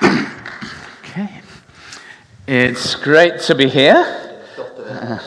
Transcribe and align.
Okay. 1.04 1.28
It's 2.46 2.94
great 2.94 3.40
to 3.46 3.54
be 3.54 3.68
here 3.68 4.04
uh, 4.88 5.18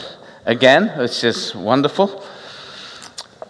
again, 0.45 0.89
which 0.97 1.23
is 1.23 1.55
wonderful. 1.55 2.23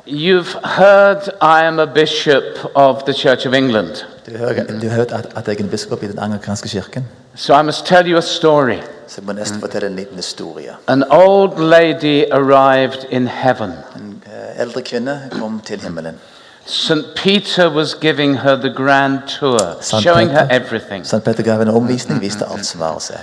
You've 0.05 0.51
heard 0.63 1.29
I 1.41 1.65
am 1.65 1.79
a 1.79 1.87
bishop 1.87 2.71
of 2.75 3.05
the 3.05 3.13
Church 3.13 3.45
of 3.45 3.53
England. 3.53 4.05
Du 4.25 4.37
har, 4.37 4.53
du 4.53 4.89
har 4.89 4.95
hørt 4.95 5.11
at, 5.11 5.25
at 5.35 5.47
jeg 5.47 5.59
er 5.59 5.63
en 5.63 5.69
biskop 5.69 6.03
i 6.03 6.07
den 6.07 6.19
anglikanske 6.19 6.69
kirken. 6.69 7.05
So 7.35 7.59
I 7.59 7.61
must 7.61 7.85
tell 7.85 8.07
you 8.07 8.17
a 8.17 8.21
story. 8.21 8.77
Så 9.07 9.21
jeg 9.21 9.25
må 9.25 9.33
nesten 9.33 9.59
fortelle 9.59 9.87
en 9.87 9.95
liten 9.95 10.15
historie. 10.15 10.75
An 10.87 11.03
old 11.11 11.59
lady 11.59 12.23
arrived 12.31 13.05
in 13.09 13.27
heaven. 13.27 13.71
En 13.95 14.23
eh, 14.25 14.61
eldre 14.61 14.81
kvinne 14.81 15.29
kom 15.31 15.61
til 15.65 15.81
himmelen. 15.81 16.19
St. 16.65 17.15
Peter 17.15 17.69
was 17.69 17.93
giving 17.93 18.35
her 18.35 18.55
the 18.55 18.69
grand 18.69 19.27
tour, 19.39 19.77
Sant 19.81 20.03
showing 20.03 20.29
her 20.29 20.47
everything. 20.49 21.03
St. 21.03 21.23
Peter 21.23 21.43
gav 21.43 21.59
henne 21.59 21.73
omvisning, 21.73 22.21
viste 22.21 22.45
alt 22.45 22.65
som 22.65 22.79
var 22.79 22.95
å 22.95 23.01
se. 23.01 23.17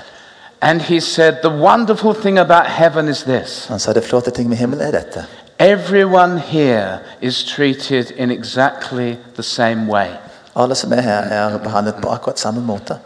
And 0.62 0.82
he 0.82 1.00
said, 1.00 1.40
The 1.42 1.50
wonderful 1.50 2.14
thing 2.14 2.38
about 2.38 2.66
heaven 2.66 3.08
is 3.08 3.24
this 3.24 3.66
Han 3.68 3.78
sa 3.78 3.92
det 3.92 4.04
flotte 4.04 4.30
ting 4.30 4.48
med 4.48 4.58
himmelen 4.58 4.86
er 4.86 4.90
dette. 4.90 5.24
everyone 5.60 6.38
here 6.38 7.00
is 7.20 7.44
treated 7.44 8.10
in 8.10 8.30
exactly 8.30 9.18
the 9.34 9.42
same 9.42 9.86
way. 9.86 10.10
Alle 10.56 10.74
som 10.74 10.92
er 10.92 11.00
her, 11.00 11.22
er 11.22 11.58
behandlet 11.58 11.94
på 12.02 12.08
akkurat 12.08 12.38
samme 12.38 12.60
måte. 12.60 12.98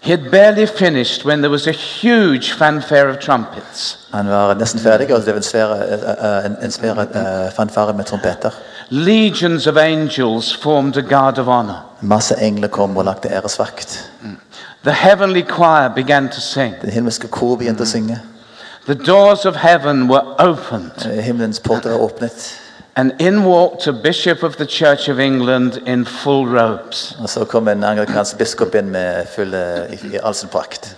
He 0.00 0.10
had 0.10 0.30
barely 0.30 0.66
finished 0.66 1.24
when 1.24 1.40
there 1.40 1.50
was 1.50 1.66
a 1.66 1.72
huge 1.72 2.52
fanfare 2.52 3.08
of 3.08 3.18
trumpets. 3.18 3.98
Han 4.12 4.28
var 4.28 4.54
nesten 4.54 4.80
ferdig, 4.80 5.14
og 5.14 5.24
det 5.24 5.26
var 5.26 5.36
en 5.36 5.42
svære, 5.42 5.76
eh, 5.92 6.44
eh, 6.46 6.64
en, 6.64 6.70
svære 6.70 7.02
eh, 7.02 7.52
fanfare 7.52 7.92
med 7.92 8.04
trompeter. 8.04 8.50
Legions 8.90 9.66
of 9.66 9.76
angels 9.76 10.52
formed 10.62 10.96
a 10.96 11.02
guard 11.02 11.38
of 11.38 11.48
honor. 11.48 11.82
Masse 12.00 12.34
engler 12.40 12.68
kom 12.68 12.96
og 12.96 13.04
lagde 13.04 13.28
æresvakt. 13.28 14.10
The 14.84 14.92
heavenly 14.92 15.42
choir 15.42 15.88
began 15.88 16.28
to 16.28 16.40
sing. 16.40 16.74
Den 16.82 16.90
himmelske 16.90 17.28
kor 17.28 17.56
begynte 17.56 17.82
å 17.82 17.86
synge. 17.86 18.20
The 18.86 18.94
doors 18.94 19.44
of 19.44 19.56
heaven 19.56 20.08
were 20.08 20.22
opened, 20.38 21.06
Eh, 21.06 21.20
Himmelens 21.24 21.60
porter 21.60 21.90
var 21.90 21.98
åpnet. 21.98 22.60
and 22.98 23.12
in 23.20 23.44
walked 23.44 23.86
a 23.88 23.92
bishop 23.92 24.42
of 24.42 24.56
the 24.56 24.66
Church 24.66 25.08
of 25.08 25.18
England 25.18 25.80
in 25.86 26.04
full 26.04 26.46
robes. 26.46 27.16
Og 27.20 27.28
så 27.28 27.44
kom 27.44 27.68
en 27.68 27.84
anglikansk 27.84 28.38
biskop 28.38 28.74
inn 28.74 28.90
med 28.90 29.26
full, 29.34 29.54
eh, 29.54 30.14
i, 30.14 30.18
all 30.22 30.34
sin 30.34 30.48
prakt. 30.48 30.96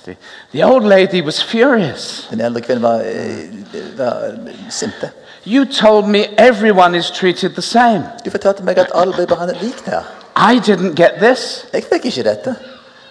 The, 0.53 0.65
old 0.65 0.85
lady 0.85 1.23
was 1.23 1.43
furious. 1.43 2.29
Den 2.31 2.41
eldre 2.41 2.61
kvinnen 2.61 2.83
var, 2.83 3.01
eh, 3.01 3.99
var 3.99 4.39
sinte. 4.71 5.11
You 5.49 5.65
told 5.65 6.07
me 6.07 6.27
everyone 6.37 6.95
is 6.95 7.11
treated 7.11 7.55
the 7.55 7.63
same. 7.63 8.05
Du 8.25 8.31
fortalte 8.31 8.63
meg 8.63 8.79
at 8.79 8.91
alle 8.95 9.13
ble 9.13 9.27
behandlet 9.27 9.63
likt 9.63 9.87
her. 9.87 10.03
I 10.37 10.59
didn't 10.59 10.95
get 10.95 11.13
this. 11.21 11.65
Jeg 11.73 11.85
fikk 11.93 12.05
ikke 12.05 12.23
dette. 12.23 12.57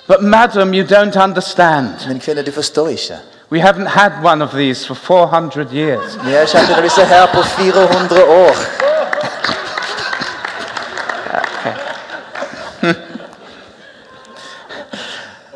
But, 0.07 0.21
madam, 0.21 0.73
you 0.73 0.83
don't 0.83 1.23
understand. 1.23 1.88
Men 2.08 2.19
kvinne, 2.19 2.43
du 2.43 2.52
forstår 2.52 2.88
ikke. 2.88 3.17
We 3.49 3.59
haven't 3.59 3.88
had 3.88 4.11
one 4.23 4.43
of 4.43 4.52
these 4.52 4.88
for 4.88 4.93
400 4.93 5.67
years. 5.73 6.17
Vi 6.25 6.31
har 6.31 6.45
kjent 6.45 6.67
til 6.75 6.83
disse 6.83 7.05
her 7.05 7.25
på 7.25 7.41
400 7.41 8.25
år. 8.25 8.55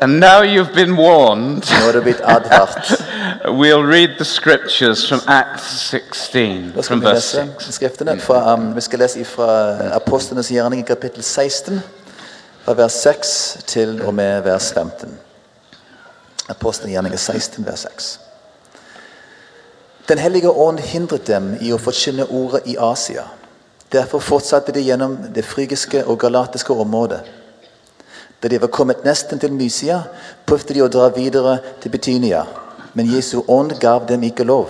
And 0.02 0.20
now 0.20 0.42
you've 0.42 0.74
been 0.74 0.96
warned. 0.96 1.62
Nå 1.86 1.92
du 1.92 2.02
blitt 2.02 2.20
advart. 2.24 3.01
We'll 3.44 3.82
read 3.82 4.18
the 4.18 4.24
scriptures 4.24 5.08
from 5.08 5.20
Acts 5.26 5.90
16, 5.90 6.72
Da 6.76 6.82
skal 6.82 6.82
from 6.82 7.00
vi 7.00 7.06
verse 7.06 7.36
lese 7.36 7.54
6. 7.58 7.74
skriftene. 7.74 8.20
Fra, 8.20 8.54
um, 8.54 8.74
vi 8.76 8.80
skal 8.80 8.98
lese 8.98 9.24
fra 9.24 9.76
Apostlenes 9.94 10.48
gjerning 10.48 10.80
i 10.80 10.86
kapittel 10.86 11.22
16, 11.22 11.80
fra 12.64 12.74
vers 12.74 12.92
6 12.92 13.58
til 13.66 14.02
og 14.02 14.14
med 14.14 14.42
vers 14.42 14.72
15. 14.72 15.18
Apostlenes 16.48 16.92
gjerning 16.92 17.18
16, 17.18 17.66
vers 17.66 17.80
6. 17.80 18.20
Den 20.08 20.18
hellige 20.18 20.50
ånd 20.50 20.78
hindret 20.78 21.26
dem 21.26 21.56
i 21.60 21.72
å 21.72 21.82
forkynne 21.82 22.30
ordet 22.30 22.62
i 22.66 22.76
Asia. 22.78 23.26
Derfor 23.92 24.18
fortsatte 24.18 24.72
de 24.72 24.86
gjennom 24.86 25.18
det 25.34 25.44
frygiske 25.44 26.04
og 26.06 26.18
galatiske 26.18 26.72
området. 26.72 27.20
Da 28.42 28.48
de 28.48 28.60
var 28.60 28.68
kommet 28.68 29.04
nesten 29.04 29.38
til 29.38 29.52
Mysia, 29.52 30.02
prøvde 30.46 30.74
de 30.74 30.82
å 30.82 30.88
dra 30.88 31.08
videre 31.08 31.58
til 31.80 31.90
Betynia, 31.90 32.46
men 32.94 33.10
Jesu 33.10 33.40
ånd 33.48 33.72
gav 33.80 34.06
dem 34.08 34.22
ikke 34.22 34.44
lov. 34.44 34.68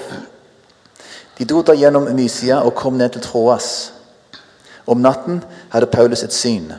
De 1.38 1.44
dro 1.44 1.62
da 1.62 1.74
gjennom 1.74 2.08
Mysia 2.14 2.60
og 2.62 2.74
kom 2.78 2.98
ned 2.98 3.14
til 3.14 3.24
Troas. 3.24 3.92
Om 4.86 5.02
natten 5.02 5.42
hadde 5.72 5.90
Paulus 5.90 6.22
et 6.22 6.34
syn. 6.34 6.72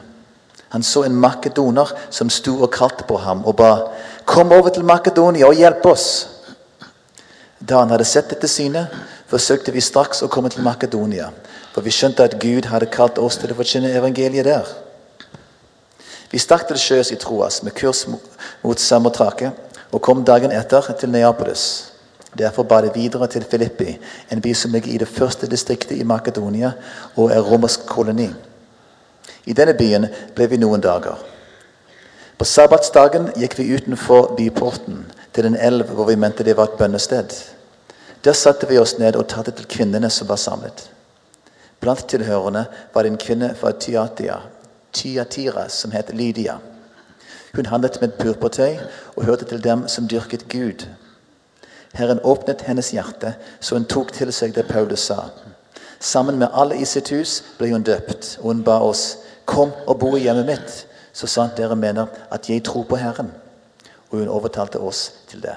Han 0.73 0.83
så 0.83 1.03
en 1.03 1.15
makedoner 1.15 1.89
som 2.09 2.29
sto 2.29 2.55
og 2.63 2.71
kalte 2.73 3.05
på 3.07 3.17
ham 3.17 3.45
og 3.45 3.55
ba, 3.55 3.77
'Kom 4.25 4.51
over 4.51 4.69
til 4.69 4.85
Makedonia 4.85 5.45
og 5.45 5.53
hjelp 5.53 5.85
oss.' 5.85 6.27
Da 7.69 7.79
han 7.79 7.89
hadde 7.89 8.05
sett 8.05 8.29
dette 8.29 8.47
synet, 8.47 8.87
forsøkte 9.27 9.71
vi 9.71 9.81
straks 9.81 10.23
å 10.23 10.27
komme 10.27 10.49
til 10.49 10.63
Makedonia, 10.63 11.29
for 11.73 11.81
vi 11.81 11.89
skjønte 11.89 12.23
at 12.23 12.39
Gud 12.39 12.65
hadde 12.65 12.85
kalt 12.85 13.17
oss 13.17 13.37
til 13.37 13.51
å 13.51 13.55
forkynne 13.55 13.95
evangeliet 13.95 14.45
der. 14.45 14.67
Vi 16.31 16.39
stakk 16.39 16.67
til 16.67 16.77
sjøs 16.77 17.11
i 17.11 17.15
Troas 17.15 17.63
med 17.63 17.73
kurs 17.73 18.07
mo- 18.07 18.19
mot 18.63 18.79
Samotrake 18.79 19.51
og 19.93 20.01
kom 20.01 20.23
dagen 20.25 20.51
etter 20.51 20.93
til 20.99 21.11
Neapolis. 21.13 21.93
Derfor 22.37 22.63
bar 22.63 22.81
det 22.81 22.95
videre 22.95 23.27
til 23.27 23.45
Filippi, 23.45 23.99
en 24.31 24.41
by 24.41 24.53
som 24.53 24.71
ligger 24.73 24.91
i 24.91 24.97
det 24.97 25.07
første 25.07 25.47
distriktet 25.47 25.97
i 25.97 26.03
Makedonia 26.03 26.71
og 27.15 27.31
er 27.31 27.45
romersk 27.45 27.85
koloni. 27.85 28.31
I 29.45 29.53
denne 29.53 29.75
byen 29.77 30.07
ble 30.35 30.47
vi 30.49 30.57
noen 30.57 30.81
dager. 30.81 31.19
På 32.37 32.45
sabbatsdagen 32.45 33.29
gikk 33.37 33.59
vi 33.59 33.69
utenfor 33.75 34.33
byporten 34.37 35.05
til 35.33 35.45
en 35.45 35.59
elv 35.59 35.93
hvor 35.93 36.09
vi 36.09 36.17
mente 36.17 36.43
det 36.43 36.57
var 36.57 36.71
et 36.71 36.79
bønnested. 36.79 37.29
Der 38.25 38.33
satte 38.33 38.67
vi 38.67 38.79
oss 38.81 38.97
ned 38.97 39.15
og 39.15 39.27
talte 39.29 39.51
til 39.51 39.69
kvinnene 39.69 40.09
som 40.09 40.27
var 40.27 40.41
samlet. 40.41 40.89
Blant 41.79 42.07
tilhørende 42.09 42.65
var 42.93 43.03
det 43.03 43.11
en 43.11 43.21
kvinne 43.21 43.53
fra 43.59 43.71
Tyatia, 43.71 44.39
Tyatira 44.93 45.67
som 45.69 45.91
het 45.91 46.15
Lydia. 46.15 46.57
Hun 47.55 47.65
handlet 47.65 48.01
med 48.01 48.11
purpurtøy 48.19 48.77
og 49.15 49.25
hørte 49.25 49.45
til 49.45 49.63
dem 49.63 49.87
som 49.87 50.07
dyrket 50.07 50.47
Gud. 50.49 50.87
Herren 51.93 52.19
åpnet 52.23 52.61
hennes 52.61 52.91
hjerte, 52.91 53.35
så 53.59 53.75
hun 53.75 53.85
tok 53.85 54.13
til 54.13 54.31
seg 54.33 54.55
det 54.55 54.65
Paulus 54.65 54.99
sa. 54.99 55.27
Sammen 55.99 56.39
med 56.41 56.47
alle 56.53 56.79
i 56.81 56.85
sitt 56.85 57.11
hus 57.13 57.43
ble 57.59 57.69
hun 57.71 57.85
døpt, 57.85 58.39
og 58.41 58.49
hun 58.49 58.63
ba 58.65 58.79
oss, 58.81 59.17
kom 59.45 59.69
og 59.87 59.99
bo 59.99 60.15
i 60.17 60.23
hjemmet 60.25 60.49
mitt, 60.49 60.79
så 61.13 61.29
sant 61.29 61.57
dere 61.57 61.75
mener 61.77 62.09
at 62.31 62.49
jeg 62.49 62.63
tror 62.65 62.87
på 62.89 62.97
Herren. 62.97 63.29
Og 64.09 64.17
hun 64.19 64.27
overtalte 64.27 64.79
oss 64.81 65.11
til 65.29 65.43
det. 65.43 65.55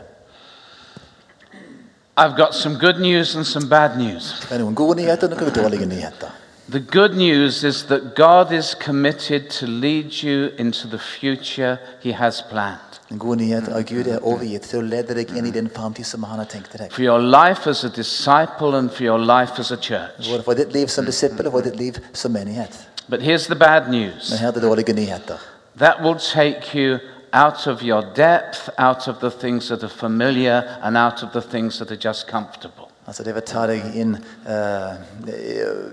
I've 2.16 2.36
got 2.36 2.54
some 2.54 2.78
good 2.78 3.00
news 3.00 3.36
and 3.36 3.44
some 3.44 3.68
bad 3.68 3.96
news. 3.96 4.34
Det 4.48 4.54
er 4.54 4.58
noen 4.58 4.74
gode 4.74 4.96
nyheter 5.00 5.28
og 5.28 5.40
noen 5.40 5.54
dårlige 5.54 5.86
nyheter. 5.86 6.32
The 6.68 6.80
good 6.80 7.14
news 7.14 7.62
is 7.62 7.84
that 7.84 8.16
God 8.16 8.52
is 8.52 8.74
committed 8.74 9.50
to 9.50 9.66
lead 9.66 10.12
you 10.22 10.50
into 10.58 10.88
the 10.88 10.98
future 10.98 11.78
He 12.00 12.12
has 12.12 12.42
planned. 12.50 12.80
Den 13.08 13.18
gode 13.18 13.36
nyheten 13.38 13.72
er 13.72 13.82
Gud 13.82 14.06
er 14.06 14.18
overgitt 14.22 14.62
til 14.62 14.80
å 14.80 14.82
lede 14.82 15.14
deg 15.14 15.30
inn 15.30 15.46
i 15.46 15.52
den 15.54 15.68
framtid 15.70 16.04
som 16.06 16.24
han 16.26 16.40
har 16.42 16.48
tenkt 16.50 16.72
deg. 16.74 16.90
For 16.90 17.02
your 17.02 17.20
life 17.22 17.70
as 17.70 17.84
a 17.84 17.88
disciple 17.88 18.74
and 18.74 18.90
for 18.90 19.04
your 19.04 19.18
life 19.18 19.60
as 19.60 19.70
a 19.70 19.76
church. 19.76 20.26
Både 20.30 20.42
for 20.42 20.54
ditt 20.58 20.72
liv 20.74 20.90
som 20.90 21.06
disippel 21.06 21.46
og 21.46 21.52
for 21.52 21.60
ditt 21.68 21.76
liv 21.78 22.00
som 22.12 22.32
menighet. 22.34 22.74
But 23.08 23.22
here's 23.22 23.46
the 23.46 23.54
bad 23.54 23.88
news 23.88 24.30
Men 24.30 24.38
her 24.38 24.48
er 24.48 24.52
det 24.52 24.62
dårlige 24.62 24.92
nyheter. 24.92 25.38
that 25.78 26.02
will 26.02 26.18
take 26.18 26.74
you 26.74 26.98
out 27.32 27.66
of 27.68 27.82
your 27.82 28.02
depth, 28.16 28.68
out 28.78 29.06
of 29.08 29.20
the 29.20 29.30
things 29.30 29.68
that 29.68 29.84
are 29.84 29.88
familiar, 29.88 30.78
and 30.82 30.96
out 30.96 31.22
of 31.22 31.32
the 31.32 31.42
things 31.42 31.78
that 31.78 31.90
are 31.92 32.08
just 32.08 32.26
comfortable. 32.26 32.85
Altså 33.06 33.22
Det 33.22 33.34
vil 33.34 33.42
ta 33.46 33.66
deg 33.70 33.84
inn 33.94 34.16
uh, 34.46 34.94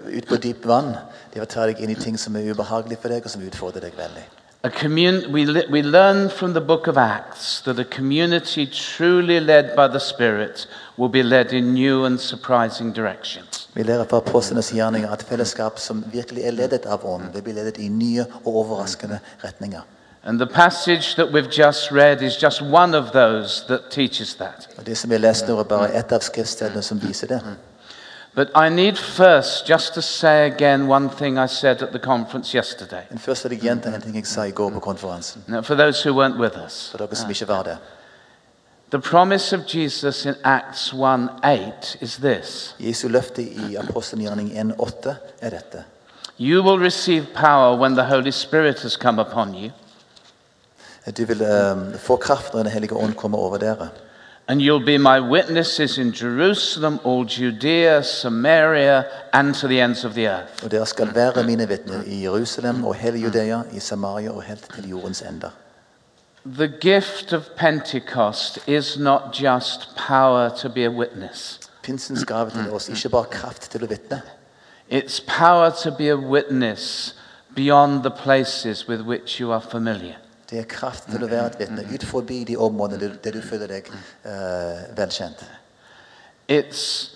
ut 0.09 0.29
på 0.29 0.40
dypt 0.41 0.66
vann. 0.66 0.96
Det 1.34 1.41
vil 1.41 1.50
ta 1.50 1.68
deg 1.69 1.81
inn 1.81 1.94
i 1.94 2.00
ting 2.00 2.18
som 2.18 2.35
er 2.35 2.50
ubehagelige 2.50 3.01
for 3.01 3.13
deg, 3.13 3.25
og 3.25 3.34
som 3.34 3.46
utfordrer 3.46 3.85
deg 3.85 3.97
veldig. 3.97 4.25
A 4.66 4.69
we, 4.88 5.46
we 5.69 5.81
learn 5.81 6.29
from 6.29 6.53
the 6.53 6.62
book 6.62 6.88
of 6.88 6.97
Acts 6.97 7.62
that 7.63 7.77
a 7.80 7.83
community 7.83 8.65
truly 8.65 9.42
led 9.42 9.75
by 9.75 9.89
the 9.89 10.00
Spirit 10.00 10.68
will 10.98 11.10
be 11.10 11.21
led 11.21 11.51
in 11.51 11.74
new 11.74 12.06
and 12.06 12.18
surprising 12.18 12.94
directions. 12.94 13.68
Vi 13.74 13.83
lærer 13.83 14.06
fra 14.06 14.18
apostlenes 14.18 14.71
gjerninger 14.71 15.12
at 15.12 15.24
fellesskap 15.24 15.80
som 15.80 16.06
virkelig 16.13 16.44
er 16.44 16.51
ledet 16.51 16.86
av 16.86 17.06
ånden, 17.06 17.33
vil 17.33 17.44
bli 17.44 17.54
ledet 17.54 17.77
i 17.77 17.89
nye 17.89 18.25
og 18.45 18.56
overraskende 18.56 19.19
retninger. 19.44 19.81
And 20.25 20.39
the 20.39 20.47
passage 20.47 21.15
that 21.15 21.31
we've 21.31 21.51
just 21.51 21.91
read 21.91 22.21
is 22.21 22.37
just 22.37 22.61
one 22.61 22.97
of 22.97 23.11
those 23.11 23.65
that 23.67 23.91
teaches 23.91 24.35
that. 24.35 24.69
Og 24.77 24.85
Det 24.85 24.97
som 24.97 25.09
vi 25.09 25.17
leste 25.17 25.47
nå, 25.47 25.59
er 25.59 25.63
bare 25.63 25.93
ett 25.93 26.11
av 26.11 26.19
skriftstedene 26.19 26.81
som 26.81 27.01
viser 27.01 27.27
det. 27.27 27.41
But 28.35 28.47
I 28.55 28.69
need 28.69 28.97
first 28.97 29.69
just 29.69 29.93
to 29.93 30.01
say 30.01 30.45
again 30.45 30.87
one 30.87 31.09
thing 31.09 31.37
I 31.37 31.47
said 31.47 31.81
at 31.81 31.89
the 31.89 31.99
conference 31.99 32.57
yesterday. 32.57 33.01
Men 33.09 33.19
først 33.19 33.43
vil 33.43 33.51
jeg 33.51 33.61
gjenta 33.61 33.89
en 33.89 34.01
ting 34.01 34.15
jeg 34.15 34.25
sa 34.25 34.43
i 34.43 34.51
går 34.51 34.69
på 34.69 34.79
konferansen. 34.79 35.43
Now, 35.47 35.61
for 35.61 35.75
those 35.75 36.09
who 36.09 36.23
weren't 36.23 36.39
with 36.39 36.57
us, 36.65 36.89
For 36.91 36.97
dere 36.97 37.15
som 37.15 37.29
ikke 37.29 37.47
var 37.47 37.63
der. 37.63 37.75
the 38.91 38.99
promise 38.99 39.55
of 39.55 39.75
Jesus 39.75 40.25
in 40.25 40.35
Acts 40.43 40.93
1 40.93 41.29
8 41.43 41.97
is 42.01 42.17
this 42.17 42.75
Jesu 42.79 43.07
løfte 43.07 43.43
i 43.43 43.75
apostelgjerning 43.75 44.51
1,8 44.51 45.15
er 45.41 45.49
dette. 45.49 45.83
You 46.39 46.63
will 46.63 46.79
receive 46.79 47.25
power 47.35 47.77
when 47.77 47.95
the 47.95 48.03
Holy 48.03 48.31
Spirit 48.31 48.81
has 48.81 48.93
come 48.93 49.21
upon 49.21 49.53
you. 49.55 49.71
Du 51.11 51.25
vil 51.25 51.41
eh, 51.41 52.00
få 52.00 52.15
kraft 52.15 52.53
når 52.53 52.63
Den 52.63 52.71
hellige 52.71 52.95
ånd 52.95 53.13
kommer 53.13 53.38
over 53.38 53.57
dere. 53.57 53.89
And 54.47 54.61
you'll 54.61 54.85
be 54.85 54.97
my 54.97 55.19
witnesses 55.19 55.97
in 55.97 56.11
Jerusalem, 56.11 57.00
all 57.05 57.25
Judea, 57.25 58.01
Samaria, 58.01 59.03
and 59.33 59.55
to 59.55 59.67
the 59.67 59.81
ends 59.81 60.05
of 60.05 60.13
the 60.13 60.27
earth. 60.27 60.63
Og 60.63 60.71
dere 60.71 60.85
skal 60.85 61.15
være 61.15 61.44
mine 61.44 61.67
vitner 61.67 62.03
i 62.05 62.23
Jerusalem 62.23 62.85
og 62.85 62.95
hele 62.95 63.19
Judea, 63.19 63.61
i 63.71 63.79
Samaria 63.79 64.31
og 64.31 64.44
helt 64.44 64.67
til 64.75 64.89
jordens 64.89 65.21
ender. 65.21 65.50
The 66.45 66.67
gift 66.67 67.33
of 67.33 67.41
Pentecost 67.57 68.59
is 68.67 68.97
not 68.97 69.21
just 69.41 69.95
power 70.07 70.49
to 70.49 70.69
be 70.69 70.85
a 70.85 70.89
witness, 70.89 71.59
Pinsens 71.83 72.25
gave 72.25 72.49
til 72.49 72.71
oss 72.71 72.89
ikke 72.89 73.09
bare 73.09 73.25
kraft 73.31 73.71
til 73.71 73.83
å 73.83 73.88
vitne, 73.88 74.21
it's 74.91 75.23
power 75.39 75.69
to 75.83 75.91
be 75.91 76.09
a 76.11 76.15
witness 76.15 77.15
beyond 77.56 78.03
the 78.03 78.11
places 78.11 78.89
with 78.89 79.01
which 79.01 79.39
you 79.39 79.51
are 79.51 79.61
familiar. 79.61 80.15
Det 80.53 80.61
er 80.61 80.69
kraft 80.69 81.07
til 81.09 81.23
å 81.25 81.27
være 81.29 81.50
et 81.50 81.59
vitne 81.63 81.83
ut 81.89 82.03
forbi 82.05 82.44
de 82.45 82.55
områdene 82.61 83.09
der, 83.23 83.33
du 83.33 83.41
føler 83.41 83.71
deg 83.71 83.88
uh, 83.89 84.83
velkjent. 84.94 85.41
It's, 86.47 87.15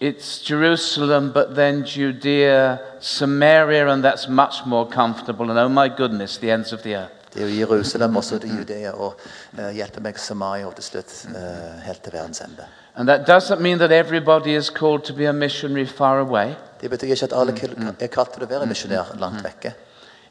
it's 0.00 0.42
Jerusalem, 0.42 1.30
but 1.32 1.54
then 1.54 1.84
Judea, 1.84 2.80
Samaria, 3.00 3.86
and 3.88 4.02
that's 4.02 4.26
much 4.28 4.66
more 4.66 4.86
comfortable. 4.86 5.50
And 5.50 5.58
oh 5.58 5.68
my 5.68 5.88
goodness, 5.88 6.38
the 6.38 6.50
ends 6.50 6.72
of 6.72 6.82
the 6.82 6.96
earth. 6.96 7.18
Det 7.32 7.42
er 7.42 7.48
jo 7.48 7.60
Jerusalem, 7.60 8.16
også 8.16 8.38
til 8.38 8.58
Judea, 8.58 8.90
og 8.90 9.14
uh, 9.58 9.70
hjelpe 9.72 10.02
meg 10.04 10.18
Samaria 10.20 10.66
og 10.66 10.74
til 10.76 10.84
slutt 10.84 11.14
uh, 11.30 11.78
helt 11.86 12.02
til 12.02 12.12
verdens 12.12 12.42
ende. 12.44 12.66
And 12.94 13.08
that 13.08 13.24
doesn't 13.28 13.60
mean 13.60 13.78
that 13.78 13.92
everybody 13.92 14.56
is 14.56 14.68
called 14.68 15.04
to 15.04 15.14
be 15.14 15.28
a 15.28 15.32
missionary 15.32 15.86
far 15.86 16.18
away. 16.20 16.52
Det 16.80 16.90
betyr 16.90 17.14
ikke 17.14 17.30
at 17.30 17.32
alle 17.32 17.54
er 18.00 18.12
kalt 18.12 18.34
til 18.34 18.44
å 18.44 18.50
være 18.50 18.66
misjonær 18.66 19.14
langt 19.22 19.44
vekke. 19.46 19.72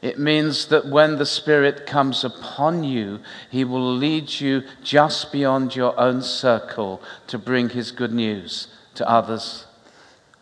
It 0.02 0.18
means 0.18 0.66
that 0.66 0.84
when 0.86 1.16
the 1.16 1.26
Spirit 1.26 1.86
comes 1.86 2.24
upon 2.24 2.82
you, 2.82 3.18
He 3.50 3.64
will 3.64 3.96
lead 3.96 4.40
you 4.40 4.62
just 4.84 5.32
beyond 5.32 5.76
your 5.76 5.94
own 5.96 6.22
circle 6.22 7.00
to 7.28 7.38
bring 7.38 7.68
His 7.68 7.92
good 7.92 8.12
news 8.12 8.68
to 8.94 9.04
others. 9.08 9.66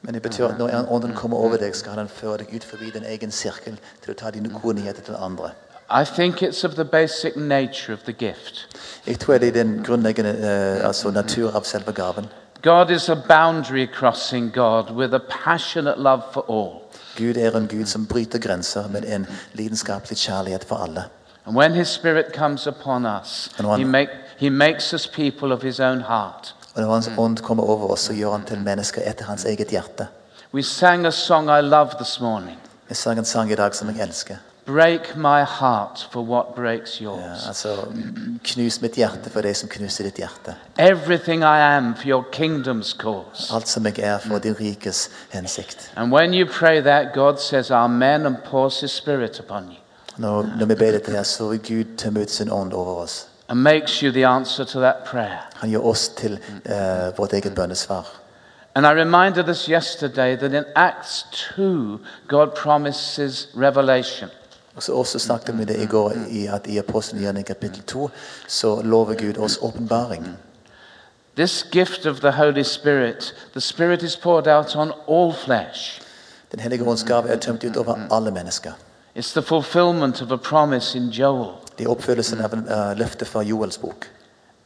Men 0.03 0.15
det 0.15 0.23
betyr 0.23 0.47
at 0.47 0.59
når 0.59 0.87
ånden 0.89 1.15
kommer 1.15 1.37
over 1.37 1.57
deg, 1.57 1.75
skal 1.77 1.93
han 1.93 2.09
føre 2.09 2.39
deg 2.39 2.55
ut 2.55 2.65
forbi 2.65 2.91
din 2.91 3.05
egen 3.05 3.31
sirkel 3.31 3.77
til 4.03 4.15
å 4.15 4.17
ta 4.17 4.31
dine 4.31 4.49
gode 4.49 4.81
nyheter 4.81 5.03
til 5.03 5.15
andre. 5.21 5.51
I 5.91 6.05
think 6.05 6.43
it's 6.43 6.65
of 6.65 6.75
the 6.75 6.85
basic 6.85 7.37
nature 7.37 7.93
of 7.93 8.01
the 8.05 8.13
gift. 8.13 8.69
Jeg 9.07 9.19
tror 9.19 9.39
det 9.39 9.49
er 9.49 9.53
den 9.53 9.85
grunnleggende 9.85 10.31
eh, 10.31 10.87
altså 10.87 11.11
natur 11.11 11.51
av 11.57 11.65
selve 11.65 11.93
gaven. 11.93 12.27
God 12.63 12.91
is 12.91 13.09
a 13.09 13.15
boundary 13.29 13.87
crossing 13.87 14.55
God 14.55 14.91
with 14.91 15.15
a 15.15 15.21
passionate 15.45 15.99
love 15.99 16.23
for 16.33 16.45
all. 16.49 16.83
Gud 17.19 17.37
er 17.37 17.57
en 17.57 17.69
Gud 17.69 17.87
som 17.87 18.07
bryter 18.07 18.39
grenser 18.39 18.89
med 18.89 19.05
en 19.07 19.27
lidenskapelig 19.55 20.19
kjærlighet 20.19 20.65
for 20.65 20.77
alle. 20.77 21.05
And 21.47 21.57
when 21.57 21.73
His 21.73 21.89
Spirit 21.89 22.27
comes 22.35 22.67
upon 22.67 23.07
us, 23.07 23.51
And 23.59 23.79
he, 23.79 23.85
make, 23.85 24.11
he 24.39 24.51
makes 24.51 24.95
us 24.95 25.07
people 25.07 25.55
of 25.55 25.63
His 25.63 25.81
own 25.81 26.01
heart. 26.01 26.55
Og 26.75 26.83
når 26.83 26.93
Hans 26.93 27.11
ånd 27.19 27.39
kommer 27.39 27.65
over 27.65 27.91
oss, 27.91 28.01
så 28.01 28.13
gjør 28.13 28.33
han 28.33 28.45
til 28.45 28.59
mennesker 28.59 29.03
etter 29.11 29.25
hans 29.25 29.45
eget 29.45 29.69
hjerte. 29.69 30.07
We 30.55 30.63
sang 30.63 31.07
a 31.07 31.11
song 31.11 31.49
I 31.49 31.61
love 31.61 31.91
this 31.99 32.21
morning 32.21 32.59
Jeg 32.89 32.97
sang 32.97 33.19
en 33.19 33.25
sang 33.25 33.53
i 33.53 33.55
dag 33.55 33.75
som 33.75 33.89
jeg 33.89 34.03
elsker. 34.03 34.37
Break 34.67 35.17
my 35.17 35.43
heart 35.45 36.09
for 36.13 36.23
what 36.23 36.55
breaks 36.55 37.01
Ja, 37.01 37.05
yours. 37.05 37.47
altså, 37.47 37.69
knus 38.45 38.81
mitt 38.81 38.93
hjerte 38.95 39.31
for 39.31 39.41
det 39.41 39.57
som 39.57 39.69
knuser 39.69 40.05
ditt 40.05 40.17
hjerte. 40.17 40.55
Everything 40.79 41.43
I 41.43 41.59
am 41.77 41.95
for 41.97 42.09
your 42.09 42.25
kingdom's 42.33 42.97
cause. 42.99 43.55
Alt 43.55 43.69
som 43.69 43.87
jeg 43.87 43.99
er 43.99 44.19
for 44.19 44.39
din 44.39 44.55
rikes 44.61 45.11
hensikt. 45.31 45.91
And 45.97 46.13
when 46.13 46.35
you 46.35 46.47
pray 46.47 46.81
that, 46.83 47.13
God 47.15 47.39
says, 47.39 47.71
Amen, 47.71 48.27
and 48.27 48.37
pours 48.51 48.81
His 48.81 48.91
Spirit 48.93 49.39
upon 49.41 49.65
you 49.65 49.77
Når, 50.17 50.47
når 50.59 50.67
vi 50.67 50.75
ber 50.75 50.91
dette 50.91 51.11
her, 51.13 51.23
så 51.23 51.49
vil 51.49 51.59
Gud 51.59 51.97
ta 51.97 52.09
ut 52.21 52.31
sin 52.31 52.51
ånd 52.51 52.73
over 52.73 53.03
oss. 53.03 53.27
and 53.49 53.63
makes 53.63 54.01
you 54.03 54.13
the 54.13 54.25
answer 54.27 54.65
to 54.65 54.81
that 54.81 54.97
prayer. 55.05 55.39
Han 55.55 55.71
gjør 55.71 55.81
oss 55.81 56.09
til 56.09 56.39
eh, 56.65 57.19
vårt 57.19 57.33
eget 57.33 57.55
bønnesvar. 57.55 58.07
And 58.75 58.87
I 58.87 58.91
reminded 58.93 59.49
us 59.49 59.67
yesterday 59.69 60.37
that 60.37 60.53
in 60.55 60.65
Acts 60.77 61.27
2, 61.57 61.99
God 62.29 62.47
promises 62.55 63.49
revelation. 63.57 64.31
Og 64.81 64.85
så 64.85 64.93
også 64.93 65.19
snakket 65.19 65.59
vi 65.59 65.65
det 65.65 65.83
i 65.83 65.87
går 65.87 66.13
i 66.31 66.47
at 66.47 66.67
i 66.67 66.79
Apostelgjerningen 66.79 67.45
kapittel 67.45 67.83
2 67.83 68.11
så 68.49 68.83
lover 68.83 69.15
Gud 69.15 69.39
oss 69.39 69.59
åpenbaring. 69.63 70.37
This 71.37 71.67
gift 71.73 72.07
of 72.07 72.21
the 72.21 72.31
Holy 72.31 72.63
Spirit, 72.63 73.35
the 73.53 73.61
Spirit 73.61 74.03
is 74.03 74.17
poured 74.17 74.49
out 74.49 74.77
on 74.77 74.93
all 75.09 75.35
flesh. 75.35 76.03
Den 76.53 76.61
hellige 76.61 76.85
ånds 76.85 77.05
gave 77.05 77.29
er 77.29 77.37
tømt 77.37 77.65
ut 77.65 77.77
over 77.77 77.99
alle 78.11 78.31
mennesker. 78.31 78.73
It's 79.17 79.33
the 79.33 79.43
fulfillment 79.43 80.23
of 80.23 80.33
a 80.33 80.37
promise 80.37 80.99
in 80.99 81.09
Joel. 81.09 81.49
Det 81.79 81.85
er 81.85 81.91
oppfyllelsen 81.91 82.41
av 82.41 82.55
en 82.55 82.65
uh, 82.65 82.99
løfte 82.99 83.25
fra 83.25 83.43
Joels 83.43 83.79
bok. 83.79 84.07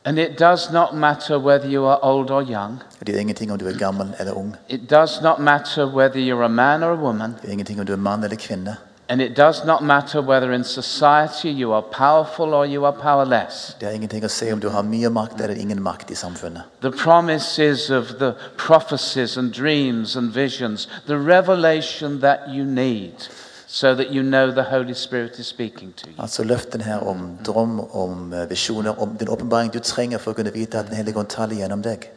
And 0.05 0.19
it 0.19 0.39
does 0.39 0.71
not 0.73 0.95
matter 0.95 1.39
whether 1.39 1.69
you 1.73 1.87
are 1.87 1.99
old 2.03 2.31
or 2.31 2.43
young. 2.43 2.83
Det 3.07 3.17
er 3.17 3.21
ingenting 3.21 3.53
om 3.53 3.59
du 3.59 3.67
er 3.67 3.79
gammel 3.79 4.15
eller 4.19 4.33
ung. 4.33 4.57
It 4.69 4.91
does 4.91 5.23
not 5.23 5.39
matter 5.39 5.87
whether 5.87 6.21
you're 6.21 6.45
a 6.45 6.49
man 6.49 6.83
or 6.83 6.93
a 6.93 7.03
woman. 7.03 7.35
Det 7.43 7.49
er 7.49 7.53
ingenting 7.53 7.81
om 7.81 7.87
du 7.87 7.93
er 7.93 7.97
mann 7.97 8.25
eller 8.25 8.37
kvinne. 8.37 8.77
And 9.09 9.21
it 9.21 9.37
does 9.37 9.65
not 9.65 9.83
matter 9.83 10.23
whether 10.23 10.53
in 10.53 10.65
society 10.65 11.51
you 11.51 11.73
are 11.73 11.83
powerful 11.83 12.55
or 12.55 12.67
you 12.67 12.87
are 12.87 12.93
powerless. 12.93 13.77
Det 13.81 13.89
har 13.89 13.95
ingenting 13.95 14.25
å 14.25 14.29
si 14.29 14.53
om 14.53 14.61
du 14.61 14.69
har 14.69 14.83
mye 14.83 15.11
makt 15.13 15.41
eller 15.41 15.61
ingen 15.61 15.83
makt 15.83 16.11
i 16.11 16.15
samfunnet. 16.15 16.63
The 16.81 16.91
promises 16.91 17.91
of 17.91 18.19
the 18.19 18.33
prophecies 18.57 19.37
and 19.37 19.53
dreams 19.53 20.17
and 20.17 20.33
visions, 20.33 20.89
the 21.07 21.19
revelation 21.19 22.21
that 22.21 22.49
you 22.49 22.65
need 22.65 23.29
so 23.67 23.95
that 23.95 24.11
you 24.11 24.23
know 24.23 24.51
the 24.51 24.63
Holy 24.63 24.95
Spirit 24.95 25.39
is 25.39 25.47
speaking 25.47 25.93
to 25.97 26.07
you. 26.11 26.15
Altså 26.19 26.45
løften 26.45 26.81
her 26.81 26.99
om 26.99 27.39
drøm, 27.47 27.81
om 27.81 28.33
eh, 28.33 28.51
visjoner, 28.51 29.03
om 29.03 29.17
den 29.19 29.29
åpenbaring 29.29 29.73
du 29.73 29.79
trenger 29.79 30.19
for 30.19 30.31
å 30.31 30.35
kunne 30.35 30.53
vite 30.53 30.79
at 30.79 30.87
Den 30.87 30.97
hellige 30.97 31.19
ånd 31.19 31.29
taler 31.29 31.57
gjennom 31.57 31.83
deg. 31.83 32.09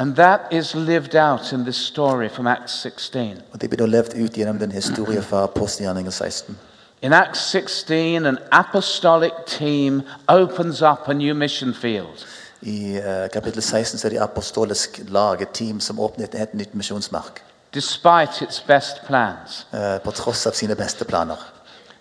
And 0.00 0.16
that 0.16 0.40
is 0.50 0.74
lived 0.74 1.14
out 1.14 1.52
in 1.52 1.64
this 1.64 1.76
story 1.76 2.28
from 2.28 2.46
Acts 2.46 2.72
16. 2.72 3.42
Og 3.52 3.60
Det 3.60 3.70
blir 3.70 3.76
da 3.78 3.86
levd 3.86 4.14
ut 4.14 4.36
gjennom 4.36 4.58
den 4.58 4.72
historien 4.72 5.22
fra 5.22 5.42
Apostelgjerningen 5.42 6.12
16. 6.12 6.58
In 7.02 7.12
Acts 7.12 7.50
16, 7.50 8.26
an 8.26 8.38
apostolic 8.52 9.32
team 9.46 10.02
opens 10.28 10.82
up 10.82 11.08
a 11.08 11.12
new 11.12 11.34
mission 11.34 11.74
field. 11.74 12.26
I 12.62 12.96
eh, 12.96 13.28
kapittel 13.32 13.62
16 13.62 13.98
så 13.98 14.08
er 14.08 14.10
det 14.10 14.20
apostolisk 14.20 15.00
lag, 15.08 15.42
et 15.42 15.48
team 15.48 15.80
som 15.80 16.00
åpner 16.00 16.24
et 16.24 16.38
helt 16.38 16.54
nytt 16.54 16.74
misjonsmark. 16.74 17.42
Despite 17.74 18.44
its 18.44 18.60
best 18.60 19.04
plans, 19.06 19.66
eh, 19.72 19.98
På 20.04 20.10
tross 20.10 20.46
av 20.46 20.52
sine 20.52 20.74
beste 20.74 21.04
planer. 21.04 21.36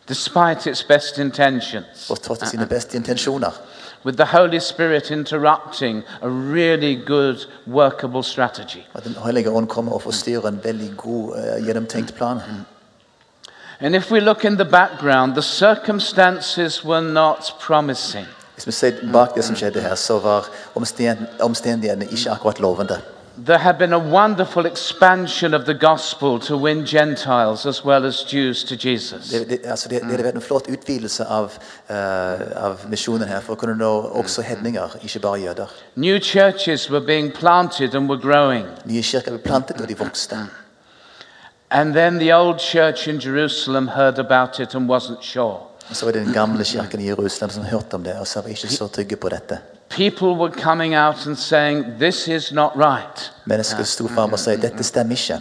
despite 0.08 0.70
its 0.70 0.84
best 0.84 1.18
intentions, 1.18 2.08
På 2.08 2.16
tross 2.16 2.42
av 2.42 2.48
sine 2.48 2.66
beste 2.66 2.98
intensjoner. 2.98 3.52
With 4.06 4.18
the 4.18 4.26
Holy 4.26 4.60
Spirit 4.60 5.12
interrupting 5.12 6.04
a 6.22 6.30
really 6.30 6.96
good, 7.06 7.36
workable 7.68 8.24
strategy. 8.24 8.80
At 8.96 9.04
Den 9.04 9.16
hellige 9.26 9.50
ånd 9.50 9.68
kommer 9.68 9.92
og 9.92 10.02
forstyrrer 10.02 10.48
en 10.48 10.60
veldig 10.64 10.92
god, 10.98 11.36
eh, 11.38 11.66
gjennomtenkt 11.66 12.16
plan. 12.16 12.40
And 13.82 13.96
if 13.96 14.12
we 14.12 14.20
look 14.20 14.44
in 14.46 14.56
the 14.56 14.66
background, 14.66 15.34
the 15.34 15.42
circumstances 15.42 16.86
were 16.86 17.02
not 17.02 17.54
promising. 17.62 18.26
Hvis 18.56 18.68
vi 18.68 18.72
ser 18.72 18.92
bak 19.14 19.36
det 19.36 19.44
som 19.44 19.56
skjedde 19.56 19.80
her, 19.82 19.96
så 19.96 20.20
var 20.20 20.46
omsten- 20.76 21.26
omstendighetene 21.42 22.06
ikke 22.06 22.32
akkurat 22.32 22.60
lovende. 22.60 23.00
There 23.46 23.58
had 23.58 23.78
been 23.78 23.94
a 23.94 24.00
wonderful 24.00 24.66
expansion 24.66 25.54
of 25.54 25.66
the 25.66 25.74
gospel 25.74 26.40
to 26.40 26.58
win 26.58 26.86
Gentiles 26.86 27.66
as 27.66 27.86
well 27.86 28.06
as 28.06 28.24
Jews 28.24 28.64
to 28.66 28.76
Jesus. 28.76 29.30
Det, 29.30 29.50
det, 29.50 29.60
altså 29.64 29.90
det, 29.90 30.02
det 30.02 30.12
hadde 30.12 30.24
vært 30.24 30.36
en 30.36 30.42
flott 30.42 30.68
utvidelse 30.68 31.24
av, 31.24 31.56
eh, 31.88 32.42
av 32.60 32.84
misjonen 32.92 33.30
her 33.30 33.40
for 33.46 33.56
å 33.56 33.62
kunne 33.62 33.78
nå 33.80 33.92
også 34.20 34.44
hedninger, 34.44 34.98
ikke 35.04 35.24
bare 35.24 35.40
jøder. 35.46 35.72
New 35.96 36.20
churches 36.20 36.90
were 36.92 37.06
being 37.06 37.32
planted 37.32 37.96
and 37.96 38.10
were 38.10 38.20
growing. 38.20 38.68
Nye 38.86 39.04
kirker 39.04 39.38
ble 39.38 39.44
plantet, 39.46 39.80
og 39.82 39.88
de 39.88 39.96
vokste. 39.96 40.44
And 41.72 41.94
then 41.94 42.20
the 42.20 42.34
old 42.34 42.60
church 42.60 43.08
in 43.08 43.20
Jerusalem 43.20 43.88
heard 43.88 44.20
about 44.20 44.60
it 44.60 44.76
and 44.76 44.90
wasn't 44.90 45.24
sure. 45.24 45.60
Så 45.92 46.06
var 46.06 46.12
det 46.12 46.26
den 46.26 46.34
i 47.00 47.08
Jerusalem 47.08 47.50
som 47.50 47.64
om 47.94 48.04
det, 48.04 48.28
så 48.28 48.42
var 48.42 48.50
så 48.56 48.88
på. 49.16 49.79
People 49.90 50.36
were 50.36 50.52
coming 50.52 50.96
out 50.96 51.26
and 51.26 51.36
saying, 51.36 51.98
This 52.00 52.28
is 52.28 52.52
not 52.52 52.72
right. 52.76 53.32
Mennesker 53.46 53.84
sto 53.84 54.08
fram 54.08 54.34
og 54.34 54.40
sa 54.40 54.56
dette 54.56 54.84
stemmer 54.84 55.12
ikke. 55.12 55.40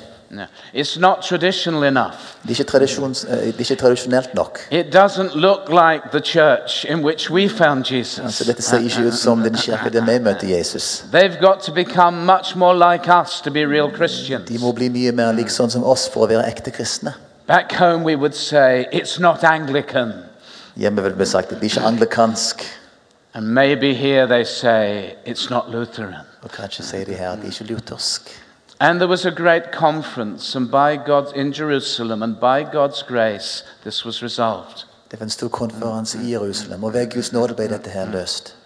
It's 0.74 0.98
not 1.00 1.22
traditional 1.22 1.84
enough. 1.84 2.36
Det 2.42 2.60
er 2.60 2.80
ikke, 2.80 3.62
eh, 3.62 3.70
er 3.70 3.76
tradisjonelt 3.76 4.34
nok. 4.34 4.58
It 4.70 4.94
doesn't 4.94 5.34
look 5.34 5.68
like 5.68 6.02
the 6.12 6.20
church 6.20 6.84
in 6.88 7.04
which 7.04 7.30
we 7.30 7.48
found 7.48 7.78
Altså, 7.78 7.94
Jesus. 7.94 8.46
dette 8.46 8.62
ser 8.62 8.78
ikke 8.78 9.06
ut 9.06 9.14
som 9.14 9.42
den 9.42 9.54
kirke 9.54 9.90
der 9.90 10.04
vi 10.04 10.18
møter 10.24 10.56
Jesus. 10.58 11.04
They've 11.12 11.40
got 11.40 11.60
to 11.60 11.72
become 11.72 12.16
much 12.24 12.56
more 12.56 12.92
like 12.92 13.12
us 13.22 13.40
to 13.40 13.50
be 13.50 13.66
real 13.66 13.90
Christians. 13.96 14.48
De 14.48 14.58
må 14.58 14.72
bli 14.72 14.88
mye 14.88 15.12
mer 15.12 15.32
lik 15.32 15.48
sånn 15.48 15.70
som 15.70 15.84
oss 15.84 16.08
for 16.12 16.26
å 16.26 16.28
være 16.28 16.46
ekte 16.46 16.70
kristne. 16.70 17.14
Back 17.46 17.72
home, 17.72 18.04
we 18.04 18.16
would 18.16 18.34
say, 18.34 18.86
It's 18.92 19.20
not 19.20 19.44
Anglican. 19.44 20.12
Hjemme 20.76 21.02
vil 21.02 21.18
vi 21.18 21.24
sagt 21.24 21.52
at 21.52 21.60
det 21.60 21.72
er 21.72 21.78
ikke 21.78 21.86
anglikansk. 21.86 22.77
And 23.38 23.54
maybe 23.54 23.94
here 23.94 24.26
they 24.26 24.44
say, 24.44 25.14
It's 25.24 25.48
not 25.50 25.70
Lutheran. 25.70 26.26
Og 26.42 26.50
kanskje 26.50 26.84
sier 26.84 27.04
de 27.04 27.12
at 27.12 27.38
det 27.38 27.44
er 27.44 27.50
ikke 27.50 27.64
luthersk. 27.64 28.22
And 28.80 28.98
there 28.98 29.08
was 29.08 29.26
a 29.26 29.30
great 29.30 29.70
conference, 29.72 30.56
and 30.56 30.66
by 30.70 31.06
God 31.06 31.36
in 31.36 31.52
Jerusalem, 31.52 32.22
and 32.22 32.34
by 32.34 32.64
God's 32.72 33.02
grace, 33.02 33.64
this 33.82 34.04
was 34.04 34.22
resolved. 34.22 34.86
Det 35.10 35.20
var 35.20 35.24
en 35.24 35.30
stor 35.30 35.48
konferanse 35.48 36.18
i 36.24 36.32
Jerusalem, 36.32 36.84
og 36.84 36.92
ved 36.92 37.10
Guds 37.10 37.32
nåde 37.32 37.54
ble 37.54 37.68
dette 37.68 37.90
her 37.90 38.10
løst. 38.10 38.56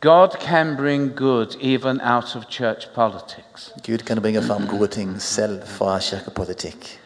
God 0.00 0.28
can 0.40 0.76
bring 0.76 1.16
good 1.16 1.56
even 1.60 2.00
out 2.00 2.36
of 2.36 2.42
church 2.50 2.88
politics. 2.94 3.72
Gud 3.86 3.98
kan 3.98 4.20
bringe 4.20 4.42
fram 4.42 4.66
gode 4.66 4.88
ting 4.88 5.22
selv 5.22 5.62
fra 5.66 5.98
kirkepolitikk. 5.98 7.00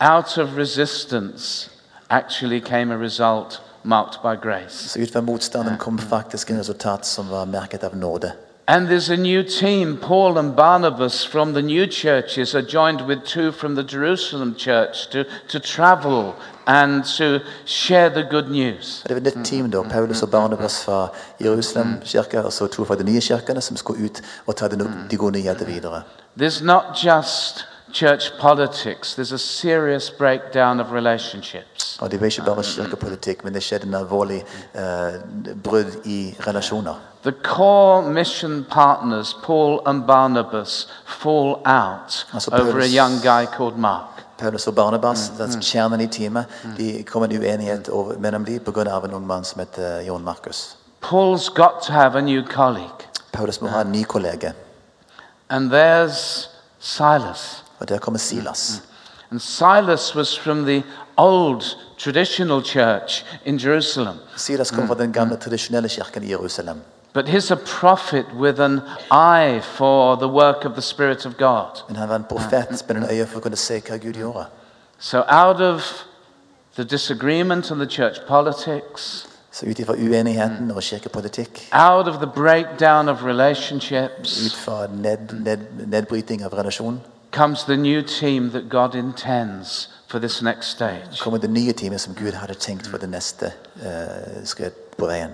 Out 0.00 0.38
of 0.38 0.56
resistance 0.56 1.70
actually 2.10 2.60
came 2.60 2.94
a 2.94 2.98
result 2.98 3.62
marked 3.84 4.22
by 4.22 4.36
grace. 4.42 4.88
Så 4.88 4.98
ut 4.98 5.24
motstanden 5.24 5.76
kom 5.78 5.98
faktisk 5.98 6.50
en 6.50 6.58
resultat 6.58 7.06
som 7.06 7.28
var 7.30 7.44
merket 7.44 7.84
av 7.84 7.96
nåde. 7.96 8.32
And 8.66 8.88
there's 8.88 9.10
a 9.12 9.16
new 9.16 9.42
team. 9.42 9.96
Paul 9.96 10.38
and 10.38 10.56
Barnabas 10.56 11.26
from 11.26 11.52
the 11.52 11.62
new 11.62 11.86
churches 11.86 12.54
are 12.54 12.62
joined 12.62 13.00
with 13.06 13.22
two 13.24 13.52
from 13.52 13.74
the 13.74 13.82
Jerusalem 13.82 14.54
church 14.58 15.10
to, 15.10 15.24
to 15.48 15.60
travel 15.60 16.34
and 16.66 17.04
to 17.18 17.40
share 17.66 18.08
the 18.08 18.22
good 18.22 18.50
news. 18.50 19.04
Det 19.08 19.14
var 19.14 19.40
et 19.40 19.44
team 19.44 19.70
da, 19.70 19.82
mm, 19.82 19.90
Paulus 19.90 20.22
og 20.22 20.28
mm, 20.28 20.36
mm, 20.36 20.42
Barnabas 20.42 20.84
fra 20.84 21.08
Jerusalem 21.40 22.00
kirke, 22.04 22.44
og 22.44 22.52
så 22.52 22.66
to 22.66 22.84
fra 22.84 22.94
de 22.94 23.04
nye 23.04 23.20
kirkene 23.20 23.60
som 23.60 23.76
skulle 23.76 24.04
ut 24.04 24.22
og 24.46 24.56
ta 24.56 24.68
de, 24.68 24.76
no- 24.76 25.08
de 25.10 25.16
gode 25.16 25.32
nyheter 25.32 25.66
videre. 25.66 26.02
There's 26.40 26.64
not 26.64 26.84
just 27.04 27.66
church 27.92 28.32
politics, 28.40 29.14
there's 29.14 29.34
a 29.34 29.38
serious 29.38 30.10
breakdown 30.10 30.80
of 30.80 30.92
relationships. 30.92 31.73
Og 32.00 32.10
det 32.10 32.20
var 32.20 32.26
ikke 32.26 32.42
bare 32.42 32.62
kirkepolitikk, 32.62 33.44
men 33.44 33.54
det 33.54 33.62
skjedde 33.62 33.86
en 33.86 33.94
alvorlig 33.94 34.44
eh, 34.74 35.20
brudd 35.64 35.96
i 36.04 36.34
relasjoner. 36.46 36.94
The 37.22 37.32
core 37.42 38.02
mission 38.12 38.64
partners, 38.70 39.34
Paul 39.44 39.80
and 39.86 40.02
Barnabas, 40.06 40.88
fall 41.06 41.54
out 41.64 42.26
Also 42.32 42.50
over 42.50 42.62
a 42.62 42.72
Paulus- 42.72 42.94
young 42.94 43.20
guy 43.22 43.46
called 43.56 43.76
Mark. 43.78 44.08
Paulus 44.38 44.66
og 44.66 44.74
Barnabas, 44.74 45.32
den 45.38 45.60
kjernen 45.62 46.00
i 46.00 46.06
teamet, 46.06 46.44
de 46.76 47.02
kommer 47.06 47.28
en 47.28 47.38
uenighet 47.38 47.88
over, 47.88 48.18
mellom 48.18 48.44
dem 48.44 48.60
pga. 48.60 48.80
en 49.04 49.14
ung 49.14 49.26
mann 49.26 49.44
som 49.44 49.58
heter 49.58 50.00
Jon 50.00 50.24
Markus. 50.24 50.76
Paul's 51.02 51.48
got 51.54 51.82
to 51.86 51.92
have 51.92 52.18
a 52.18 52.20
new 52.20 52.42
colleague, 52.42 53.06
Paulus 53.32 53.60
må 53.60 53.68
ha 53.68 53.80
en 53.80 53.92
ny 53.92 54.02
kollega, 54.02 54.52
and 55.50 55.70
there's 55.72 56.48
Silas. 56.80 57.64
og 57.80 57.88
der 57.88 57.98
kommer 57.98 58.18
Silas. 58.18 58.82
And 59.30 59.40
Silas 59.40 60.14
was 60.16 60.38
from 60.38 60.64
the 60.64 60.82
old 61.16 61.62
traditional 61.98 62.62
church 62.62 63.24
in 63.44 63.58
Jerusalem. 63.58 64.16
Silas 64.36 64.70
kom 64.70 64.86
fra 64.86 64.94
den 64.94 65.12
gamle, 65.12 65.36
tradisjonelle 65.36 65.88
kirken 65.88 66.22
i 66.22 66.30
Jerusalem. 66.30 66.82
But 67.14 67.28
he's 67.28 67.50
a 67.50 67.56
prophet 67.56 68.26
with 68.34 68.60
an 68.60 68.80
eye 69.10 69.60
for 69.60 70.16
the 70.16 70.28
work 70.28 70.64
of 70.64 70.72
the 70.72 70.82
Spirit 70.82 71.26
of 71.26 71.36
God. 71.36 71.84
Men 71.88 71.96
han 71.96 72.08
var 72.08 72.16
en 72.16 72.24
profet 72.24 72.84
med 72.88 72.96
en 72.96 73.04
øye 73.10 73.26
for 73.26 73.38
å 73.38 73.42
kunne 73.42 73.56
se 73.56 73.80
hva 73.80 73.96
Gud 73.96 74.14
gjorde. 74.14 74.46
So, 74.98 75.22
out 75.28 75.60
of 75.60 76.04
the 76.76 76.84
disagreement 76.84 77.70
and 77.70 77.80
the 77.80 77.86
church 77.86 78.20
politics, 78.26 79.28
Så 79.52 79.66
ut 79.66 79.78
ifra 79.78 79.94
uenigheten 79.94 80.70
out 81.72 82.08
of 82.08 82.18
the 82.18 82.26
breakdown 82.26 83.08
of 83.08 83.24
relationships, 83.24 84.56
mm. 84.68 85.02
ned, 85.02 85.18
ned, 85.86 86.06
av 86.44 87.00
comes 87.30 87.64
the 87.64 87.76
new 87.76 88.02
team 88.02 88.50
that 88.50 88.68
God 88.68 88.94
intends 88.94 89.88
for 90.06 90.18
this 90.18 90.42
next 90.42 90.66
stage. 90.70 91.20
kommer 91.20 91.38
det 91.38 91.50
nye 91.50 91.72
teamet 91.72 92.00
som 92.00 92.14
Gud 92.14 92.32
hadde 92.32 92.54
tenkt 92.54 92.86
for 92.86 92.98
det 92.98 93.08
neste 93.10 93.52
eh, 93.82 94.44
skritt 94.44 94.96
på 94.96 95.06
veien. 95.06 95.30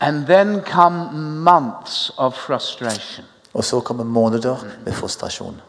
And 0.00 0.26
then 0.26 0.60
come 0.60 1.12
months 1.44 2.10
of 2.16 2.34
frustration. 2.34 3.26
Og 3.52 3.64
så 3.64 3.80
kommer 3.80 4.04
måneder 4.04 4.56
med 4.84 4.92
frustrasjon. 4.92 5.60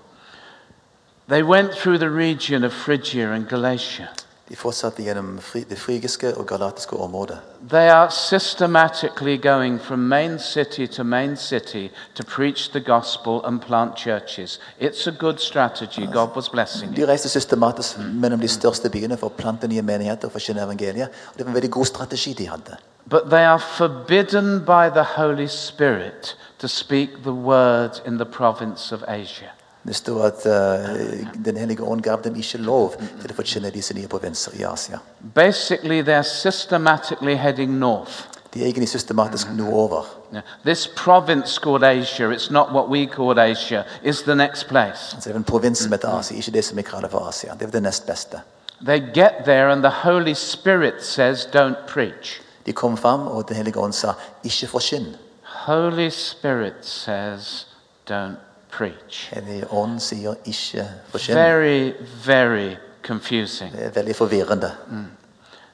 They 1.29 1.43
went 1.43 1.71
through 1.71 1.99
the 1.99 2.09
region 2.09 2.63
of 2.63 2.71
Phrygia 2.71 3.33
and 3.33 3.49
Galatia. 3.49 4.07
De 4.49 4.55
fortsatte 4.55 5.01
gjennom 5.01 5.39
det 5.69 5.77
frygiske 5.77 6.35
og 6.37 6.45
galatiske 6.47 6.97
området. 6.97 7.37
They 7.69 7.89
are 7.89 8.11
systematically 8.11 9.41
going 9.41 9.81
from 9.81 9.99
main 9.99 10.39
city 10.39 10.85
to 10.87 11.03
main 11.03 11.37
city 11.37 11.89
to 12.15 12.23
preach 12.35 12.69
the 12.71 12.79
gospel 12.79 13.41
and 13.43 13.61
plant 13.61 13.97
churches. 13.97 14.59
It's 14.79 15.07
a 15.07 15.11
good 15.19 15.39
strategy. 15.39 16.05
God 16.13 16.35
was 16.35 16.49
blessing 16.49 16.91
it. 16.91 16.97
De 16.97 17.07
reiste 17.07 17.29
systematisk 17.29 17.97
mellom 18.13 18.39
de 18.39 18.47
største 18.47 18.89
byene 18.89 19.17
for 19.17 19.33
å 19.33 19.37
plante 19.37 19.67
nye 19.67 19.81
menigheter 19.81 20.29
og 20.29 20.37
forkynne 20.37 20.61
evangeliet. 20.61 21.09
Og 21.31 21.37
det 21.37 21.45
var 21.45 21.49
en 21.49 21.57
veldig 21.57 21.71
god 21.71 21.85
strategi 21.85 22.33
de 22.33 22.47
hadde. 22.49 22.77
But 23.09 23.29
they 23.29 23.45
are 23.45 23.59
forbidden 23.59 24.59
by 24.59 24.89
the 24.93 25.03
Holy 25.17 25.47
Spirit 25.47 26.37
to 26.59 26.67
speak 26.67 27.09
the 27.23 27.33
word 27.33 28.01
in 28.05 28.17
the 28.17 28.25
province 28.25 28.95
of 28.95 29.03
Asia. 29.07 29.54
Det 29.87 29.95
står 29.95 30.23
at 30.23 30.45
eh, 30.45 31.27
Den 31.45 31.57
hellige 31.57 31.83
ånd 31.83 32.01
gav 32.01 32.23
dem 32.23 32.35
ikke 32.35 32.57
lov 32.57 32.95
til 33.21 33.31
å 33.31 33.35
forkynne 33.37 33.69
disse 33.69 33.93
nye 33.93 34.07
provinser 34.07 34.55
i 34.57 34.63
Asia. 34.65 34.99
Basically, 35.35 36.01
they're 36.01 36.23
systematically 36.23 37.35
heading 37.35 37.79
north. 37.79 38.25
De 38.53 38.61
er 38.61 38.65
egentlig 38.65 38.89
systematisk 38.89 39.47
nordover. 39.53 40.05
Yeah. 40.33 40.41
This 40.65 40.87
province 40.87 41.59
called 41.59 41.83
Asia, 41.83 42.29
it's 42.31 42.51
not 42.51 42.71
what 42.71 42.89
we 42.89 43.05
called 43.05 43.37
Asia, 43.37 43.83
is 44.03 44.21
the 44.21 44.35
next 44.35 44.67
place. 44.67 45.13
Altså, 45.13 45.29
det 45.29 45.35
er 45.35 45.37
en 45.37 45.43
provins 45.43 45.77
som 45.77 45.91
heter 45.91 46.09
Asia, 46.09 46.37
ikke 46.37 46.51
det 46.51 46.65
som 46.65 46.77
vi 46.77 46.81
kaller 46.81 47.09
for 47.09 47.19
Asia. 47.19 47.53
Det 47.53 47.67
er 47.67 47.71
det 47.71 47.83
nest 47.83 48.07
beste. 48.07 48.39
They 48.85 48.99
get 48.99 49.33
there, 49.45 49.71
and 49.71 49.81
the 49.83 49.89
Holy 49.89 50.33
Spirit 50.33 51.03
says, 51.03 51.45
Don't 51.45 51.87
preach. 51.87 52.41
De 52.65 52.73
kom 52.73 52.97
fram, 52.97 53.27
og 53.27 53.49
Den 53.49 53.55
hellige 53.55 53.79
ånd 53.79 53.93
sa 53.93 54.13
'ikke 54.43 54.67
forkynn'. 54.67 55.15
Holy 55.43 56.09
Spirit 56.09 56.73
says, 56.81 57.67
Don't 58.09 58.37
preach. 58.77 59.29
Hellige 59.33 59.71
ånd 59.71 59.99
sier 59.99 60.33
'ikke 60.45 60.87
forkynn'. 61.09 61.35
Very, 61.35 61.93
very 62.25 62.75
confusing. 63.03 63.71
Det 63.71 63.85
er 63.85 63.89
veldig 63.89 64.15
forvirrende. 64.15 64.71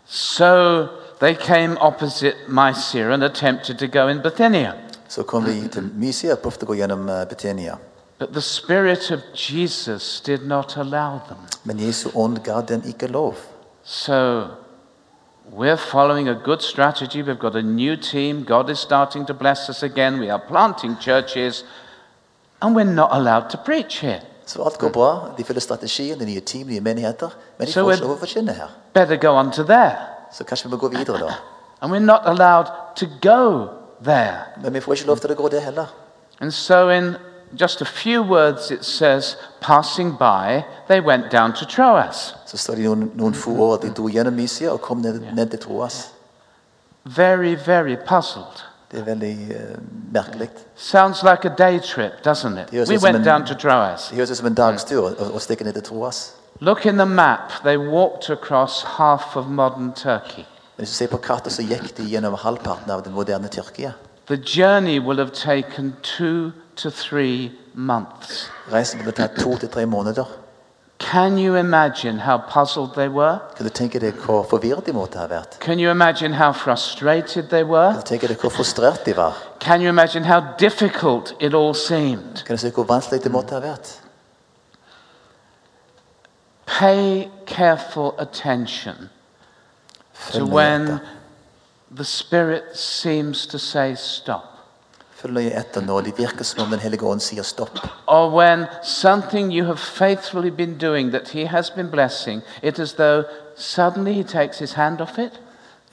So 0.06 0.88
they 1.20 1.34
came 1.34 1.78
opposite 1.82 2.36
Mysia 2.48 3.14
and 3.14 3.24
attempted 3.24 3.78
to 3.78 3.88
go 4.00 4.08
in 4.08 4.22
Bithynia. 4.22 4.74
Så 5.08 5.24
kom 5.24 5.46
vi 5.46 5.68
til 5.68 5.90
Mysia 5.94 6.32
og 6.32 6.40
prøvde 6.40 6.64
å 6.64 6.66
gå 6.66 6.74
gjennom 6.74 7.10
eh, 7.10 7.76
But 8.20 8.34
the 8.34 8.42
Spirit 8.42 9.12
of 9.12 9.20
Jesus 9.34 10.22
did 10.22 10.46
not 10.46 10.78
allow 10.78 11.20
them. 11.28 11.38
Men 11.64 11.80
Jesu 11.80 12.10
ånd 12.16 12.44
ga 12.44 12.62
den 12.62 12.84
ikke 12.86 13.08
lov. 13.08 13.36
So 13.84 14.48
we're 15.52 15.78
following 15.78 16.30
a 16.30 16.34
good 16.34 16.62
strategy. 16.62 17.24
We've 17.24 17.40
got 17.40 17.56
a 17.56 17.62
new 17.62 17.98
team. 17.98 18.44
God 18.44 18.70
is 18.70 18.80
starting 18.80 19.26
to 19.26 19.34
bless 19.34 19.70
us 19.70 19.84
again. 19.84 20.20
We 20.20 20.30
are 20.30 20.42
planting 20.48 20.98
churches, 21.02 21.66
and 22.62 22.76
we're 22.76 22.84
not 22.94 23.10
allowed 23.12 23.50
to 23.50 23.58
preach 23.66 24.00
here. 24.02 24.22
Så 24.46 24.64
alt 24.64 24.78
går 24.78 24.90
bra. 24.90 25.20
De 25.38 25.44
følger 25.44 25.62
strategien, 25.62 26.20
de 26.20 26.26
nye 26.26 26.40
team, 26.40 26.68
nye 26.68 26.80
menigheter. 26.80 27.30
Men 27.58 27.68
de 27.68 27.74
Så 27.74 27.82
får 27.82 27.90
er- 27.90 27.94
ikke 27.94 28.04
lov 28.08 28.16
å 28.16 28.20
forkynne 28.20 28.52
her. 28.52 28.68
Better 28.94 29.16
go 29.16 29.28
on 29.40 29.52
to 29.52 29.64
there. 29.64 29.96
Så 30.34 30.44
kanskje 30.44 30.66
vi 30.70 30.72
må 30.72 30.78
gå 30.78 30.88
videre, 30.88 31.18
da. 31.20 31.34
And 31.82 31.94
we're 31.94 32.00
not 32.00 32.22
allowed 32.26 32.66
to 32.96 33.06
go 33.22 33.68
there. 34.04 34.36
Men 34.64 34.74
vi 34.74 34.80
får 34.80 34.94
ikke 34.94 35.08
lov 35.08 35.18
til 35.18 35.30
å 35.32 35.36
gå 35.36 35.48
det 35.50 35.62
heller. 35.62 35.86
And 36.42 36.52
so, 36.52 36.90
in 36.90 37.16
just 37.60 37.82
a 37.82 37.86
few 37.86 38.24
words, 38.24 38.72
it 38.72 38.86
says, 38.86 39.38
passing 39.62 40.18
by, 40.18 40.64
they 40.88 41.00
went 41.00 41.32
down 41.32 41.54
to 41.54 41.66
Troas. 41.66 42.36
Så 42.46 42.58
står 42.58 42.76
det 42.76 42.84
noen, 42.84 43.12
noen 43.16 43.34
få 43.34 43.52
år 43.58 43.74
at 43.74 43.82
de 43.82 43.90
dro 43.90 44.08
gjennom 44.10 44.34
Mysia 44.34 44.72
og 44.72 44.82
kom 44.82 44.98
ned, 44.98 45.20
ned 45.34 45.50
til 45.50 45.60
Troas. 45.60 46.08
Very, 47.06 47.56
very 47.56 47.96
puzzled. 48.08 48.64
Det 48.92 49.00
er 49.00 49.04
veldig 49.04 49.52
eh, 49.56 49.78
merkelig. 50.14 50.50
Sounds 50.76 51.24
like 51.24 51.46
a 51.48 51.54
day 51.58 51.80
trip, 51.80 52.12
doesn't 52.26 52.58
it? 52.58 52.72
We 52.90 52.98
went 53.04 53.16
an- 53.16 53.24
down 53.24 53.46
to 53.46 53.54
Troas. 53.54 54.08
Det 54.10 54.18
høres 54.18 54.32
ut 54.32 54.38
som 54.38 54.48
en 54.48 54.54
dagstur 54.58 55.06
å, 55.08 55.30
å 55.36 55.40
stikke 55.40 55.64
ned 55.64 55.74
til 55.74 55.84
Troas. 55.84 56.34
Look 56.60 56.86
in 56.86 56.98
the 56.98 57.06
map. 57.06 57.52
They 57.64 57.78
walked 57.78 58.30
across 58.30 58.84
half 58.98 59.36
of 59.38 59.48
modern 59.48 59.94
Turkey. 59.94 60.46
Hvis 60.78 60.90
du 60.90 60.96
ser 60.96 61.08
på 61.08 61.18
kartet, 61.18 61.54
så 61.54 61.64
gikk 61.64 61.94
de 61.98 62.04
gjennom 62.10 62.36
halvparten 62.36 62.92
av 62.92 63.04
det 63.06 63.12
moderne 63.14 63.48
Tyrkia. 63.48 63.94
The 64.28 64.38
journey 64.38 65.00
will 65.00 65.18
have 65.18 65.32
taken 65.34 65.94
two 66.04 66.52
to 66.76 66.90
three 66.90 67.52
months. 67.74 68.50
Reisen 68.72 69.00
ville 69.00 69.12
tatt 69.12 69.36
to 69.40 69.56
til 69.58 69.70
tre 69.70 69.86
måneder. 69.86 70.26
Can 71.02 71.38
you 71.38 71.56
imagine 71.56 72.20
how 72.20 72.38
puzzled 72.38 72.94
they 72.94 73.08
were? 73.10 73.40
Kan 73.58 73.66
du 73.66 73.70
tenke 73.72 74.00
deg 74.00 74.14
hvor 74.14 74.44
forvirret 74.44 74.86
de 74.86 74.94
måtte 74.94 75.18
ha 75.18 75.26
vært? 75.28 75.58
Can 75.60 75.80
you 75.80 75.90
imagine 75.92 76.34
how 76.34 76.52
frustrated 76.54 77.50
they 77.50 77.64
Kan 77.64 77.70
were? 77.70 77.94
du 77.94 78.02
tenke 78.06 78.28
deg 78.28 78.38
hvor 78.38 78.50
frustrert 78.50 79.06
de 79.06 79.16
var? 79.18 79.34
Can 79.60 79.82
you 79.82 79.90
imagine 79.90 80.24
how 80.24 80.40
difficult 80.60 81.34
it 81.40 81.54
all 81.54 81.74
seemed? 81.74 82.44
Kan 82.46 82.56
du 82.56 82.62
se 82.62 82.70
hvor 82.72 82.84
vanskelig 82.86 83.24
det 83.24 83.32
måtte 83.32 83.54
ha 83.58 83.60
vært? 83.60 83.98
Pay 86.66 87.28
careful 87.48 88.14
attention 88.20 89.10
to 90.32 90.40
Følg 90.40 90.52
when 90.52 91.00
the 91.96 92.04
Spirit 92.06 92.64
seems 92.78 93.48
to 93.48 93.58
say 93.60 93.96
stop, 93.96 94.51
Følg 95.22 95.34
nøye 95.34 95.52
etter 95.60 95.82
når 95.86 96.02
det 96.02 96.14
virker 96.18 96.44
som 96.44 96.64
om 96.64 96.70
Den 96.72 96.80
hellige 96.80 97.04
ånd 97.06 97.20
sier 97.22 97.44
stopp. 97.44 97.80
or 98.08 98.30
when 98.36 98.66
something 98.84 99.52
you 99.54 99.66
have 99.66 99.78
faithfully 99.78 100.50
been 100.50 100.78
doing 100.78 101.12
that 101.12 101.30
He 101.30 101.46
has 101.48 101.70
been 101.70 101.90
blessing, 101.92 102.42
it 102.64 102.80
as 102.80 102.94
though 102.94 103.24
suddenly 103.56 104.14
He 104.14 104.24
takes 104.24 104.60
His 104.60 104.74
hand 104.74 105.02
off 105.02 105.18
it, 105.18 105.32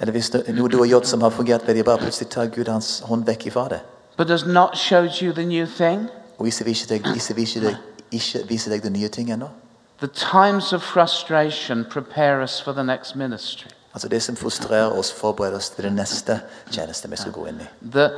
Eller 0.00 0.12
hvis 0.12 0.30
det 0.30 0.42
er 0.48 0.52
noe 0.52 0.68
du 0.68 0.78
har 0.78 0.86
gjort 0.86 1.06
som 1.06 1.20
har 1.22 1.30
fungert 1.30 1.66
veldig 1.66 1.84
bra, 1.84 1.96
plutselig 1.96 2.28
tar 2.30 2.46
Gud 2.46 2.68
hans 2.68 3.02
hånd 3.04 3.26
vekk 3.26 3.46
ifra 3.46 3.68
det. 3.68 3.80
but 4.16 4.28
has 4.30 4.46
not 4.46 4.76
showed 4.76 5.22
you 5.22 5.32
the 5.32 5.44
new 5.44 5.66
thing. 5.66 6.08
Og 6.38 6.44
viser 6.46 6.64
ikke 6.66 6.86
deg, 6.88 7.14
viser, 7.14 7.34
viser 7.34 7.60
deg, 7.60 7.76
ikke 8.12 8.38
viser 8.48 8.70
deg 8.70 8.82
det 8.82 8.92
nye 8.92 9.08
ting 9.08 9.32
ennå. 9.32 9.48
The 10.00 10.08
times 10.14 10.72
of 10.72 10.82
frustration 10.82 11.84
prepare 11.90 12.42
us 12.42 12.60
for 12.60 12.72
the 12.72 12.82
next 12.84 13.16
ministry. 13.16 13.68
Altså 13.94 14.08
det 14.08 14.22
som 14.22 14.36
frustrerer 14.36 14.98
oss, 14.98 15.12
forbereder 15.12 15.56
oss 15.56 15.70
til 15.70 15.84
det 15.84 15.92
neste 15.92 16.40
tjeneste 16.70 17.10
vi 17.10 17.16
skal 17.16 17.32
gå 17.32 17.46
inn 17.46 17.60
i. 17.60 17.66
The, 17.92 18.08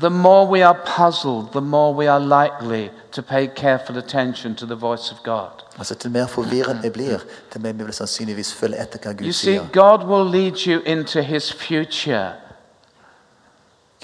the 0.00 0.10
more 0.10 0.46
we 0.46 0.62
are 0.62 0.78
puzzled, 0.96 1.52
the 1.52 1.60
more 1.60 1.94
we 1.94 2.06
are 2.08 2.20
likely 2.20 2.90
to 3.12 3.22
pay 3.22 3.46
careful 3.46 3.98
attention 3.98 4.54
to 4.56 4.66
the 4.66 4.74
voice 4.74 5.12
of 5.12 5.22
God. 5.22 5.50
Altså 5.78 5.94
Til 5.94 6.10
mer 6.10 6.26
forvirrende 6.26 6.82
vi 6.82 6.90
blir, 6.90 7.18
til 7.52 7.60
mer 7.60 7.72
vi 7.72 7.84
vil 7.84 7.92
sannsynligvis 7.94 8.54
følge 8.54 8.82
etter 8.82 8.98
hva 8.98 9.10
You 9.24 9.32
see, 9.32 9.58
sier. 9.58 9.66
God 9.72 10.04
will 10.06 10.30
lead 10.42 10.66
you 10.66 10.80
into 10.86 11.20
his 11.20 11.52
future, 11.52 12.32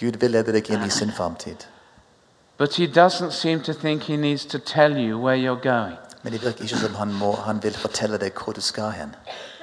Gud 0.00 0.12
vil 0.20 0.30
lede 0.30 0.52
deg 0.52 0.70
inn 0.70 0.84
i 0.86 0.90
sin 0.90 1.12
framtid. 1.12 1.56
but 2.58 2.74
he 2.74 2.86
doesn't 2.86 3.30
seem 3.32 3.60
to 3.60 3.72
think 3.72 4.02
he 4.02 4.16
needs 4.16 4.44
to 4.44 4.58
tell 4.58 4.96
you 4.96 5.18
where 5.18 5.36
you're 5.36 5.62
going. 5.62 5.96
Men 6.22 6.32
det 6.32 6.42
virker 6.44 6.62
ikke 6.62 6.76
som 6.76 6.94
han, 6.94 7.12
må, 7.12 7.32
han 7.32 7.62
vil 7.62 7.72
fortelle 7.74 8.18
deg 8.18 8.32
hvor 8.44 8.52
du 8.52 8.60
skal 8.60 8.90
hen. 8.90 9.14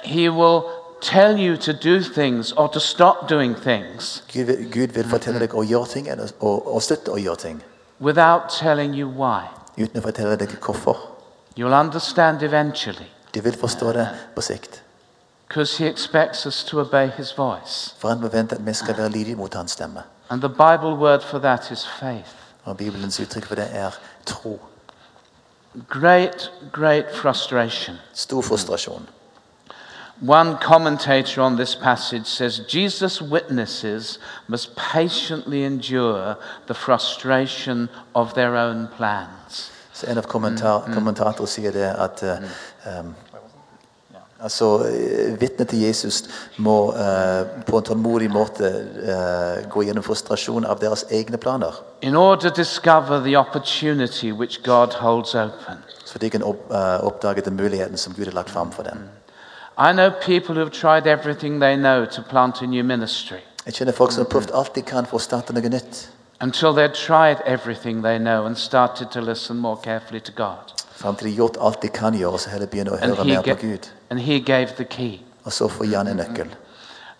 He 0.04 0.30
will 0.30 0.62
tell 1.00 1.38
you 1.38 1.56
to 1.56 1.72
do 1.72 2.00
things 2.02 2.52
or 2.52 2.68
to 2.68 2.80
stop 2.80 3.28
doing 3.28 3.54
things 3.56 4.22
Gud 4.32 4.44
vil, 4.46 4.70
Gud 4.72 4.88
vil 4.94 5.04
fortelle 5.08 5.38
deg 5.40 5.54
å 5.54 5.62
gjøre 5.62 5.86
ting, 5.86 6.08
eller 6.08 6.28
å 6.40 6.80
slutte 6.80 7.10
å 7.12 7.18
gjøre 7.18 7.36
ting, 7.36 7.62
without 8.00 8.48
telling 8.60 8.94
you 8.94 9.08
why. 9.08 9.46
uten 9.76 10.00
å 10.00 10.02
fortelle 10.02 10.36
deg 10.36 10.58
hvorfor. 10.60 10.96
You'll 11.56 11.74
understand 11.80 12.42
eventually 12.42 13.06
Du 13.34 13.40
vil 13.40 13.52
forstå 13.58 13.92
det 13.92 14.08
på 14.34 14.40
sikt. 14.40 14.82
because 15.48 15.78
he 15.78 15.86
expects 15.86 16.46
us 16.46 16.64
to 16.64 16.80
obey 16.80 17.06
his 17.16 17.32
voice. 17.36 17.94
For 17.98 18.08
han 18.08 18.20
forventer 18.20 18.56
at 18.56 18.66
vi 18.66 18.72
skal 18.72 18.96
være 18.96 19.08
lydige 19.08 19.36
mot 19.36 19.54
hans 19.54 19.70
stemme. 19.72 20.02
And 20.30 20.40
the 20.42 20.48
Bible 20.48 20.94
word 20.96 21.22
for 21.22 21.38
that 21.38 21.70
is 21.70 21.86
faith. 22.00 22.34
Og 22.64 22.76
Bibelens 22.76 23.20
uttrykk 23.20 23.46
for 23.46 23.54
det 23.54 23.68
er 23.72 23.90
tro. 24.26 24.58
Great, 25.88 26.50
great 26.72 27.04
frustration. 27.14 27.96
Stor 28.12 28.42
frustrasjon. 28.42 29.08
One 30.20 30.58
commentator 30.58 31.42
on 31.42 31.56
this 31.56 31.76
passage 31.76 32.26
says 32.26 32.58
Jesus' 32.66 33.22
witnesses 33.22 34.18
must 34.48 34.74
patiently 34.74 35.62
endure 35.62 36.36
the 36.66 36.74
frustration 36.74 37.88
of 38.14 38.34
their 38.34 38.56
own 38.56 38.88
plans. 38.96 39.70
Så 39.92 40.06
en 40.06 40.18
av 40.18 40.26
kommentar 40.26 40.90
kommentatorene 40.94 41.46
sier 41.46 41.72
det 41.74 41.86
at 41.86 42.22
eh, 42.22 42.42
um, 42.98 43.14
altså, 44.40 44.68
Vitnet 45.40 45.68
til 45.68 45.78
Jesus 45.86 46.22
må 46.56 46.92
eh, 46.94 47.46
på 47.66 47.78
en 47.78 47.86
tålmodig 47.86 48.30
måte 48.30 48.68
eh, 48.68 49.68
gå 49.70 49.82
gjennom 49.86 50.06
frustrasjon 50.06 50.66
av 50.66 50.82
deres 50.82 51.04
egne 51.10 51.38
planer. 51.38 51.78
In 52.02 52.16
order 52.16 52.50
to 52.50 52.54
discover 52.62 53.22
the 53.22 53.36
opportunity 53.36 54.32
which 54.32 54.62
God 54.62 54.98
holds 54.98 55.34
open. 55.34 55.82
Så 56.04 56.18
de 56.18 56.30
kan 56.30 56.42
opp, 56.42 56.70
eh, 56.70 57.06
oppdage 57.06 57.40
den 57.40 57.56
muligheten 57.56 57.96
som 57.96 58.14
Gud 58.14 58.26
har 58.26 58.34
lagt 58.34 58.50
fram 58.50 58.72
for 58.72 58.82
dem. 58.82 58.98
I 59.78 59.92
know 59.92 60.10
people 60.10 60.54
who've 60.54 60.72
tried 60.72 61.06
everything 61.06 61.60
they 61.60 61.76
know 61.76 62.04
to 62.04 62.22
plant 62.22 62.62
a 62.62 62.66
new 62.66 62.82
ministry 62.84 63.38
Jeg 63.66 63.74
kjenner 63.74 63.92
folk 63.92 64.12
som 64.12 64.24
har 64.24 64.28
prøvd 64.28 64.50
alt 64.54 64.74
de 64.74 64.82
kan 64.82 65.06
for 65.06 65.18
å 65.18 65.20
starte 65.20 65.52
noe 65.52 65.68
nytt. 65.68 66.08
until 66.40 66.72
they'd 66.72 66.94
tried 66.94 67.36
everything 67.46 68.02
they 68.02 68.18
know 68.18 68.46
and 68.46 68.56
started 68.56 69.10
to 69.10 69.20
listen 69.20 69.56
more 69.56 69.76
carefully 69.82 70.20
to 70.20 70.32
God. 70.32 70.72
Fram 70.96 71.16
til 71.16 71.26
de 71.30 71.34
gjort 71.36 71.56
alt 71.60 71.82
de 71.82 71.88
kan 71.88 72.14
gjøre, 72.14 72.38
så 72.38 72.50
heller 72.50 72.66
å 72.66 72.92
And 73.02 73.12
høre 73.12 73.24
he, 73.24 73.28
mer 73.34 73.42
på 73.42 73.48
ga- 73.50 73.60
Gud. 73.60 73.88
and 74.10 74.20
he 74.20 74.40
gave 74.40 74.66
the 74.76 74.84
key. 74.84 75.20
Og 75.44 75.52
så 75.52 75.68
får 75.68 75.84
Jan 75.90 76.06
en 76.08 76.16
nøkkel. 76.16 76.46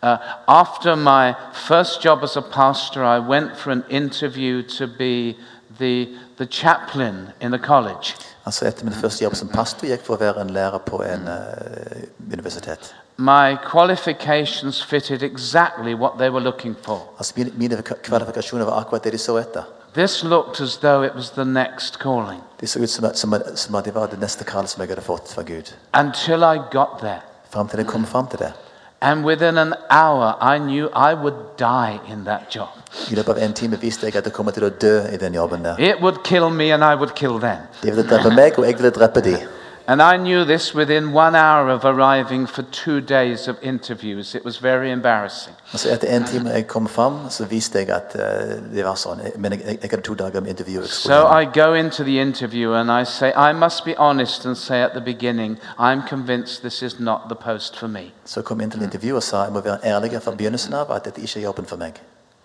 Uh, 0.02 0.16
after 0.48 0.94
my 0.96 1.34
first 1.52 2.04
job 2.04 2.22
as 2.22 2.36
a 2.36 2.40
pastor, 2.40 3.04
I 3.04 3.18
went 3.18 3.56
for 3.56 3.70
an 3.72 3.84
interview 3.90 4.62
to 4.62 4.86
be 4.86 5.36
the, 5.78 6.08
the 6.38 6.46
chaplain 6.46 7.28
in 7.40 7.50
the 7.50 7.58
college. 7.58 8.14
Altså 8.46 8.66
Etter 8.66 8.84
min 8.84 8.94
første 8.94 9.24
jobb 9.24 9.34
som 9.34 9.48
pastor 9.48 9.86
gikk 9.90 10.04
for 10.06 10.16
å 10.16 10.20
være 10.22 10.40
en 10.40 10.50
lærer 10.54 10.78
på 10.86 11.02
en 11.02 11.28
eh, 11.28 12.04
universitet. 12.32 12.94
My 13.18 13.56
qualifications 13.70 14.82
fitted 14.84 15.22
exactly 15.22 15.94
what 15.94 16.18
they 16.18 16.30
were 16.30 16.44
looking 16.44 16.76
for. 16.82 17.02
Altså 17.18 17.32
Mine, 17.36 17.50
mine 17.54 17.82
kvalifikasjoner 17.82 18.64
var 18.64 18.80
akkurat 18.80 19.04
det 19.04 19.12
de 19.12 19.18
så 19.18 19.36
etter. 19.36 19.66
This 19.94 20.22
looked 20.24 20.60
as 20.60 20.76
though 20.76 21.02
it 21.02 21.14
was 21.14 21.30
the 21.30 21.44
next 21.44 21.98
calling. 21.98 22.42
De 22.60 22.66
så 22.66 22.80
ut 22.80 22.90
som, 22.90 23.10
som, 23.14 23.34
som 23.54 23.74
at 23.74 23.84
det 23.84 23.94
var 23.94 24.06
det 24.06 24.20
neste 24.20 24.44
kall 24.44 24.68
som 24.68 24.82
jeg 24.82 24.88
hadde 24.88 25.02
fått 25.02 25.32
fra 25.34 25.42
Gud. 25.42 25.74
Until 25.94 26.44
I 26.44 26.58
got 26.70 27.00
there. 27.00 27.20
Fram 27.50 27.68
til 27.68 27.78
jeg 27.78 27.86
kom 27.86 28.06
fram 28.06 28.26
til 28.26 28.38
det. 28.38 28.52
And 29.00 29.24
within 29.24 29.58
an 29.58 29.74
hour, 29.90 30.36
I 30.40 30.58
knew 30.58 30.88
I 30.94 31.14
would 31.14 31.56
die 31.58 32.00
in 32.12 32.24
that 32.24 32.54
job. 32.54 32.77
I 33.10 33.14
løpet 33.14 33.32
av 33.32 33.42
en 33.42 33.52
time 33.52 33.80
visste 33.80 34.06
jeg 34.06 34.16
at 34.16 34.24
jeg 34.24 34.32
kom 34.32 34.52
til 34.52 34.64
å 34.64 34.68
dø 34.68 34.94
i 35.12 35.16
den 35.16 35.34
jobben 35.34 35.64
der. 35.64 35.78
It 35.78 36.02
would 36.02 36.22
kill 36.24 36.50
me 36.50 36.72
and 36.74 36.84
I 36.84 36.94
would 36.94 37.14
kill 37.14 37.38
them. 37.40 37.68
De 37.82 37.90
ville 37.90 38.08
drepe 38.08 38.34
meg, 38.34 38.58
og 38.58 38.66
jeg 38.66 38.76
ville 38.76 38.90
drepe 38.90 39.20
de. 39.20 39.36
And 39.90 40.02
I 40.02 40.18
knew 40.18 40.44
this 40.44 40.74
within 40.74 41.14
one 41.14 41.34
hour 41.34 41.70
of 41.70 41.82
arriving 41.86 42.46
for 42.46 42.62
two 42.62 43.00
days 43.00 43.48
of 43.48 43.56
interviews. 43.62 44.34
It 44.34 44.44
was 44.44 44.58
very 44.58 44.90
embarrassing. 44.90 45.54
Altså 45.72 45.88
Etter 45.92 46.16
en 46.16 46.24
time 46.24 46.50
jeg 46.50 46.66
kom 46.66 46.88
fram, 46.88 47.30
så 47.30 47.44
viste 47.44 47.78
jeg 47.78 47.88
at 47.88 48.14
eh, 48.14 48.74
det 48.74 48.84
var. 48.84 49.18
Men 49.38 49.50
med 49.50 50.48
intervju. 50.48 50.82
So. 50.82 51.40
I 51.40 51.44
go 51.44 51.72
into 51.72 52.02
the 52.02 52.20
interview 52.20 52.72
and 52.74 52.90
I 53.02 53.04
say, 53.04 53.32
I 53.50 53.52
must 53.52 53.84
be 53.84 53.94
honest 53.98 54.46
and 54.46 54.56
say 54.56 54.82
at 54.82 54.90
the 54.92 55.00
beginning, 55.00 55.58
I'm 55.78 56.08
convinced 56.08 56.62
this 56.62 56.82
is 56.82 57.00
not 57.00 57.20
the 57.28 57.36
post 57.36 57.78
for 57.78 57.86
me. 57.86 58.12
Så 58.24 58.42
kom 58.42 58.60
jeg 58.60 58.64
inn 58.64 58.70
til 58.70 58.82
intervjuet 58.82 59.16
og 59.16 59.22
sa 59.22 59.36
jeg 59.36 59.52
må 59.52 59.60
være 59.60 59.78
ærlig 59.84 60.22
fra 60.22 60.30
begynnelsen 60.30 60.74
av 60.74 60.92
at 60.92 61.04
dette 61.04 61.20
ikke 61.20 61.40
er 61.40 61.44
jobben 61.44 61.66
for 61.66 61.76
meg. 61.76 61.92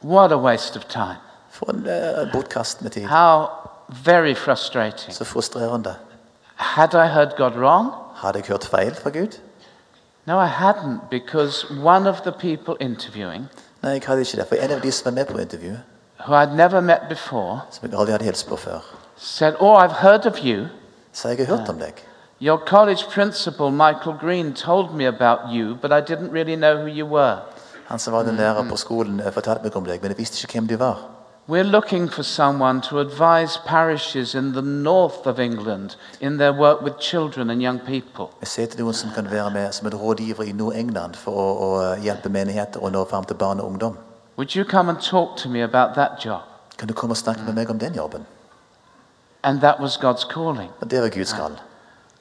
What 0.04 0.32
a 0.32 0.38
waste 0.38 0.76
of 0.80 0.86
time. 0.86 1.18
For 1.50 1.70
en 1.72 1.86
uh, 1.86 2.32
bortkast 2.32 2.82
med 2.82 2.92
tid. 2.92 3.06
How 3.06 3.48
very 4.06 4.34
frustrating. 4.36 5.14
Så 5.14 5.24
frustrerende. 5.24 5.96
Had 6.56 6.94
I 6.94 7.08
heard 7.08 7.36
God 7.38 7.52
wrong? 7.52 7.92
Hadde 8.16 8.38
jeg 8.38 8.46
hørt 8.48 8.66
feil 8.66 8.96
fra 8.96 9.10
Gud? 9.10 9.40
No, 10.26 10.40
I 10.40 10.48
hadn't, 10.48 11.10
because 11.10 11.66
one 11.84 12.10
of 12.10 12.22
the 12.22 12.32
people 12.32 12.76
interviewing, 12.80 13.50
Nei, 13.82 13.92
jeg 13.92 14.02
hadde 14.06 14.22
ikke 14.22 14.38
det. 14.38 14.48
For 14.48 14.56
en 14.56 14.72
av 14.72 14.82
de 14.82 14.92
som 14.92 15.06
var 15.06 15.12
med 15.12 15.26
på 15.26 15.38
intervjuet, 15.38 15.80
who 16.28 16.34
I'd 16.34 16.56
never 16.56 16.82
met 16.82 17.00
before, 17.10 17.60
som 17.72 17.90
jeg 17.90 18.00
aldri 18.00 18.12
hadde 18.12 18.24
hilst 18.26 18.48
på 18.48 18.56
før, 18.56 18.80
said, 19.18 19.54
Oh, 19.60 19.84
I've 19.84 19.92
heard 20.02 20.26
of 20.26 20.38
you. 20.44 20.66
sa 21.12 21.28
jeg 21.28 21.38
har 21.38 21.58
hørt 21.58 21.70
om 21.70 21.80
deg. 21.80 21.94
Your 22.42 22.58
college 22.66 23.04
principal, 23.12 23.72
Michael 23.72 24.18
Green, 24.20 24.54
told 24.54 24.94
me 24.94 25.08
about 25.08 25.40
you, 25.52 25.76
but 25.82 25.92
I 25.92 26.14
didn't 26.14 26.32
really 26.32 26.56
know 26.56 26.76
who 26.78 26.88
you 26.88 27.06
were. 27.06 27.38
Han 27.88 28.00
som 28.00 28.14
var 28.14 28.24
den 28.24 28.36
lærer 28.36 28.70
på 28.70 28.76
skolen, 28.76 29.20
eh, 29.20 29.32
fortalte 29.32 29.64
meg 29.64 29.76
om 29.76 29.86
deg, 29.86 30.02
men 30.02 30.12
jeg 30.12 30.18
visste 30.18 30.46
ikke 30.46 30.60
hvem 30.60 30.68
du 30.68 30.78
var. 30.78 30.98
We're 31.48 31.64
looking 31.64 32.12
for 32.12 32.24
someone 32.24 32.82
to 32.82 33.00
advise 33.00 33.60
parishes 33.66 34.34
in 34.36 34.54
the 34.54 34.62
north 34.62 35.28
of 35.28 35.40
England 35.40 35.98
in 36.22 36.38
their 36.38 36.54
work 36.54 36.82
with 36.82 36.96
children 37.00 37.50
and 37.50 37.62
young 37.62 37.80
people. 37.80 38.26
Jeg 38.42 38.48
ser 38.48 38.66
til 38.66 38.80
noen 38.80 38.94
som 38.94 39.10
kan 39.16 39.32
være 39.32 39.52
med 39.52 39.72
som 39.72 39.88
en 39.88 39.94
rådgiver 39.94 40.44
i 40.44 40.52
Nord-England 40.52 41.14
for 41.20 41.32
å, 41.32 41.48
å 41.68 41.82
eh, 41.82 42.04
hjelpe 42.04 42.30
menigheter 42.30 42.80
og 42.80 42.92
nå 42.92 43.06
fram 43.10 43.24
til 43.24 43.36
barn 43.36 43.60
og 43.60 43.68
ungdom. 43.68 43.98
Would 44.38 44.56
you 44.56 44.64
come 44.66 44.90
and 44.90 45.00
talk 45.02 45.38
to 45.38 45.50
me 45.50 45.64
about 45.64 45.96
that 45.96 46.26
job? 46.26 46.42
Kan 46.78 46.88
du 46.88 46.94
komme 46.94 47.14
og 47.14 47.18
snakke 47.18 47.44
med 47.46 47.54
meg 47.54 47.70
om 47.70 47.80
den 47.80 47.96
jobben? 47.96 48.26
And 49.44 49.60
that 49.62 49.80
was 49.80 49.98
God's 49.98 50.24
calling. 50.34 50.72
Og 50.82 50.92
det 50.92 51.02
var 51.02 51.10
Guds 51.10 51.34
kall. 51.34 51.60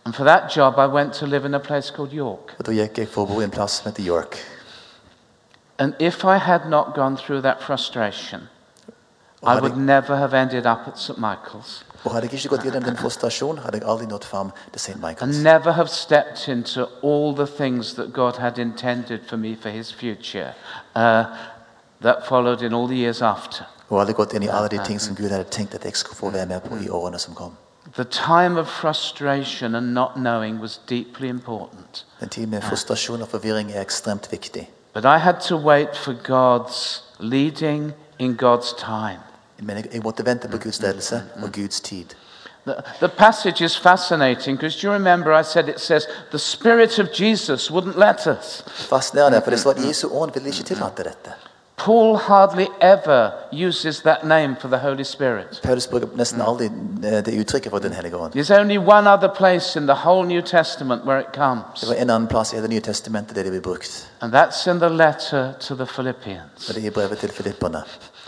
And 0.05 0.15
for 0.15 0.25
that 0.25 0.57
job, 0.57 0.75
I 0.79 0.87
went 0.87 1.13
to 1.15 1.27
live 1.27 1.47
in 1.47 1.55
a 1.55 1.59
place 1.59 1.95
called 1.97 2.13
York. 2.13 2.57
Og 2.59 2.67
da 2.67 2.73
gikk 2.73 2.99
jeg 2.99 3.09
for 3.09 3.23
å 3.23 3.27
bo 3.31 3.41
i 3.41 3.45
en 3.45 3.55
plass 3.55 3.79
som 3.79 3.93
heter 3.93 4.03
York. 4.03 4.41
And 5.79 5.95
if 5.99 6.25
I 6.25 6.37
had 6.37 6.69
not 6.69 6.95
gone 6.95 7.17
through 7.17 7.43
that 7.43 7.63
frustration, 7.63 8.49
I 9.43 9.61
would 9.61 9.77
never 9.77 10.17
have 10.17 10.35
ended 10.35 10.67
up 10.67 10.87
at 10.87 10.99
St. 10.99 11.19
Michael's. 11.19 11.85
Og 12.05 12.13
hadde 12.13 12.27
jeg 12.27 12.33
ikke 12.35 12.49
gått 12.49 12.65
gjennom 12.67 12.83
den 12.83 12.97
frustrasjonen, 12.97 13.63
hadde 13.63 13.79
jeg 13.79 13.87
aldri 13.87 14.07
nådd 14.07 14.25
fram 14.25 14.51
til 14.73 14.81
St. 14.81 15.23
and 15.23 15.43
never 15.43 15.73
have 15.73 15.89
stepped 15.89 16.49
into 16.49 16.87
all 17.03 17.35
the 17.35 17.47
things 17.47 17.95
that 17.95 18.13
God 18.13 18.33
had 18.39 18.59
intended 18.59 19.21
for 19.29 19.37
me 19.37 19.57
for 19.63 19.69
His 19.69 19.93
future 19.93 20.55
uh, 20.97 21.25
that 22.03 22.27
followed 22.27 22.63
in 22.63 22.75
all 22.75 22.87
the 22.87 22.97
years 22.97 23.23
after. 23.23 23.65
Og 23.89 24.01
aldri 24.01 24.13
gått 24.13 24.33
inn 24.33 24.43
i 24.43 24.49
alle 24.49 24.69
de 24.69 24.79
ting 24.85 25.01
som 25.01 25.15
Gud 25.17 25.31
hadde 25.31 25.45
tenkt 25.51 25.75
at 25.75 25.85
jeg 25.85 25.97
skulle 25.97 26.17
få 26.17 26.31
være 26.31 26.47
med 26.47 26.61
på 26.61 26.77
i 26.77 26.89
årene 26.89 27.19
som 27.19 27.35
kom. 27.35 27.57
The 27.95 28.05
time 28.05 28.61
of 28.61 28.67
frustration 28.67 29.75
and 29.75 29.95
not 29.95 30.15
knowing 30.15 30.61
was 30.61 30.81
deeply 30.89 31.29
important. 31.29 32.07
En 32.23 32.29
tid 32.29 32.47
med 32.47 32.63
frustrasjon 32.63 33.23
og 33.23 33.29
forvirring 33.29 33.73
er 33.73 33.81
ekstremt 33.81 34.33
viktig. 34.33 34.71
But 34.95 35.05
I 35.05 35.19
had 35.19 35.41
to 35.41 35.57
wait 35.57 35.97
for 35.97 36.13
God's 36.13 37.03
leading 37.19 37.93
in 38.19 38.37
God's 38.37 38.75
time. 38.79 39.21
Men 39.59 39.77
jeg, 39.93 40.03
måtte 40.03 40.25
vente 40.25 40.49
på 40.49 40.57
mm, 40.57 40.63
Guds 40.63 40.81
mm, 40.81 40.87
ledelse 40.87 41.23
mm, 41.37 41.43
og 41.43 41.53
Guds 41.53 41.81
tid. 41.81 42.05
The, 42.65 42.75
the 42.99 43.09
passage 43.09 43.65
is 43.65 43.79
fascinating 43.79 44.57
because 44.59 44.81
do 44.81 44.87
you 44.87 44.93
remember 44.93 45.41
I 45.41 45.43
said 45.43 45.69
it 45.69 45.81
says 45.81 46.07
the 46.31 46.39
Spirit 46.39 46.99
of 46.99 47.09
Jesus 47.21 47.71
wouldn't 47.71 47.99
let 47.99 48.27
us. 48.27 48.65
Fascinerende, 48.67 49.41
for 49.45 49.51
det 49.51 49.61
står 49.61 49.71
at 49.71 49.85
Jesu 49.89 50.09
ånd 50.09 50.33
ville 50.35 50.49
ikke 50.49 50.63
tillate 50.63 51.05
dette. 51.05 51.33
Paul 51.85 52.17
hardly 52.17 52.69
ever 52.81 53.33
uses 53.51 54.03
that 54.03 54.25
name 54.25 54.57
for 54.61 54.69
the 54.69 54.79
Holy 54.79 55.05
Spirit. 55.05 55.61
Paulus 55.63 55.87
bruker 55.87 56.07
nesten 56.17 56.41
aldri 56.41 56.67
eh, 57.05 57.25
det 57.25 57.41
uttrykket 57.41 57.71
for 57.71 57.79
Den 57.79 57.93
hellige 57.93 58.17
ånd. 58.17 58.33
There's 58.35 58.61
only 58.61 58.79
one 58.79 59.11
other 59.11 59.29
place 59.29 59.79
in 59.81 59.87
the 59.87 59.95
whole 59.95 60.27
New 60.27 60.43
Testament 60.43 61.05
where 61.05 61.21
it 61.21 61.33
comes, 61.35 61.81
Det 61.81 61.89
var 61.89 61.95
en 61.95 62.11
annen 62.11 62.29
plass 62.29 62.53
i 62.53 62.57
Det 62.57 62.71
nye 62.71 62.81
testamentet 62.81 63.37
det 63.37 63.45
det 63.45 63.63
blir 63.63 63.77
and 64.21 64.35
that's 64.35 64.71
in 64.71 64.79
the 64.79 64.89
letter 64.89 65.53
to 65.61 65.75
the 65.75 65.87
Philippians. 65.87 66.69
Og 66.69 66.75
det 66.75 66.87
er 66.87 66.91
brevet 66.91 67.19
til 67.19 67.29
filipperne. 67.29 67.83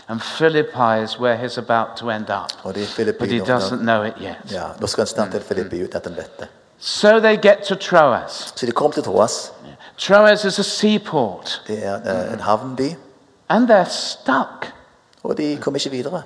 And 0.07 0.19
Philippi 0.19 1.03
is 1.03 1.19
where 1.19 1.37
he's 1.37 1.57
about 1.57 1.87
to 1.97 2.09
end 2.09 2.29
up, 2.29 2.51
Og 2.63 2.75
det 2.75 2.83
er 2.83 2.87
Filippi 2.87 3.19
but 3.19 3.29
he 3.29 3.39
doesn't 3.39 3.81
know 3.81 4.03
it 4.03 4.13
yet. 4.21 4.51
Ja, 4.51 4.63
nå 4.79 4.87
skal 4.87 5.01
han 5.01 5.07
snart 5.07 5.31
til 5.31 5.41
Filippi 5.41 5.83
uten 5.83 5.95
at 5.95 6.05
han 6.05 6.15
vet 6.15 6.39
det. 6.39 6.47
So 6.79 7.19
they 7.19 7.37
get 7.41 7.57
to 7.67 7.75
Troas. 7.75 8.53
Så 8.55 8.65
de 8.65 8.71
kom 8.71 8.91
til 8.91 9.03
Troas. 9.03 9.51
Troas 9.97 10.45
is 10.45 10.59
a 10.59 10.63
seaport, 10.63 11.61
Det 11.67 11.85
er 11.85 12.33
en 12.33 12.39
havnby, 12.39 12.95
and 13.49 13.69
they're 13.69 13.89
stuck. 13.89 14.73
og 15.23 15.37
de 15.37 15.57
kommer 15.61 15.77
ikke 15.77 15.89
videre. 15.89 16.21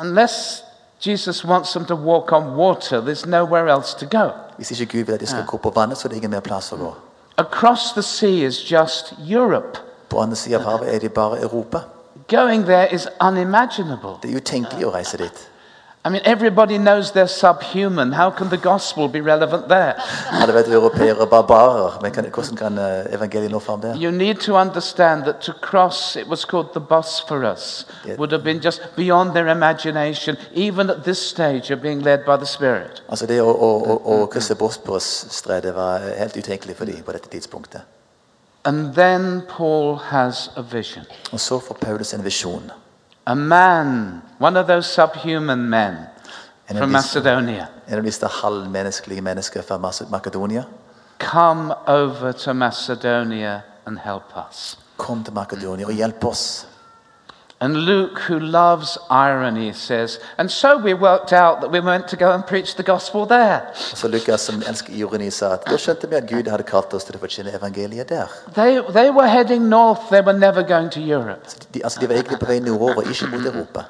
Unless 0.00 0.64
Jesus 1.06 1.44
wants 1.44 1.72
them 1.72 1.84
to 1.84 1.94
walk 1.94 2.32
on 2.32 2.56
water, 2.56 3.00
there's 3.00 3.26
nowhere 3.26 3.68
else 3.76 3.96
to 3.98 4.18
go. 4.18 4.30
Hvis 4.56 4.70
ikke 4.80 4.98
Gud 4.98 5.04
vil 5.04 5.12
at 5.12 5.20
de 5.20 5.26
skal 5.26 5.44
gå 5.46 5.56
på 5.56 5.72
vannet, 5.74 5.98
så 5.98 6.08
er 6.08 6.08
det 6.08 6.16
ingen 6.16 6.30
mer 6.30 6.40
plass 6.40 6.72
å 6.72 6.76
gå. 6.76 6.94
Across 7.36 7.92
the 7.92 8.02
sea 8.02 8.46
is 8.46 8.72
just 8.72 9.14
Europe. 9.30 9.78
På 10.08 10.20
andre 10.20 10.36
siden 10.36 10.60
av 10.60 10.64
havet 10.70 10.94
er 10.94 10.98
det 10.98 11.12
bare 11.12 11.40
Europa. 11.42 11.80
Going 12.28 12.64
there 12.64 12.94
is 12.94 13.08
unimaginable. 13.20 14.10
Det 14.22 14.32
er 14.32 14.36
utenkelig 14.36 14.86
å 14.86 14.90
reise 14.90 15.16
dit. 15.16 15.48
I 16.04 16.10
mean, 16.10 16.22
everybody 16.24 16.78
knows 16.78 17.12
they're 17.12 17.26
subhuman. 17.26 18.12
How 18.12 18.30
can 18.30 18.48
the 18.48 18.56
gospel 18.56 19.08
be 19.08 19.20
relevant 19.20 19.68
there? 19.68 19.94
Hadde 20.30 20.54
vært 20.54 20.70
europeere 20.70 21.26
barbarer, 21.26 21.98
men 22.02 22.14
kan, 22.14 22.24
hvordan 22.30 22.56
kan 22.56 22.78
eh, 22.78 23.10
evangeliet 23.16 23.50
nå 23.50 23.58
fram 23.58 23.82
der? 23.82 23.98
You 23.98 24.12
need 24.12 24.40
to 24.46 24.54
understand 24.56 25.24
that 25.24 25.42
to 25.42 25.52
cross, 25.52 26.16
it 26.16 26.28
was 26.28 26.44
called 26.44 26.72
the 26.72 26.80
Bosphorus, 26.80 27.84
would 28.16 28.32
have 28.32 28.44
been 28.44 28.62
just 28.62 28.80
beyond 28.96 29.34
their 29.34 29.48
imagination, 29.48 30.36
even 30.54 30.88
at 30.88 31.04
this 31.04 31.18
stage 31.18 31.74
of 31.74 31.82
being 31.82 32.00
led 32.00 32.24
by 32.24 32.36
the 32.36 32.46
Spirit. 32.46 33.02
Altså 33.08 33.26
Det 33.26 33.42
å, 33.42 33.50
å, 33.50 33.70
å, 33.82 34.00
å 34.22 34.26
krysse 34.30 34.54
Bosporus-stredet 34.54 35.74
var 35.74 36.08
helt 36.14 36.36
utenkelig 36.36 36.78
for 36.78 36.86
dem 36.86 37.02
på 37.02 37.12
dette 37.12 37.28
tidspunktet. 37.28 37.82
And 38.64 38.94
then 38.94 39.42
Paul 39.48 39.96
has 39.96 40.50
a 40.56 40.62
vision. 40.62 41.04
Og 41.32 41.40
så 41.40 41.58
får 41.58 41.74
Paulus 41.82 42.14
en 42.14 42.24
visjon. 42.24 42.70
A 43.28 43.34
man, 43.34 44.22
one 44.40 44.60
of 44.60 44.66
those 44.66 44.86
subhuman 44.86 45.68
men 45.68 45.96
from 46.66 46.76
it 46.76 46.84
is- 46.84 46.92
Macedonia, 46.92 47.66
En 47.88 47.98
av 47.98 48.04
disse 48.04 48.26
halvmenneskelige 48.26 49.20
mennesker 49.20 49.62
fra 49.62 49.78
Makedonia 50.10 50.64
come 51.18 51.74
over 51.86 52.32
to 52.32 52.52
Macedonia 52.52 53.60
and 53.86 53.98
help 53.98 54.32
us. 54.50 54.78
kom 54.96 55.24
til 55.24 55.34
Makedonia 55.34 55.86
og 55.86 55.92
hjelp 55.92 56.24
oss. 56.24 56.66
And 57.60 57.76
Luke, 57.76 58.20
who 58.28 58.38
loves 58.38 58.98
irony, 59.10 59.72
says, 59.72 60.20
And 60.38 60.48
so 60.50 60.78
we 60.78 60.94
worked 60.94 61.32
out 61.32 61.60
that 61.60 61.72
we 61.72 61.80
meant 61.80 62.06
to 62.08 62.16
go 62.16 62.30
and 62.30 62.46
preach 62.46 62.76
the 62.76 62.82
gospel 62.84 63.26
there. 63.26 63.62
Så 63.74 64.08
Lukas, 64.08 64.40
som 64.40 64.62
elsker 64.68 64.92
ironi, 64.94 65.30
sa 65.30 65.52
at 65.52 65.66
da 65.66 65.76
skjønte 65.76 66.08
vi 66.08 66.14
at 66.16 66.28
Gud 66.30 66.46
hadde 66.50 66.62
kalt 66.62 66.94
oss 66.94 67.04
til 67.04 67.16
å 67.16 67.18
forkynne 67.18 67.50
evangeliet 67.58 68.08
der. 68.08 68.28
They, 68.54 68.78
they 68.92 69.10
were 69.10 69.26
heading 69.28 69.68
north, 69.68 70.08
they 70.10 70.20
were 70.20 70.38
never 70.38 70.62
going 70.62 70.90
to 70.90 71.00
Europe. 71.00 71.48
Så 71.48 71.56
de, 71.74 71.82
altså 71.84 72.00
de 72.00 72.08
var 72.08 72.14
egentlig 72.14 72.38
på 72.38 72.46
vei 72.46 72.60
nordover, 72.60 73.02
ikke 73.10 73.26
mot 73.26 73.46
Europa. 73.46 73.84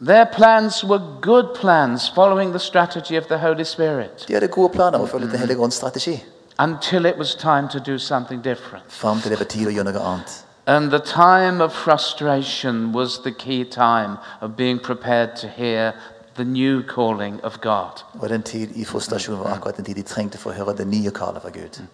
Their 0.00 0.24
plans 0.32 0.84
were 0.84 1.02
good 1.22 1.54
plans, 1.60 2.08
following 2.14 2.50
the 2.50 2.58
strategy 2.58 3.16
of 3.16 3.24
the 3.26 3.38
Holy 3.38 3.64
Spirit, 3.64 4.24
De 4.28 4.32
hadde 4.34 4.48
gode 4.48 4.72
planer 4.72 4.98
å 4.98 5.06
følge 5.06 5.30
Den 5.30 5.38
hellige 5.38 5.58
ånds 5.60 5.76
strategi. 5.76 6.24
until 6.58 7.04
it 7.06 7.18
was 7.18 7.34
time 7.34 7.68
to 7.68 7.78
do 7.78 7.98
something 7.98 8.40
different. 8.42 8.84
Fram 8.88 9.20
til 9.20 9.30
det 9.30 9.38
var 9.38 9.44
tid 9.44 9.66
å 9.68 9.70
gjøre 9.70 9.92
noe 9.92 10.00
annet. 10.14 10.45
And 10.66 10.90
the 10.90 10.98
time 10.98 11.60
of 11.60 11.72
frustration 11.72 12.92
was 12.92 13.22
the 13.22 13.32
key 13.32 13.64
time 13.64 14.18
of 14.40 14.56
being 14.56 14.80
prepared 14.80 15.36
to 15.36 15.48
hear 15.48 15.94
the 16.34 16.44
new 16.44 16.82
calling 16.82 17.40
of 17.40 17.60
God. 17.60 18.02
Og 18.20 18.28
den 18.28 18.42
tid 18.42 18.68
i 18.74 18.84
frustrasjon 18.84 19.38
var 19.38 19.54
akkurat 19.54 19.76
den 19.76 19.84
tid 19.84 19.94
de 19.94 20.02
trengte 20.02 20.38
for 20.38 20.50
å 20.50 20.54
høre 20.54 20.76
det 20.76 20.86
nye 20.86 21.10
kallet 21.10 21.42
fra 21.42 21.50
Gud. 21.50 21.86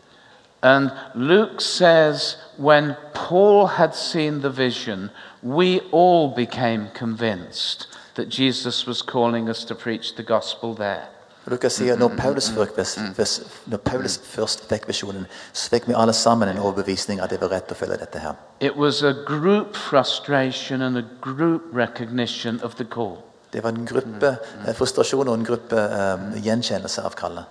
And 0.62 0.90
Luke 1.14 1.60
says, 1.60 2.36
when 2.56 2.96
Paul 3.14 3.66
had 3.66 3.94
seen 3.94 4.40
the 4.40 4.50
vision, 4.50 5.10
we 5.42 5.80
all 5.92 6.28
became 6.28 6.88
convinced 6.94 7.88
that 8.14 8.28
Jesus 8.28 8.86
was 8.86 9.02
calling 9.02 9.48
us 9.48 9.64
to 9.64 9.74
preach 9.74 10.14
the 10.14 10.22
gospel 10.22 10.74
there. 10.74 11.08
Og 11.44 11.52
Lukas 11.52 11.72
sier 11.72 11.96
når 11.98 12.08
Paulus, 12.18 12.50
mm, 12.50 12.56
fikk 12.56 12.98
mm. 12.98 13.70
når 13.72 13.78
Paulus 13.82 14.18
mm. 14.18 14.26
først 14.30 14.68
fikk 14.70 14.86
visjonen, 14.86 15.26
så 15.52 15.70
fikk 15.70 15.88
vi 15.88 15.94
alle 15.98 16.12
sammen 16.14 16.48
en 16.48 16.58
overbevisning 16.58 17.20
at 17.20 17.30
det 17.34 17.40
var 17.42 17.50
rett 17.50 17.72
å 17.72 17.74
følge 17.74 17.98
dette 17.98 18.22
her. 18.22 18.36
It 18.60 18.76
was 18.76 19.02
a 19.02 19.12
group 19.26 19.76
frustration 19.76 20.82
and 20.82 20.98
a 20.98 21.04
group 21.20 21.62
recognition 21.74 22.60
of 22.62 22.76
the 22.78 22.84
call. 22.84 23.18
Det 23.52 23.62
var 23.62 23.74
en 23.74 23.86
gruppe 23.86 24.36
eh, 24.66 24.74
frustrasjon 24.74 25.28
og 25.28 25.34
en 25.34 25.44
gruppe 25.44 25.76
eh, 25.76 26.38
gjenkjennelse 26.46 27.02
av 27.02 27.18
kallet. 27.18 27.44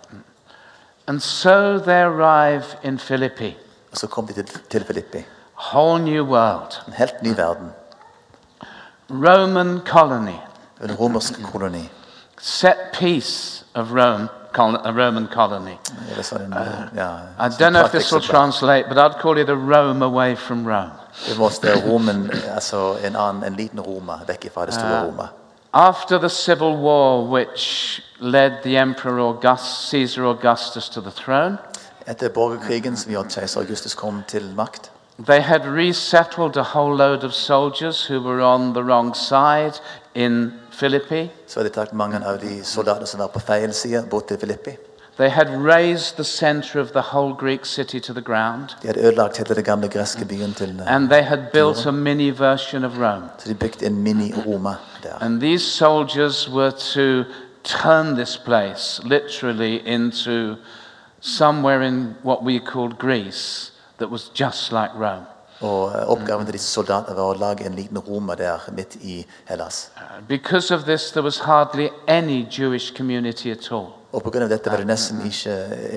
And 1.07 1.21
so 1.21 1.77
they 1.79 2.01
arrive 2.01 2.77
in 2.83 2.97
Philippi, 2.97 3.57
så 3.93 4.07
kom 4.07 4.27
de 4.27 4.43
til, 4.69 4.83
Filippi. 4.83 5.25
whole 5.73 5.99
new 5.99 6.23
world, 6.23 6.79
En 6.87 6.93
helt 6.93 7.21
ny 7.21 7.35
verden. 7.37 7.71
Roman 9.09 9.81
colony, 9.85 10.39
En 10.81 10.95
romersk 10.95 11.43
koloni. 11.43 11.89
set 12.37 12.77
piece 12.93 13.60
of 13.75 13.91
Rome, 13.91 14.29
col- 14.53 14.75
a 14.83 14.91
Roman 14.91 15.27
colony. 15.27 15.77
Eller 16.11 16.23
sånn 16.23 16.41
en, 16.41 16.89
ja, 16.95 17.09
I 17.39 17.49
don't 17.49 17.73
know 17.73 17.85
if 17.85 17.91
this 17.91 18.11
will 18.11 18.21
translate, 18.21 18.89
but 18.89 18.97
I'd 18.97 19.19
call 19.19 19.37
it 19.37 19.49
a 19.49 19.55
Rome 19.55 20.01
away 20.01 20.35
from 20.35 20.65
Rome. 20.67 20.91
Det 21.27 21.37
måtte 21.37 21.73
Romen, 21.85 22.31
altså 22.53 22.97
en, 23.03 23.55
liten 23.55 23.79
Roma, 23.79 24.19
vekk 24.27 24.49
fra 24.53 24.65
det 24.65 24.73
store 24.73 25.05
Roma. 25.05 25.29
After 25.73 26.17
the 26.17 26.29
civil 26.29 26.75
war, 26.77 27.23
which 27.23 28.01
led 28.19 28.61
the 28.63 28.77
Emperor 28.77 29.19
August, 29.19 29.89
Caesar 29.89 30.25
Augustus 30.25 30.89
to 30.89 31.01
the 31.01 31.11
throne, 31.11 31.57
Etter 32.07 32.29
borgerkrigen 32.29 32.97
som 32.97 33.11
gjorde 33.11 33.41
at 33.41 33.57
Augustus 33.57 33.95
kom 33.95 34.23
til 34.27 34.53
makt, 34.55 34.91
they 35.19 35.39
had 35.39 35.65
resettled 35.65 36.57
a 36.57 36.63
whole 36.63 36.95
load 36.95 37.23
of 37.23 37.33
soldiers 37.33 38.07
who 38.07 38.19
were 38.19 38.41
on 38.41 38.73
the 38.73 38.83
wrong 38.83 39.13
side 39.13 39.79
in 40.15 40.53
Philippi. 40.71 41.31
så 41.47 41.59
hadde 41.59 41.69
de 41.69 41.73
tatt 41.75 41.93
mange 41.93 42.25
av 42.25 42.39
de 42.41 42.63
soldatene 42.63 43.07
som 43.07 43.19
var 43.19 43.27
på 43.27 43.39
feil 43.39 43.73
side, 43.73 44.05
bort 44.09 44.27
til 44.27 44.37
Filippi. 44.39 44.77
They 45.17 45.29
had 45.29 45.47
razed 45.49 46.15
the 46.15 46.23
center 46.23 46.79
of 46.79 46.91
the 46.91 47.01
whole 47.01 47.33
Greek 47.33 47.65
city 47.65 47.99
to 47.99 48.13
the 48.13 48.21
ground, 48.21 48.69
De 48.81 48.87
hadde 48.87 48.99
ødelagt 48.99 49.37
hele 49.37 49.55
den 49.55 49.63
gamle 49.63 49.87
greske 49.87 50.25
byen 50.25 50.53
til 50.53 50.79
eh, 50.79 50.95
and 50.95 51.09
they 51.09 51.21
had 51.21 51.39
built 51.53 51.85
a 51.85 51.91
mini 51.91 52.29
version 52.29 52.83
of 52.83 52.91
Rome. 52.97 53.29
Så 53.37 53.49
de 53.49 53.55
bygde 53.55 53.85
en 53.85 53.95
mini-Roma 54.03 54.75
der. 55.03 55.09
And 55.21 55.41
these 55.41 55.63
soldiers 55.63 56.49
were 56.49 56.71
to 56.71 57.23
turn 57.63 58.15
this 58.15 58.37
place 58.37 59.01
literally 59.03 59.81
into 59.85 60.55
somewhere 61.19 61.87
in 61.87 62.15
what 62.23 62.43
we 62.43 62.59
called 62.59 62.97
Greece 62.97 63.71
that 63.97 64.09
was 64.09 64.31
just 64.39 64.71
like 64.71 64.91
Rome. 64.95 65.25
Og 65.61 65.91
eh, 65.93 66.09
oppgaven 66.09 66.45
til 66.45 66.53
disse 66.57 66.69
soldatene 66.73 67.15
var 67.17 67.23
å 67.35 67.37
lage 67.37 67.65
en 67.65 67.75
liten 67.77 67.97
Roma 67.99 68.35
der 68.35 68.63
midt 68.73 68.95
i 69.01 69.25
Hellas. 69.45 69.91
Uh, 69.97 70.21
Because 70.27 70.73
of 70.75 70.83
this, 70.85 71.11
there 71.11 71.23
was 71.23 71.39
hardly 71.39 71.89
any 72.07 72.47
Jewish 72.59 72.93
community 72.97 73.51
at 73.51 73.71
all. 73.71 73.93
Og 74.11 74.23
pga. 74.23 74.47
dette 74.47 74.71
var 74.71 74.77
det 74.77 74.87
nesten 74.87 75.21
ikke, 75.25 75.53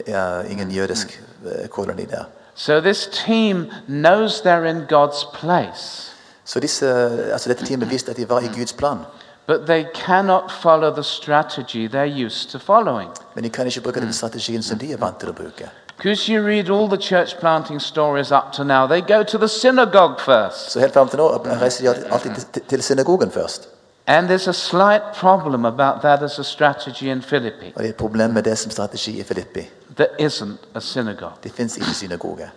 ja, 0.06 0.42
ingen 0.48 0.70
jødisk 0.70 1.20
eh, 1.46 1.68
koloni 1.68 2.04
der. 2.04 2.24
So 2.54 2.80
this 2.80 3.08
team 3.26 3.66
knows 3.88 4.40
they're 4.40 4.64
in 4.70 4.84
God's 4.92 5.24
place, 5.40 6.10
Så 6.44 6.60
disse, 6.60 6.86
altså 7.32 7.48
dette 7.48 7.64
teamet 7.64 7.90
visste 7.90 8.10
at 8.10 8.16
de 8.16 8.28
var 8.28 8.40
i 8.40 8.50
Guds 8.58 8.72
plan. 8.72 8.98
but 9.46 9.66
they 9.66 9.84
cannot 9.94 10.50
follow 10.62 10.94
the 10.94 11.02
strategy 11.02 11.88
they're 11.88 12.24
used 12.26 12.50
to 12.50 12.58
following. 12.58 13.10
Men 13.34 13.44
de 13.44 13.50
kan 13.50 13.66
ikke 13.66 13.80
bruke 13.80 14.00
den 14.00 14.12
strategien 14.12 14.62
som 14.62 14.78
de 14.78 14.92
er 14.92 14.96
vant 14.96 15.18
til 15.20 15.28
å 15.28 15.32
bruke. 15.32 15.68
Because 15.96 16.32
you 16.32 16.42
read 16.42 16.70
all 16.70 16.88
the 16.88 16.96
church 16.96 17.38
planting 17.38 17.80
stories 17.80 18.32
up 18.32 18.52
to 18.52 18.64
now, 18.64 18.86
they 18.86 19.00
go 19.00 19.22
to 19.22 19.38
the 19.38 19.48
synagogue 19.48 20.20
first. 20.20 20.70
Så 20.70 20.80
helt 20.80 20.92
fram 20.92 21.08
til 21.08 21.18
nå 21.18 21.28
reiser 21.62 21.92
de 21.92 22.12
alltid 22.12 22.30
til, 22.52 22.62
til 22.68 22.82
synagogen 22.82 23.30
først. 23.30 23.68
And 24.06 24.30
there's 24.30 24.48
a 24.48 24.52
slight 24.52 25.02
problem 25.14 25.64
about 25.64 26.02
that 26.02 26.22
as 26.22 26.38
a 26.38 26.44
strategy 26.44 27.04
in 27.04 27.22
Philippi. 27.22 27.72
Og 27.76 27.82
det 27.82 27.84
er 27.84 27.88
et 27.88 27.96
problem 27.96 28.30
med 28.30 28.42
det 28.42 28.58
som 28.58 28.70
strategi 28.70 29.20
i 29.20 29.22
Filippi. 29.22 29.70
There 29.96 30.08
isn't 30.20 30.58
a 30.74 30.80
synagogue. 30.80 31.32
Det 31.42 31.52
fins 31.52 31.76
ikke 31.76 31.94
synagoge. 31.94 32.50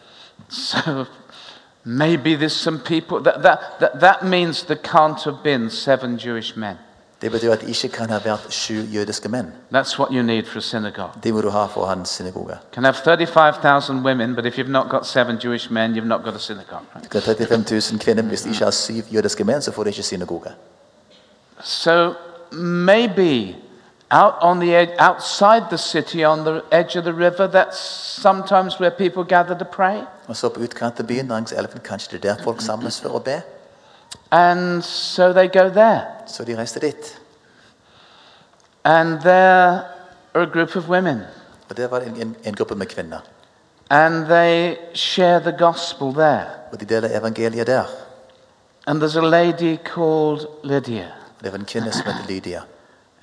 So 0.49 1.05
maybe 1.83 2.35
there's 2.35 2.61
some 2.63 2.79
people 2.79 3.31
that, 3.31 3.43
that, 3.43 3.59
that, 3.79 3.99
that 3.99 4.23
means 4.23 4.63
there 4.63 4.79
can't 4.83 5.23
have 5.23 5.37
been 5.43 5.69
seven 5.69 6.19
Jewish 6.25 6.57
men. 6.57 6.77
Det 7.21 7.31
betyr 7.31 7.51
at 7.51 7.61
det 7.61 7.69
ikke 7.69 7.89
kan 7.89 8.09
ha 8.09 8.19
vært 8.23 8.53
sju 8.53 8.73
jødiske 8.93 9.29
menn. 9.29 9.53
That's 9.73 9.99
what 9.99 10.11
you 10.11 10.21
need 10.21 10.43
for 10.45 10.57
a 10.57 10.61
synagogue. 10.61 11.09
Det 11.23 11.33
må 11.33 11.41
du 11.41 11.49
ha 11.49 11.65
for 11.65 11.81
å 11.81 11.85
ha 11.85 11.93
en 11.93 12.05
synagoge. 12.05 12.57
can 12.71 12.83
have 12.83 12.95
35,000 12.95 14.03
women, 14.03 14.35
but 14.35 14.45
if 14.45 14.57
you've 14.57 14.71
not 14.71 14.89
got 14.89 15.05
seven 15.05 15.39
Jewish 15.43 15.71
men, 15.71 15.95
you've 15.95 16.07
not 16.07 16.23
got 16.23 16.35
a 16.35 16.39
synagogue. 16.39 16.85
Right? 16.95 17.03
Du 17.03 17.09
kan 17.09 17.21
ha 17.21 17.33
35 17.33 17.65
000 17.91 17.99
kvinner, 17.99 18.21
men 18.23 18.29
hvis 18.29 18.41
de 18.41 18.49
ikke 18.49 18.63
har 18.63 18.71
syv 18.71 19.03
jødiske 19.11 19.43
menn, 19.43 19.61
så 19.61 19.71
får 19.71 19.83
de 19.83 19.89
ikke 19.89 20.03
synagoge. 20.03 20.51
So 21.63 22.13
maybe 22.51 23.55
out 24.11 24.33
on 24.41 24.59
the 24.59 24.75
edge, 24.75 24.91
outside 24.99 25.63
the 25.69 25.77
city, 25.77 26.25
on 26.25 26.45
the 26.45 26.61
edge 26.71 26.95
of 26.99 27.03
the 27.03 27.13
river, 27.13 27.47
that's 27.47 27.79
sometimes 28.21 28.79
where 28.79 28.91
people 28.91 29.23
gather 29.23 29.57
to 29.57 29.65
pray. 29.65 30.01
Og 30.27 30.35
så 30.35 30.49
på 30.49 30.59
utkant 30.59 30.99
av 30.99 31.05
byen 31.07 31.27
langs 31.27 31.51
elven, 31.51 31.81
kanskje 31.83 32.17
det 32.17 32.29
er 32.29 32.35
der 32.35 32.43
folk 32.43 32.61
samles 32.61 33.01
for 33.01 33.09
å 33.09 33.19
be. 33.19 33.41
And 34.31 34.83
so 34.83 35.33
they 35.33 35.47
go 35.47 35.69
there. 35.69 36.01
Så 36.27 36.43
de 36.43 36.57
reiste 36.57 36.79
dit. 36.79 37.19
And 38.83 39.21
there 39.21 39.83
are 40.33 40.43
a 40.43 40.45
group 40.45 40.75
of 40.75 40.89
women. 40.89 41.21
Og 41.69 41.77
der 41.77 41.87
var 41.87 41.99
det 41.99 42.07
en, 42.07 42.21
en, 42.21 42.35
en 42.43 42.55
gruppe 42.55 42.75
med 42.75 42.85
kvinner. 42.85 43.19
And 43.89 44.25
they 44.25 44.75
share 44.93 45.39
the 45.39 45.55
gospel 45.57 46.13
there. 46.13 46.45
Og 46.71 46.79
de 46.79 46.85
deler 46.85 47.19
evangeliet 47.19 47.67
der. 47.67 47.83
And 48.87 49.03
there's 49.03 49.17
a 49.17 49.29
lady 49.29 49.77
called 49.77 50.47
Lydia. 50.63 51.07
Og 51.37 51.43
det 51.43 51.51
var 51.51 51.57
en 51.57 51.65
kvinne 51.65 51.91
som 51.91 52.05
het 52.05 52.27
Lydia. 52.27 52.61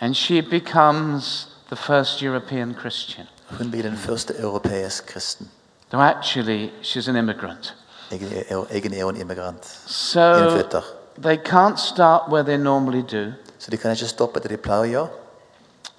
And 0.01 0.15
she 0.15 0.43
becomes 0.43 1.49
the 1.69 1.77
first 1.77 2.23
European 2.23 2.77
Christian. 2.81 3.27
Hun 3.51 3.71
blir 3.71 3.83
den 3.83 3.97
første 3.97 4.35
europeisk 4.41 5.07
kristen. 5.07 5.51
though 5.91 6.03
actually 6.03 6.73
she's 6.83 7.09
an 7.09 7.17
immigrant. 7.17 7.75
Egentlig 8.15 8.45
er, 8.49 8.65
egentlig 8.71 9.01
er 9.01 9.05
hun 9.05 9.17
immigrant. 9.17 9.67
So 9.87 10.21
Innflytter. 10.37 10.83
they 11.23 11.37
can't 11.37 11.79
start 11.81 12.23
where 12.29 12.43
they 12.45 12.57
normally 12.57 13.03
do. 13.13 13.33
Så 13.59 13.71
de 13.71 13.77
kan 13.77 13.91
ikke 13.91 14.07
stoppe 14.07 14.41
det 14.41 14.51
de 14.51 14.57
pleier 14.57 14.81
å 14.81 14.85
gjøre. 14.85 15.09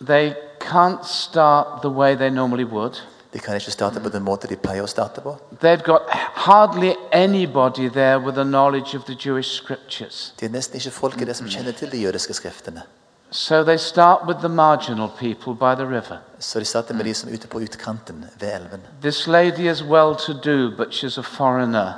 They 0.08 0.34
can't 0.62 1.06
start 1.08 1.82
the 1.82 1.90
way 1.90 2.16
they 2.16 2.30
normally 2.30 2.64
would. 2.66 3.02
De 3.34 3.40
kan 3.40 3.56
ikke 3.56 3.72
starte 3.72 4.00
på 4.00 4.10
den 4.10 4.24
måten 4.24 4.50
de 4.50 4.56
pleier 4.56 4.84
å 4.84 4.88
starte 4.88 5.22
på. 5.22 5.36
They've 5.64 5.84
got 5.84 6.02
hardly 6.46 6.94
anybody 7.12 7.90
there 7.90 8.20
with 8.20 8.38
a 8.40 8.44
knowledge 8.44 8.96
of 8.98 9.04
the 9.06 9.16
Jewish 9.26 9.50
scriptures. 9.64 10.34
Det 10.40 10.46
er 10.46 10.52
nesten 10.52 10.76
ikke 10.80 10.92
folk 10.92 11.22
i 11.22 11.26
det 11.26 11.36
som 11.36 11.48
kjenner 11.48 11.72
til 11.72 11.92
de 11.92 11.98
jødiske 11.98 12.34
skriftene. 12.34 12.84
So 13.32 13.64
they 13.64 13.78
start 13.78 14.28
with 14.28 14.40
the 14.40 14.50
marginal 14.50 15.10
people 15.20 15.54
by 15.54 15.76
the 15.76 15.86
river. 15.86 16.18
Så 16.40 16.60
de 16.60 16.66
starter 16.66 16.94
med 16.94 17.04
de 17.06 17.14
som 17.14 17.30
er 17.30 17.34
ute 17.34 17.48
på 17.48 17.60
utkanten 17.60 18.26
ved 18.40 18.54
elven. 18.54 18.82
This 19.02 19.28
lady 19.28 19.72
is 19.72 19.84
well 19.84 20.16
to 20.16 20.34
do, 20.34 20.72
but 20.78 20.88
she's 20.94 21.20
a 21.20 21.24
foreigner 21.24 21.94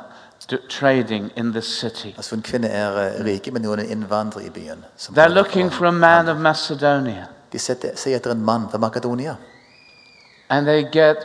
trading 0.69 1.31
in 1.35 1.51
this 1.51 1.65
city. 1.79 2.07
Altså 2.17 2.37
kvinne 2.43 2.67
er 2.67 2.97
eh, 2.97 3.25
rike, 3.25 3.51
men 3.51 3.65
hun 3.65 3.79
er 3.79 3.83
innvandrer 3.83 4.41
i 4.41 4.49
byen. 4.49 4.85
They're 4.97 5.27
looking 5.27 5.73
for 5.73 5.85
a 5.85 5.91
man 5.91 6.27
of 6.29 6.37
Macedonia, 6.37 7.25
De 7.53 7.59
setter- 7.59 7.95
ser 7.95 8.15
etter 8.15 8.31
en 8.31 8.45
mann 8.45 8.67
fra 8.71 8.77
Makedonia. 8.77 9.35
and 10.49 10.65
they 10.67 10.83
get 10.91 11.17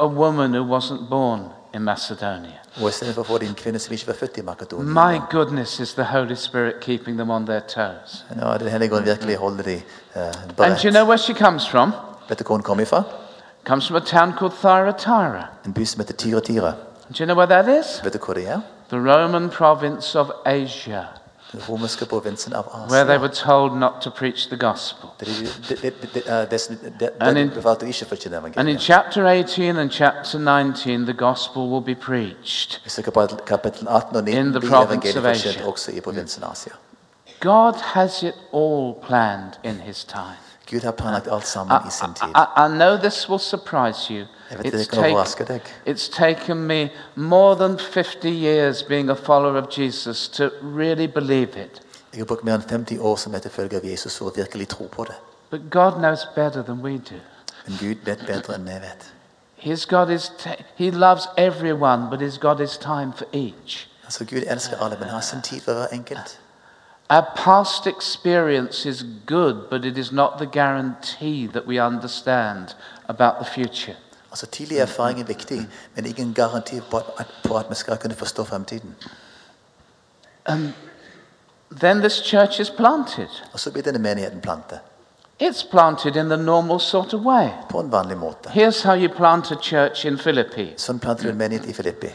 a 0.00 0.06
woman 0.06 0.54
who 0.54 0.76
wasn't 0.78 1.10
born 1.10 1.40
in 1.74 1.82
Macedonia. 1.82 2.52
Og 2.82 2.88
istedenfor 2.88 3.22
får 3.22 3.38
de 3.38 3.46
en 3.46 3.54
kvinne 3.54 3.78
som 3.78 3.92
ikke 3.92 4.06
var 4.06 4.14
født 4.14 4.36
i 4.36 4.42
Makedonia. 4.42 5.10
My 5.12 5.20
goodness, 5.30 5.80
is 5.80 5.94
the 5.94 6.04
Holy 6.04 6.34
Spirit 6.34 6.74
keeping 6.80 7.16
them 7.18 7.30
on 7.30 7.46
their 7.46 7.60
toes? 7.60 8.24
Ja, 8.40 8.58
Den 8.58 8.68
hellige 8.68 8.94
ånd 8.96 9.04
virkelig 9.04 9.36
holder 9.36 9.62
de 9.62 9.74
eh, 9.74 10.22
And 10.58 10.76
do 10.76 10.84
you 10.84 10.90
know 10.90 11.04
where 11.04 11.18
she 11.18 11.34
comes 11.34 11.68
from? 11.68 11.92
Vet 12.28 12.38
du 12.38 12.44
hvor 12.44 12.54
hun 12.54 12.62
kommer? 12.62 13.02
Comes 13.64 13.86
from 13.86 13.96
a 13.96 14.00
town 14.00 14.32
called 14.32 14.52
Thyatira. 14.52 15.46
En 15.66 15.72
by 15.72 15.84
som 15.84 16.00
heter 16.00 16.14
Tyra-Tyra. 16.14 16.72
Do 17.08 17.14
you 17.24 17.26
know 17.26 17.36
where 17.36 17.62
that 17.62 17.80
is? 17.80 18.00
Vet 18.04 18.12
du 18.12 18.18
hvor 18.24 18.34
det 18.34 18.48
er? 18.48 18.60
The 18.90 18.98
Roman 18.98 19.50
province 19.50 20.18
of 20.18 20.28
Asia, 20.44 21.04
Den 21.52 21.60
romerske 21.68 22.04
provinsen 22.06 22.52
av 22.52 22.64
where 22.90 23.04
they 23.04 23.18
were 23.18 23.28
told 23.34 23.78
not 23.78 23.92
to 24.00 24.10
preach 24.10 24.48
the 24.48 24.56
gospel. 24.56 25.08
Er 25.20 25.26
eh, 25.84 27.18
And 27.20 27.38
in- 27.38 27.50
befalte 27.50 27.86
ikke 27.86 28.04
for 28.04 28.14
ikke 28.14 28.58
And 28.60 28.68
in 28.68 28.78
chapter 28.78 29.26
18 29.26 29.76
and 29.76 29.90
chapter 29.90 30.38
19, 30.38 31.04
the 31.04 31.14
gospel 31.14 31.62
will 31.62 31.80
be 31.84 31.94
preached. 31.94 32.80
I 32.98 33.02
kapitel- 33.02 33.44
kapittel 33.46 33.88
18 33.88 34.16
og 34.16 34.22
19 34.24 34.46
In 34.46 34.52
the 34.52 34.70
province 34.70 35.18
of 35.18 35.24
forkynt 35.24 35.46
Asia. 35.46 35.66
også 35.66 35.90
i 35.92 36.00
provinsen 36.00 36.44
Asia. 36.52 36.72
God 37.40 37.72
has 37.82 38.22
it 38.22 38.34
all 38.54 38.94
planned 39.02 39.52
in 39.64 39.74
His 39.80 40.04
time. 40.04 40.47
Gud 40.70 40.80
har 40.80 40.90
planlagt 40.90 41.28
alt 41.30 41.46
sammen 41.46 41.76
i 41.88 41.90
sin 41.90 42.14
tid. 42.14 42.28
I, 42.28 42.66
I 42.66 42.68
know 42.68 42.96
this 42.96 43.28
will 43.28 43.40
surprise 43.40 44.14
you. 44.14 44.26
Jeg 44.50 44.58
vet 44.58 44.66
It's, 44.74 44.78
det 44.78 44.90
kan 44.90 45.04
overraske 45.12 45.44
deg. 45.44 45.60
it's 45.86 46.08
taken 46.16 46.56
me 46.56 46.90
more 47.14 47.54
than 47.56 47.78
50 47.78 48.28
years 48.28 48.82
being 48.82 49.10
a 49.10 49.14
follower 49.14 49.62
of 49.62 49.78
Jesus 49.78 50.28
to 50.28 50.44
really 50.62 51.06
believe 51.06 51.64
it. 51.64 51.82
Jeg 52.12 52.20
har 52.20 52.24
brukt 52.24 52.44
mer 52.44 52.54
enn 52.54 52.62
50 52.62 52.98
år 53.00 53.16
som 53.16 53.34
etterfølger 53.34 53.80
av 53.80 53.84
Jesus 53.84 54.18
for 54.18 54.26
å 54.30 54.32
virkelig 54.36 54.68
tro 54.68 54.86
på 54.92 55.04
det. 55.04 55.14
But 55.50 55.60
God 55.70 55.92
knows 55.92 56.26
better 56.34 56.62
than 56.62 56.80
we 56.84 56.90
do. 56.90 57.20
Men 57.66 57.76
Gud 57.80 57.96
vet 58.04 58.26
bedre 58.26 58.54
enn 58.54 58.64
vi 58.64 58.80
vet. 58.80 59.12
He's 59.58 59.86
got 59.86 60.08
his 60.08 60.32
he 60.76 60.90
loves 60.90 61.28
everyone, 61.36 62.10
but 62.10 62.20
He's 62.20 62.38
got 62.38 62.60
His 62.60 62.78
time 62.78 63.12
for 63.12 63.26
each. 63.32 63.88
Altså 64.04 64.24
Gud 64.24 64.42
elsker 64.46 64.76
alle, 64.80 64.96
men 65.00 65.08
har 65.08 65.20
sin 65.20 65.42
tid 65.42 65.60
for 65.60 65.72
hver 65.72 65.86
enkelt. 65.92 66.38
Our 67.10 67.26
past 67.36 67.86
experience 67.86 68.84
is 68.86 69.04
good, 69.26 69.70
but 69.70 69.84
it 69.84 69.98
is 69.98 70.12
not 70.12 70.38
the 70.38 70.46
guarantee 70.46 71.46
that 71.46 71.66
we 71.66 71.78
understand 71.78 72.74
about 73.08 73.38
the 73.38 73.44
future. 73.44 73.96
Altså 74.30 74.46
Tidlig 74.46 74.78
erfaring 74.78 75.20
er 75.20 75.24
viktig, 75.24 75.68
men 75.94 76.06
ingen 76.06 76.34
garanti 76.34 76.80
på 76.90 76.96
at, 76.96 77.26
på 77.44 77.56
at 77.56 77.66
vi 77.70 77.74
skal 77.74 77.96
kunne 77.96 78.14
forstå 78.14 78.44
fremtiden. 78.44 78.94
Then 81.70 81.98
this 82.00 82.12
church 82.12 82.60
is 82.60 82.70
planted. 82.70 83.28
Og 83.52 83.60
så 83.60 83.70
blir 83.70 83.82
denne 83.82 83.98
menigheten 83.98 84.40
plantet 84.40 84.78
It's 85.40 85.70
planted 85.70 86.16
in 86.16 86.28
the 86.28 86.36
normal 86.36 86.80
sort 86.80 87.14
of 87.14 87.20
way. 87.20 87.48
på 87.70 87.80
en 87.80 87.92
vanlig 87.92 88.16
måte. 88.16 88.48
Here's 88.48 88.82
how 88.82 88.94
you 88.94 89.08
plant 89.08 89.52
a 89.52 89.56
church 89.62 90.04
in 90.04 90.18
Philippi 90.18 90.74
Sånn 90.76 90.98
planter 90.98 91.22
du 91.22 91.30
en 91.30 91.38
menighet 91.38 91.68
i 91.68 91.72
Filippi. 91.72 92.08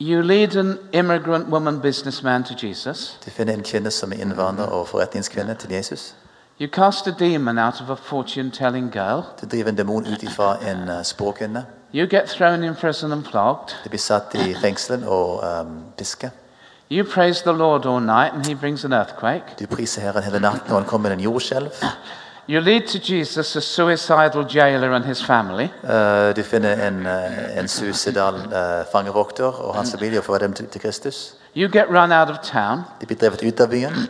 You 0.00 0.22
lead 0.22 0.56
an 0.56 0.78
immigrant 0.92 1.48
woman 1.48 1.80
businessman 1.80 2.44
to 2.44 2.54
Jesus, 2.66 3.18
Du 3.24 3.30
finner 3.30 3.52
en 3.54 3.62
kvinne 3.62 3.90
som 3.90 4.12
er 4.12 4.16
innvandrer 4.16 4.66
og 4.66 4.88
forretningskvinne 4.88 5.54
til 5.54 5.70
Jesus. 5.72 6.14
you 6.60 6.68
cast 6.68 7.06
a 7.06 7.10
demon 7.18 7.58
out 7.58 7.80
of 7.80 7.90
a 7.90 7.94
fortune 7.94 8.50
telling 8.50 8.90
girl, 8.92 9.22
Du 9.40 9.46
driver 9.46 9.68
en 9.68 9.76
demon 9.78 10.06
ut 10.06 10.22
ifra 10.22 10.56
en 10.70 10.88
uh, 10.88 11.02
spåkvinne. 11.02 11.64
you 11.94 12.06
get 12.06 12.28
thrown 12.28 12.64
in 12.64 12.74
prison 12.74 13.12
and 13.12 13.24
flogged, 13.24 13.76
Du 13.84 13.88
blir 13.88 13.98
satt 14.00 14.34
i 14.34 14.54
fengsel 14.54 15.04
og 15.08 15.44
um, 15.60 15.82
piske. 15.98 16.30
you 16.90 17.04
praise 17.04 17.42
the 17.42 17.52
Lord 17.52 17.86
all 17.86 18.00
night, 18.00 18.32
and 18.34 18.46
he 18.46 18.54
brings 18.54 18.84
an 18.84 18.92
earthquake. 18.92 19.44
Du 19.60 19.66
priser 19.66 20.00
Herren 20.00 20.22
hele 20.22 20.40
natten, 20.40 20.70
og 20.70 20.76
han 20.76 20.84
kommer 20.84 21.08
med 21.08 21.16
en 21.18 21.22
jordskjelv. 21.24 21.70
You 22.50 22.60
lead 22.60 22.88
to 22.88 22.98
Jesus 22.98 23.56
a 23.56 23.60
suicidal 23.60 24.44
jailer 24.44 24.92
and 24.92 25.04
his 25.04 25.22
family. 25.22 25.68
Uh, 25.84 26.34
du 26.36 26.42
finner 26.42 26.86
en, 26.86 27.06
uh, 27.06 27.58
en 27.58 27.68
suicidal 27.68 28.34
uh, 28.34 28.86
fangevokter 28.92 29.44
og 29.44 29.74
hans 29.74 29.90
familie 29.90 30.18
og 30.18 30.24
fører 30.24 30.38
dem 30.38 30.52
til, 30.52 30.66
til 30.66 30.80
Kristus. 30.80 31.34
You 31.56 31.68
get 31.68 31.86
run 31.88 32.12
out 32.12 32.28
of 32.30 32.36
town, 32.42 32.80
De 33.00 33.06
blir 33.06 33.16
drevet 33.18 33.42
ut 33.42 33.60
av 33.60 33.68
byen. 33.68 34.08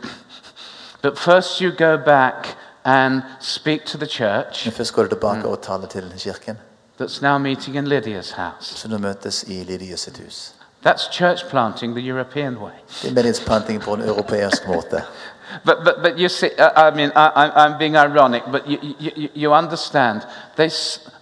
but 1.02 1.18
first 1.18 1.60
you 1.60 1.70
go 1.70 1.96
back 2.04 2.56
and 2.84 3.22
speak 3.40 3.84
to 3.84 3.98
the 3.98 4.06
church 4.06 4.66
Men 4.66 4.72
først 4.72 4.94
går 4.94 5.02
du 5.02 5.08
tilbake 5.08 5.48
og 5.48 5.60
taler 5.62 5.86
til 5.86 6.12
kirken, 6.18 6.58
that's 7.00 7.22
now 7.22 7.38
meeting 7.38 7.76
in 7.76 7.86
Lydia's 7.86 8.34
house. 8.36 8.88
nå 8.88 8.98
møtes 8.98 9.44
i 9.48 9.64
Lydius 9.64 10.00
sitt 10.00 10.18
hus. 10.18 10.54
That's 10.86 11.12
church 11.12 11.44
planting 11.50 11.94
the 11.94 12.10
European 12.10 12.56
way. 12.56 12.72
Det 13.02 13.10
er 13.10 13.14
menighetsplanting 13.14 13.82
på 13.82 13.94
en 13.94 14.02
europeisk 14.02 14.68
måte. 14.68 15.02
But, 15.64 15.84
but, 15.84 15.94
but 16.02 16.18
you 16.18 16.28
see, 16.28 16.48
I 16.76 16.90
mean, 16.90 17.10
I, 17.16 17.50
I'm 17.64 17.78
being 17.78 17.96
ironic, 17.96 18.42
but 18.52 18.66
you, 18.68 18.78
you, 18.98 19.10
you- 19.16 19.28
you 19.34 19.52
understand, 19.54 20.22
they, 20.56 20.70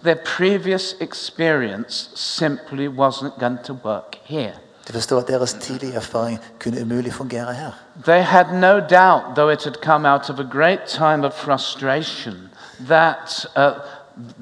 their 0.03 0.15
previous 0.37 0.95
experience 1.01 2.09
simply 2.15 2.87
wasn't 2.87 3.39
going 3.39 3.57
to 3.63 3.73
work 3.73 4.15
here. 4.23 4.53
De 4.87 4.93
forstår 4.93 5.17
at 5.19 5.27
deres 5.27 5.53
tidlige 5.53 5.95
erfaring 5.95 6.39
kunne 6.59 6.81
umulig 6.81 7.13
fungere 7.13 7.53
her. 7.53 7.71
They 8.05 8.21
had 8.23 8.47
no 8.53 8.79
doubt, 8.79 9.35
though 9.35 9.51
it 9.53 9.63
had 9.63 9.81
come 9.81 10.05
out 10.09 10.29
of 10.29 10.39
a 10.39 10.43
great 10.43 10.79
time 10.87 11.23
of 11.25 11.33
frustration, 11.33 12.49
that 12.87 13.45
uh, 13.55 13.71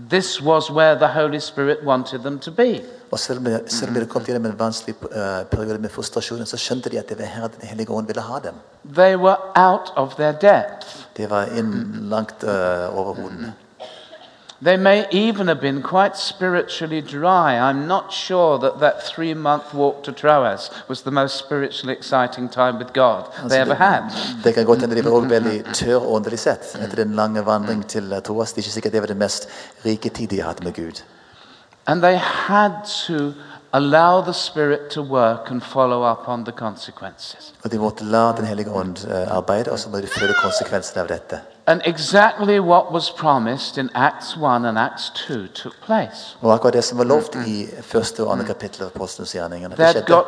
this 0.09 0.41
was 0.41 0.71
where 0.71 0.95
the 0.95 1.07
Holy 1.07 1.39
Spirit 1.39 1.77
wanted 1.83 2.19
them 2.23 2.39
to 2.39 2.51
be. 2.51 2.81
Og 3.11 3.19
selv 3.19 3.39
om 3.39 3.45
de, 3.45 3.59
selv 3.67 3.89
om 3.89 3.95
de 3.95 4.05
kom 4.05 4.23
gjennom 4.23 4.45
en 4.45 4.59
vanskelig 4.59 4.95
uh, 5.03 5.43
periode 5.51 5.79
med 5.79 5.89
frustrasjonen, 5.89 6.45
så 6.45 6.59
skjønte 6.59 6.91
de 6.91 6.99
at 6.99 7.09
det 7.09 7.19
var 7.19 7.25
her 7.25 7.47
Den 7.47 7.69
hellige 7.69 7.91
ånd 7.91 8.07
ville 8.07 8.21
ha 8.21 8.39
dem. 8.43 8.59
They 8.95 9.15
were 9.15 9.37
out 9.55 9.93
of 9.95 10.15
their 10.15 10.31
depth. 10.31 11.07
Det 11.17 11.29
var 11.29 11.47
inn 11.55 11.71
langt 12.11 12.43
uh, 12.43 12.99
over 12.99 13.13
hodene. 13.13 13.53
They 14.59 14.75
may 14.75 15.05
even 15.11 15.47
have 15.47 15.61
been 15.61 15.83
quite 15.83 16.17
spiritually 16.17 17.01
dry. 17.01 17.59
I'm 17.59 17.87
not 17.87 18.11
sure 18.11 18.57
that 18.57 18.79
that 18.79 19.05
three 19.05 19.35
month 19.35 19.73
walk 19.73 20.03
to 20.03 20.11
Troas 20.11 20.71
was 20.87 21.03
the 21.03 21.11
most 21.11 21.37
spiritually 21.37 21.93
exciting 21.93 22.49
time 22.49 22.79
with 22.79 22.91
God 22.93 23.25
they 23.49 23.59
ever 23.59 23.75
had. 23.75 24.01
Det 24.43 24.53
kan 24.53 24.65
godt 24.65 24.81
hende 24.81 24.95
de 24.95 25.05
var 25.05 25.11
også 25.11 25.27
veldig 25.27 25.65
tørre 25.73 26.07
åndelig 26.07 26.39
sett 26.39 26.75
etter 26.75 27.03
den 27.03 27.13
lange 27.15 27.45
vandring 27.45 27.87
til 27.87 28.11
uh, 28.13 28.19
Troas. 28.19 28.53
Det 28.53 28.57
er 28.57 28.65
ikke 28.65 28.73
sikkert 28.73 28.93
det 28.93 29.01
var 29.01 29.07
den 29.07 29.17
mest 29.17 29.49
rike 29.85 30.09
tid 30.09 30.27
de 30.27 30.41
hadde 30.41 30.63
med 30.63 30.73
Gud. 30.73 31.03
And 31.87 32.01
they 32.01 32.17
had 32.17 32.71
to 33.07 33.33
allow 33.71 34.21
the 34.21 34.33
Spirit 34.33 34.89
to 34.91 35.01
work 35.01 35.51
and 35.51 35.63
follow 35.63 36.11
up 36.11 36.27
on 36.27 36.45
the 36.45 36.51
consequences. 36.51 37.53
Og 37.63 37.71
de 37.71 37.77
måtte 37.77 38.03
la 38.03 38.31
Den 38.31 38.45
hellige 38.45 38.71
ånd 38.71 39.07
uh, 39.07 39.37
arbeide, 39.37 39.71
og 39.71 39.79
så 39.79 39.89
måtte 39.89 40.07
de 40.07 40.11
føle 40.19 40.33
konsekvensene 40.33 41.01
av 41.01 41.07
dette. 41.07 41.39
And 41.67 41.81
exactly 41.85 42.59
what 42.59 42.91
was 42.91 43.11
promised 43.11 43.77
in 43.77 43.89
Acts 43.95 44.35
1 44.35 44.65
and 44.65 44.79
Acts 44.79 45.11
2 45.27 45.47
took 45.47 45.73
place. 45.85 46.37
Og 46.41 46.53
akkurat 46.53 46.73
det 46.73 46.83
som 46.83 46.97
var 46.97 47.03
lovt 47.03 47.35
i 47.47 47.67
første 47.81 48.23
og 48.23 48.31
andre 48.31 48.45
kapittel 48.45 48.83
av 48.83 48.91
Apostelens 48.95 49.31
gjerninger, 49.31 49.69
det 49.69 49.77
skjedde. 49.77 50.05
got 50.07 50.25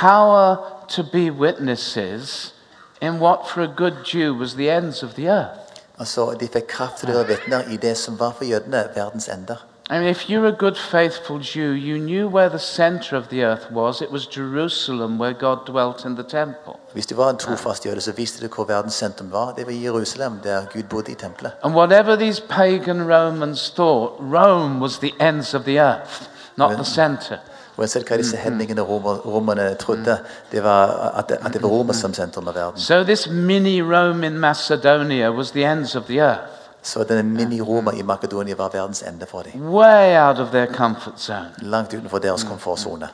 power 0.00 0.56
to 0.88 1.02
be 1.12 1.30
witnesses 1.30 2.54
in 3.02 3.20
what 3.20 3.38
for 3.46 3.62
a 3.62 3.72
good 3.76 3.94
Jew 4.14 4.34
was 4.38 4.54
the 4.54 4.76
ends 4.76 5.02
of 5.02 5.10
the 5.10 5.26
earth. 5.26 5.60
Altså, 5.98 6.36
De 6.40 6.48
fikk 6.48 6.66
kraft 6.66 6.96
til 6.98 7.10
å 7.10 7.12
være 7.12 7.26
vitner 7.26 7.62
i 7.70 7.76
det 7.76 7.96
som 7.96 8.18
var 8.18 8.30
for 8.30 8.44
jødene 8.44 8.84
verdens 8.94 9.28
ender. 9.28 9.56
I 9.90 9.98
mean, 9.98 10.08
if 10.08 10.28
you're 10.28 10.46
a 10.46 10.52
good, 10.52 10.76
faithful 10.76 11.38
Jew, 11.38 11.72
you 11.72 11.98
knew 11.98 12.28
where 12.28 12.50
the 12.50 12.58
center 12.58 13.16
of 13.16 13.30
the 13.30 13.42
earth 13.42 13.70
was. 13.70 14.02
It 14.02 14.10
was 14.10 14.26
Jerusalem, 14.26 15.18
where 15.18 15.32
God 15.32 15.64
dwelt 15.64 16.04
in 16.04 16.14
the 16.14 16.22
temple. 16.22 16.76
Hvis 16.92 17.06
du 17.06 17.14
var 17.14 17.30
en 17.30 17.36
trofast 17.36 17.86
jøde, 17.86 18.00
så 18.00 18.12
visste 18.12 18.46
du 18.46 18.54
hvor 18.54 18.64
verdens 18.64 18.94
sentrum 18.94 19.32
var. 19.32 19.52
Det 19.52 19.66
var 19.66 19.72
Jerusalem, 19.72 20.40
der 20.44 20.64
Gud 20.72 20.82
bodde 20.82 21.12
i 21.12 21.14
tempelet. 21.14 21.52
And 21.62 21.74
whatever 21.74 22.16
these 22.16 22.42
pagan 22.48 23.12
Romans 23.12 23.70
thought, 23.70 24.12
Rome 24.20 24.80
was 24.80 24.98
the 24.98 25.12
ends 25.20 25.54
of 25.54 25.62
the 25.64 25.78
earth, 25.78 26.28
not 26.56 26.70
the 26.70 26.84
center. 26.84 27.38
Ser 27.86 28.02
hva 28.02 28.16
disse 28.16 28.36
mm-hmm. 28.36 28.44
hedningene 28.44 28.80
romer, 28.80 29.14
romerne 29.14 29.74
trodde, 29.74 30.12
mm-hmm. 30.12 30.52
det 30.52 30.64
var 30.64 30.86
at 31.18 31.28
det, 31.28 31.38
at 31.44 31.52
det 31.52 31.62
var 31.62 31.68
Roma 31.68 31.92
som 31.92 32.14
sentrum 32.14 32.48
av 32.48 32.54
verden. 32.54 32.80
So 32.80 33.04
this 33.04 33.28
mini 33.28 33.82
Rome 33.82 34.26
in 34.26 34.38
Macedonia 34.38 35.30
was 35.30 35.50
the 35.50 35.64
ends 35.72 35.96
of 35.96 36.04
the 36.04 36.20
earth. 36.20 36.57
Så 36.88 37.04
denne 37.04 37.22
mini-Roma 37.22 37.90
mm-hmm. 37.90 38.00
i 38.00 38.02
Makedonia 38.02 38.54
var 38.54 38.68
verdens 38.72 39.02
ende 39.02 39.26
for 39.26 39.42
dem. 39.42 39.72
way 39.72 40.28
out 40.28 40.38
of 40.38 40.50
their 40.50 40.66
comfort 40.66 41.20
zone. 41.20 41.50
Langt 41.62 41.94
utenfor 41.94 42.18
deres 42.18 42.40
mm-hmm. 42.42 42.50
komfortsone. 42.50 43.08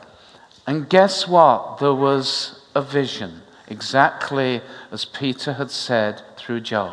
And 0.67 0.89
guess 0.89 1.27
what? 1.27 1.59
There 1.79 1.93
was 1.93 2.53
a 2.75 2.81
vision, 2.81 3.31
exactly 3.67 4.59
as 4.91 5.05
Peter 5.05 5.51
had 5.51 5.69
said 5.69 6.13
through 6.37 6.71
Joel. 6.71 6.91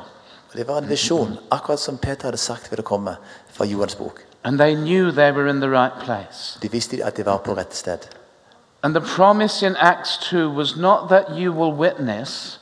Og 0.53 0.57
Det 0.59 0.69
var 0.69 0.79
en 0.79 0.89
visjon, 0.89 1.39
akkurat 1.51 1.81
som 1.81 1.99
Peter 1.99 2.25
hadde 2.25 2.39
sagt 2.39 2.71
ville 2.71 2.83
komme 2.83 3.17
fra 3.51 3.65
Johans 3.65 3.95
bok. 3.95 4.21
And 4.45 4.59
they 4.59 4.75
knew 4.75 5.11
they 5.11 5.33
were 5.33 5.51
in 5.51 5.61
the 5.61 5.71
right 5.71 6.05
place. 6.05 6.59
De 6.63 6.71
visste 6.71 7.05
at 7.05 7.17
de 7.17 7.27
var 7.27 7.37
på 7.37 7.55
rett 7.55 7.75
sted. 7.75 7.99
And 8.83 8.95
the 8.95 9.07
promise 9.17 9.67
in 9.67 9.77
Acts 9.77 10.19
2 10.31 10.51
was 10.51 10.77
not 10.77 11.09
that 11.09 11.25
you 11.39 11.53
will 11.53 11.79
witness, 11.79 12.61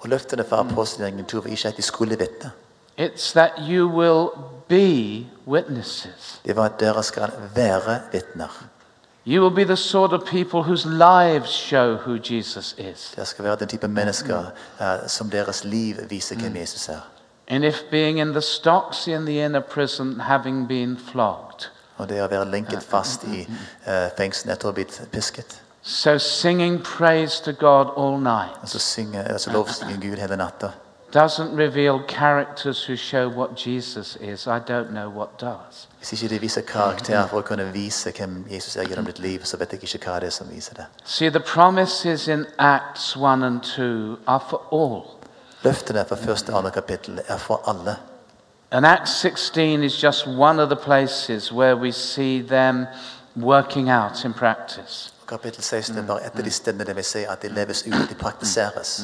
Og 0.00 0.08
løftene 0.08 0.44
fra 0.44 0.60
apostelgjerningen 0.60 1.26
2 1.26 1.38
var 1.38 1.50
ikke 1.50 1.68
at 1.68 1.76
de 1.76 1.82
skulle 1.82 2.18
vitne. 2.18 2.50
It's 2.98 3.32
that 3.32 3.52
you 3.58 3.88
will 3.88 4.28
be 4.68 5.26
witnesses. 5.46 6.40
Det 6.44 6.56
var 6.56 6.64
at 6.64 6.80
dere 6.80 7.02
skal 7.02 7.30
være 7.54 8.00
vitner. 8.12 8.64
You 9.26 9.42
will 9.42 9.54
be 9.54 9.64
the 9.64 9.76
sort 9.76 10.12
of 10.12 10.20
people 10.24 10.62
whose 10.62 10.88
lives 10.88 11.50
show 11.50 11.96
who 11.96 12.18
Jesus 12.30 12.74
is. 12.78 13.12
Dere 13.16 13.26
skal 13.26 13.44
være 13.44 13.56
den 13.56 13.68
type 13.68 13.88
mennesker 13.88 14.44
eh, 14.80 15.08
som 15.08 15.30
deres 15.30 15.64
liv 15.64 15.96
viser 16.10 16.36
hvem 16.36 16.56
Jesus 16.56 16.88
er. 16.88 17.00
And 17.48 17.64
if 17.64 17.82
being 17.90 18.18
in 18.18 18.32
the 18.32 18.40
stocks 18.40 19.06
in 19.06 19.26
the 19.26 19.44
inner 19.44 19.60
prison, 19.60 20.20
having 20.20 20.68
been 20.68 20.98
flogged, 21.12 21.70
Og 21.96 22.08
det 22.08 22.22
å 22.22 22.26
være 22.30 22.44
lenket 22.50 22.82
fast 22.82 23.24
i 23.24 23.40
uh, 23.42 23.92
fengselet 24.16 24.52
etter 24.54 24.68
å 24.68 24.70
ha 24.70 24.74
blitt 24.74 25.00
pisket. 25.12 25.62
so 25.82 26.18
singing 26.18 26.82
praise 26.82 27.42
to 27.42 27.52
God 27.52 27.86
all 27.96 28.20
night 28.20 28.54
Altså 28.62 28.78
synge, 28.78 29.24
Gud 30.00 30.18
hele 30.18 30.36
natta. 30.36 30.70
Doesn't 31.12 31.56
reveal 31.56 32.02
characters 32.08 32.84
who 32.84 32.96
show 32.96 33.28
what 33.28 33.56
Jesus 33.56 34.16
is, 34.16 34.46
I 34.46 34.58
don't 34.58 34.90
know 34.90 35.08
what 35.08 35.38
does. 35.40 35.88
Hvis 35.98 36.12
ikke 36.12 36.34
de 36.34 36.40
viser 36.40 36.60
karakter 36.60 37.26
for 37.26 37.40
å 37.40 37.42
kunne 37.42 37.72
vise 37.72 38.12
hvem 38.12 38.44
Jesus 38.50 38.76
er 38.76 38.84
gjennom 38.88 39.06
ditt 39.06 39.18
liv, 39.18 39.44
så 39.44 39.56
vet 39.56 39.72
jeg 39.72 39.82
ikke 39.82 40.10
hva 40.10 40.20
det 40.20 40.26
er 40.26 40.36
som 40.36 40.50
viser 40.50 40.74
det. 40.74 40.86
See, 41.04 41.30
the 41.30 41.40
promises 41.40 42.28
in 42.28 42.46
Acts 42.58 43.16
1 43.16 43.42
and 43.42 43.62
2 43.62 44.18
are 44.26 44.40
for 44.50 44.62
all. 44.72 45.02
Løftene 45.64 46.04
fra 46.08 46.16
første 46.16 46.52
og 46.52 46.58
andre 46.58 46.70
kapittel 46.70 47.20
er 47.28 47.38
for 47.38 47.62
alle. 47.66 47.96
And 48.70 48.86
Acts 48.86 49.20
16 49.20 49.82
is 49.82 50.02
just 50.02 50.26
one 50.26 50.62
of 50.62 50.68
the 50.68 50.76
places 50.76 51.52
where 51.52 51.76
we 51.76 51.92
see 51.92 52.42
them 52.42 52.86
working 53.36 53.90
out 53.90 54.24
in 54.24 54.32
practice. 54.32 55.12
Kapittel 55.28 55.62
16 55.62 55.98
er 55.98 56.02
bare 56.06 56.26
et 56.26 56.38
av 56.38 56.44
de 56.44 56.50
stedene 56.50 56.84
der 56.84 56.94
vi 56.94 57.02
ser 57.02 57.30
at 57.30 57.42
det 57.42 57.50
leves 57.52 57.82
ut, 57.86 58.08
de 58.10 58.14
praktiseres. 58.14 59.02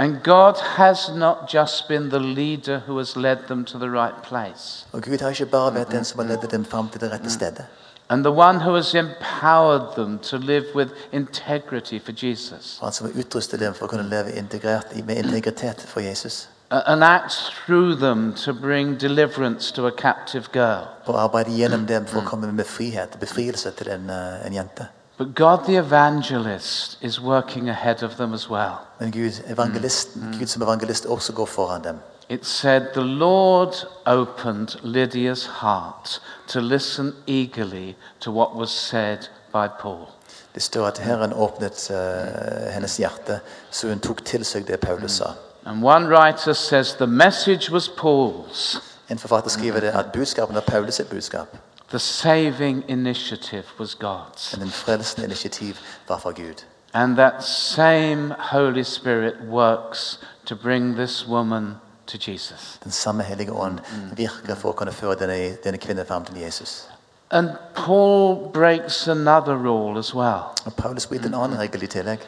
And 0.00 0.22
God 0.24 0.54
has 0.76 1.10
not 1.14 1.36
just 1.54 1.88
been 1.88 2.08
the 2.08 2.18
leader 2.18 2.78
who 2.86 2.96
has 2.98 3.16
led 3.16 3.36
them 3.48 3.64
to 3.64 3.78
the 3.78 3.88
right 3.90 4.22
place, 4.22 4.86
Og 4.92 5.02
Gud 5.02 5.18
har 5.20 5.28
ikke 5.28 5.46
bare 5.46 5.74
vært 5.74 5.90
den 5.92 6.04
som 6.04 6.20
har 6.20 6.26
ledet 6.28 6.50
dem 6.50 6.64
fram 6.64 6.88
til 6.88 7.00
det 7.00 7.10
rette 7.12 7.30
stedet. 7.30 7.64
and 8.08 8.24
the 8.24 8.32
one 8.32 8.60
who 8.60 8.74
has 8.74 8.94
empowered 8.94 9.94
them 9.94 10.18
to 10.18 10.36
live 10.38 10.64
with 10.74 10.90
integrity 11.12 11.98
for 12.04 12.12
Jesus, 12.26 12.78
Og 12.80 12.86
han 12.86 12.92
som 12.92 13.06
har 13.06 13.20
utrustet 13.20 13.60
dem 13.60 13.74
for 13.74 13.86
å 13.86 13.88
kunne 13.88 14.08
leve 14.08 14.32
integrert 14.32 14.96
med 15.06 15.16
integritet 15.16 15.80
for 15.88 16.00
Jesus. 16.00 16.48
And 16.70 17.04
acts 17.04 17.50
through 17.66 17.98
them 17.98 18.32
to 18.34 18.52
bring 18.52 19.00
deliverance 19.00 19.74
to 19.74 19.86
a 19.86 19.90
captive 19.90 20.44
girl. 20.52 20.86
Og 21.06 21.22
arbeide 21.22 21.50
gjennom 21.50 21.86
dem 21.86 22.06
for 22.06 22.20
å 22.20 22.24
komme 22.24 22.52
med 22.52 22.64
frihet, 22.64 23.16
befrielse 23.20 23.70
til 23.70 23.88
en, 23.90 24.10
eh, 24.10 24.46
en 24.46 24.52
jente. 24.52 24.86
But 25.20 25.34
God 25.34 25.66
the 25.66 25.76
evangelist 25.76 26.98
is 27.02 27.20
working 27.20 27.68
ahead 27.68 28.02
of 28.02 28.16
them 28.16 28.34
as 28.34 28.48
well. 28.50 28.78
Men 29.00 29.10
Gud, 29.10 29.32
evangelisten, 29.46 30.36
Gud 30.38 30.46
som 30.46 30.62
evangelist 30.62 31.06
også 31.06 31.32
går 31.32 31.46
foran 31.46 31.84
dem. 31.84 31.98
It 32.28 32.46
said, 32.46 32.82
The 32.94 33.04
Lord 33.04 33.74
opened 34.06 34.68
Lydia's 34.82 35.46
heart 35.46 36.20
to 36.46 36.60
listen 36.60 37.12
eagerly 37.26 37.96
to 38.20 38.32
what 38.32 38.56
was 38.56 38.70
said 38.70 39.18
by 39.52 39.68
Paul. 39.80 40.08
Det 40.54 40.62
står 40.62 40.86
at 40.86 40.98
Herren 40.98 41.32
åpnet 41.32 41.90
eh, 41.90 42.72
hennes 42.72 42.96
hjerte, 42.96 43.40
så 43.70 43.88
hun 43.88 44.00
tok 44.00 44.24
til 44.24 44.44
seg 44.44 44.66
det 44.66 44.80
Paulus 44.80 45.12
sa. 45.12 45.24
And 45.66 45.84
one 45.84 46.08
writer 46.08 46.52
says 46.52 46.94
the 46.94 47.06
message 47.06 47.72
was 47.72 47.88
Paul's, 47.88 48.82
En 49.10 49.18
forfatter 49.18 49.50
skriver 49.50 49.80
det 49.80 49.88
at 49.88 50.12
budskapen 50.12 50.54
var 50.54 50.60
Paulus 50.60 50.94
sitt 50.94 51.10
budskap. 51.10 51.56
The 51.90 51.98
saving 51.98 52.84
initiative 52.88 53.64
was 53.78 53.94
God's. 53.94 54.52
Men 54.52 54.60
den 54.60 54.70
frelsende 54.70 55.24
initiativ 55.24 55.76
var 56.08 56.18
fra 56.18 56.30
Gud. 56.30 56.64
And 56.92 57.16
that 57.16 57.44
same 57.44 58.34
Holy 58.38 58.82
Spirit 58.82 59.34
works 59.48 60.18
to 60.46 60.56
bring 60.56 60.96
this 60.96 61.28
woman 61.28 61.76
to 62.06 62.18
Jesus. 62.30 62.78
Den 62.84 62.92
samme 62.92 63.22
hellige 63.22 63.52
ånd 63.52 63.78
virker 64.16 64.54
for 64.54 64.72
å 64.72 64.72
kunne 64.72 64.92
føre 64.92 65.14
denne, 65.14 65.56
denne 65.64 65.78
kvinnen 65.78 66.06
fram 66.06 66.24
til 66.24 66.40
Jesus. 66.42 66.88
And 67.30 67.50
Paul 67.74 68.50
breaks 68.52 69.08
another 69.08 69.54
rule 69.54 69.98
as 69.98 70.14
well. 70.14 70.50
Og 70.66 70.74
Paulus 70.74 71.06
bryter 71.06 71.26
en 71.26 71.34
annen 71.34 71.58
regel 71.58 71.82
i 71.82 71.86
tillegg. 71.86 72.18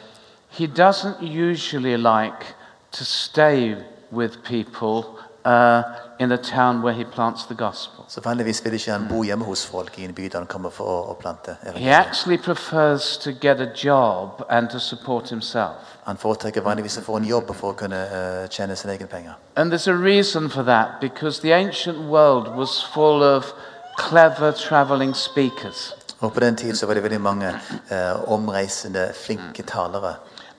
He 0.49 0.67
doesn't 0.67 1.21
usually 1.21 1.97
like 1.97 2.55
to 2.91 3.03
stay 3.03 3.75
with 4.11 4.43
people 4.43 5.03
uh, 5.45 5.81
in 6.19 6.31
a 6.31 6.37
town 6.37 6.81
where 6.81 6.93
he 6.93 7.03
plants 7.03 7.45
the 7.45 7.55
gospel. 7.55 8.05
Så 8.07 8.21
vanligvis 8.21 8.65
vil 8.65 8.73
ikke 8.73 8.91
han 8.91 9.07
bo 9.09 9.23
hjemme 9.23 9.45
hos 9.45 9.65
folk 9.65 9.99
i 9.99 10.05
en 10.05 10.13
by 10.13 10.21
der 10.21 10.37
han 10.37 10.47
kommer 10.47 10.69
for 10.69 10.83
å, 10.83 11.15
å. 11.15 11.75
He 11.75 11.89
actually 11.89 12.37
prefers 12.37 13.17
to 13.17 13.31
get 13.31 13.59
a 13.59 13.71
job 13.83 14.45
and 14.49 14.69
to 14.69 14.79
support 14.79 15.29
himself. 15.29 15.97
Han 16.05 16.17
foretrekker 16.17 16.61
vanligvis 16.61 16.97
å 16.97 17.01
få 17.01 17.17
en 17.17 17.25
jobb 17.25 17.55
for 17.55 17.71
å 17.71 17.77
kunne 17.79 17.99
eh, 18.05 18.49
tjene 18.49 18.75
sine 18.75 18.93
egne 18.93 19.07
penger. 19.07 19.35
And 19.55 19.71
there's 19.71 19.87
a 19.87 19.95
reason 19.95 20.49
for 20.49 20.63
that 20.63 21.01
because 21.01 21.41
the 21.41 21.51
ancient 21.51 21.97
world 22.09 22.55
was 22.55 22.83
full 22.93 23.23
of 23.23 23.53
clever 23.97 24.51
traveling 24.51 25.15
speakers. 25.15 25.93
Og 26.19 26.33
på 26.33 26.39
den 26.39 26.55
tid 26.55 26.75
så 26.75 26.87
var 26.87 26.93
det 26.93 27.21
mange 27.21 27.49
eh, 27.89 29.11
flinke. 29.13 29.63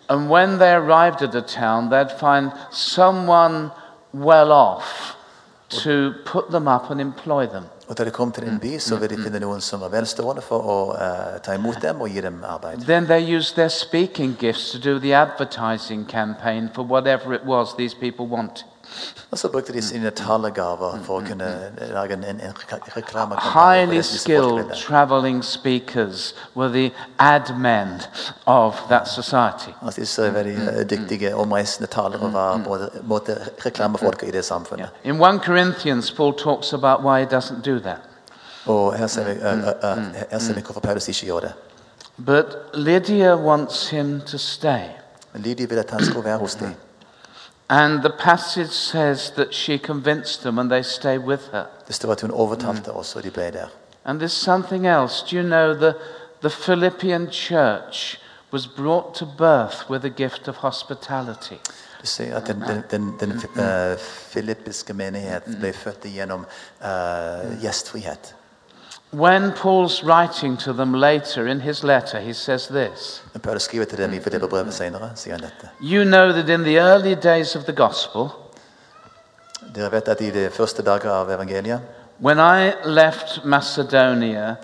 And 0.09 0.29
when 0.29 0.59
they 0.59 0.75
arrived 0.75 1.23
at 1.23 1.35
a 1.35 1.41
town, 1.41 1.89
they'd 1.89 2.13
find 2.21 2.53
someone 2.71 3.71
well 4.15 4.53
off 4.53 5.17
to 5.69 6.15
put 6.25 6.51
them 6.51 6.69
up 6.69 6.91
and 6.91 7.01
employ 7.01 7.47
them. 7.47 7.65
Og 7.89 7.99
da 7.99 8.05
de 8.05 8.11
kom 8.11 8.33
til 8.33 8.49
en 8.49 8.59
by, 8.61 8.79
så 8.79 8.95
mm, 8.95 9.01
ville 9.01 9.17
de 9.17 9.23
finne 9.23 9.39
mm, 9.39 9.45
mm. 9.45 9.49
noen 9.49 9.61
som 9.61 9.81
var 9.81 9.91
velstående 9.93 10.43
for 10.43 10.65
å 10.65 10.77
eh, 10.97 11.41
ta 11.45 11.55
imot 11.55 11.83
dem 11.83 12.01
og 12.01 12.09
gi 12.09 12.21
dem 12.25 12.39
arbeid. 12.49 12.87
Then 12.87 13.07
they 13.07 13.37
used 13.37 13.57
their 13.57 13.69
speaking 13.69 14.37
gifts 14.41 14.71
to 14.73 14.79
do 14.79 14.99
the 14.99 15.13
advertising 15.13 16.07
campaign 16.09 16.71
for 16.75 16.85
whatever 16.85 17.35
it 17.35 17.45
was 17.45 17.77
these 17.77 17.95
people 17.95 18.27
wanted. 18.27 18.65
Og 19.31 19.39
så 19.39 19.49
brukte 19.49 19.73
de 19.73 19.83
sine 19.83 20.11
talegaver 20.11 20.99
for 21.03 21.19
å 21.19 21.27
kunne 21.27 21.49
lage 21.93 22.15
en, 22.15 22.25
en, 22.25 22.41
reklamekampanje. 22.97 23.51
Highly 23.55 23.97
det 23.97 24.05
som 24.05 24.19
folk 24.19 24.21
skilled 24.21 24.75
traveling 24.87 25.43
speakers 25.45 26.35
were 26.55 26.73
the 26.73 26.91
ad 27.19 27.55
men 27.59 28.01
of 28.47 28.79
that 28.89 29.09
society. 29.09 29.75
Altså 29.83 30.01
disse 30.01 30.27
er 30.27 30.31
veldig 30.31 30.55
eh, 30.55 30.63
mm, 30.63 30.79
mm. 30.79 30.89
dyktige 30.89 31.35
omreisende 31.35 31.91
talere 31.91 32.29
mm, 32.29 32.35
var 32.35 32.61
både, 33.09 33.39
reklamefolk 33.67 34.23
i 34.23 34.31
det 34.31 34.45
samfunnet. 34.45 34.89
In 35.05 35.23
1 35.23 35.41
Corinthians, 35.45 36.13
Paul 36.13 36.33
talks 36.33 36.73
about 36.73 37.03
why 37.03 37.21
he 37.21 37.27
doesn't 37.37 37.63
do 37.65 37.79
that. 37.79 37.99
Og 38.67 38.95
her 38.95 39.07
ser 39.07 39.25
vi, 39.25 39.31
eh, 39.31 39.59
eh, 39.59 39.93
eh, 39.93 40.25
her 40.31 40.39
ser 40.39 40.55
vi 40.55 40.61
hvorfor 40.61 40.81
Paulus 40.81 41.09
ikke 41.09 41.41
det. 41.41 41.53
But 42.27 42.57
Lydia 42.75 43.37
wants 43.37 43.89
him 43.89 44.21
to 44.21 44.39
stay. 44.39 44.83
Men 45.33 45.43
Lydia 45.43 45.67
vil 45.67 45.79
at 45.79 45.91
han 45.91 46.05
skal 46.05 46.25
være 46.25 46.39
hos 46.39 46.55
dem. 46.55 46.75
And 47.75 48.03
the 48.03 48.11
passage 48.11 48.71
says 48.71 49.31
that 49.31 49.55
she 49.55 49.79
convinced 49.79 50.43
them 50.43 50.59
and 50.59 50.71
they 50.71 50.83
stay 50.83 51.19
with 51.19 51.51
her. 51.53 51.67
Det 51.87 51.95
står 51.95 52.13
at 52.13 52.21
hun 52.21 52.31
overtalte 52.31 52.93
oss, 52.93 53.15
mm. 53.15 53.19
og 53.19 53.25
de 53.25 53.31
ble 53.31 53.51
der. 53.53 53.67
And 54.05 54.21
there's 54.21 54.45
something 54.45 54.87
else. 54.87 55.25
Do 55.31 55.37
you 55.37 55.43
know 55.43 55.75
the, 55.75 55.95
the 56.41 56.51
Philippian 56.51 57.31
church 57.33 58.21
was 58.53 58.67
brought 58.67 59.15
to 59.15 59.27
birth 59.39 59.91
with 59.91 60.05
a 60.05 60.09
gift 60.09 60.49
of 60.49 60.57
hospitality? 60.57 61.59
Du 62.01 62.07
ser 62.07 62.37
at 62.37 62.47
den, 62.47 62.63
mm-hmm. 62.63 62.83
den, 62.91 63.15
den, 63.21 63.31
den 63.31 63.39
mm-hmm. 63.39 63.93
eh, 63.93 63.99
filippiske 64.29 64.95
menighet 64.95 65.43
mm-hmm. 65.47 65.61
ble 65.61 65.73
født 65.73 66.03
gjennom 66.05 66.47
eh, 66.83 66.89
mm. 66.89 67.59
gjestfrihet. 67.61 68.35
When 69.15 69.53
Paul's 69.53 70.03
writing 70.03 70.57
to 70.57 70.73
them 70.73 70.93
later 70.95 71.47
in 71.47 71.61
his 71.61 71.85
letter, 71.85 72.21
he 72.21 72.33
says 72.33 72.67
this 72.67 73.23
Når 73.35 73.39
Paulus 73.41 73.63
skriver 73.63 73.85
til 73.85 73.99
dem 73.99 74.13
i 74.13 74.21
Filipperbrevet 74.21 74.75
senere, 74.75 75.11
sier 75.15 75.37
han 75.37 75.43
dette. 75.43 75.69
You 75.81 76.05
know 76.05 76.33
that 76.33 76.49
in 76.49 76.65
the 76.65 76.79
early 76.81 77.15
days 77.15 77.57
of 77.57 77.65
the 77.65 77.73
gospel, 77.73 78.29
Dere 79.75 79.93
vet 79.93 80.09
at 80.09 80.21
i 80.21 80.31
de 80.31 80.51
første 80.51 80.83
dager 80.83 81.11
av 81.11 81.31
evangeliet, 81.31 81.81
when 82.21 82.39
I 82.39 82.73
left 82.85 83.45
Macedonia, 83.45 84.57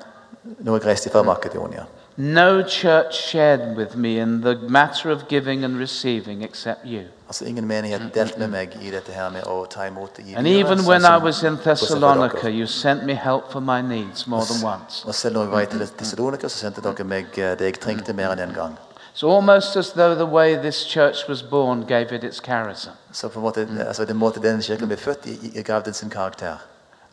når 0.58 0.76
jeg 0.76 0.86
reiste 0.86 1.10
fra 1.10 1.22
Makedonia, 1.22 1.84
no 2.20 2.62
church 2.62 3.30
shared 3.30 3.76
with 3.76 3.96
me 3.96 4.18
in 4.18 4.40
the 4.40 4.54
matter 4.68 5.10
of 5.10 5.28
giving 5.28 5.64
and 5.64 5.78
receiving 5.78 6.42
except 6.42 6.86
you. 6.86 7.02
altså 7.26 7.44
ingen 7.44 7.66
menighet 7.66 8.00
delte 8.14 8.38
med 8.38 8.48
meg 8.48 8.78
i 8.82 8.90
dette 8.90 9.12
her 9.12 9.30
med 9.30 9.42
å 9.46 9.64
ta 9.70 9.86
imot 9.86 10.18
og 10.18 10.24
gi 10.24 10.34
And 10.34 10.46
videre, 10.46 10.60
even 10.60 10.78
sånn 10.78 10.86
when 10.86 11.04
I 11.04 11.16
was 11.24 11.42
in 11.42 11.56
Thessalonica, 11.56 12.50
you 12.50 12.66
sent 12.66 13.04
me 13.04 13.14
help 13.14 13.52
for 13.52 13.60
my 13.60 13.80
needs 13.80 14.26
more 14.26 14.44
than 14.44 14.64
once. 14.64 15.04
Og 15.06 15.14
selv 15.14 15.34
når 15.34 15.42
jeg 15.42 15.52
var 15.52 15.60
i 15.60 15.86
Thessalonika, 15.98 16.48
så 16.48 16.58
sendte 16.58 16.80
dere 16.80 17.04
meg 17.04 17.38
eh, 17.38 17.56
det 17.58 17.70
jeg 17.70 17.80
trengte 17.80 18.12
mer 18.12 18.32
enn 18.32 18.48
en 18.48 18.54
gang. 18.54 18.78
It's 19.14 19.22
almost 19.22 19.76
as 19.76 19.90
though 19.92 20.14
the 20.14 20.26
way 20.26 20.56
this 20.56 20.84
church 20.84 21.28
was 21.28 21.42
born 21.42 21.86
gave 21.86 22.12
it 22.14 22.24
its 22.24 22.40
charism. 22.40 22.90
Så 23.12 23.28
på 23.28 23.38
en 23.38 23.42
måte, 23.42 23.68
altså 23.86 24.04
den 24.04 24.62
kirken 24.62 24.88
ble 24.88 24.96
født 24.96 25.26
gav 25.64 25.82
den 25.84 25.94
sin 25.94 26.10
karakter. 26.10 26.56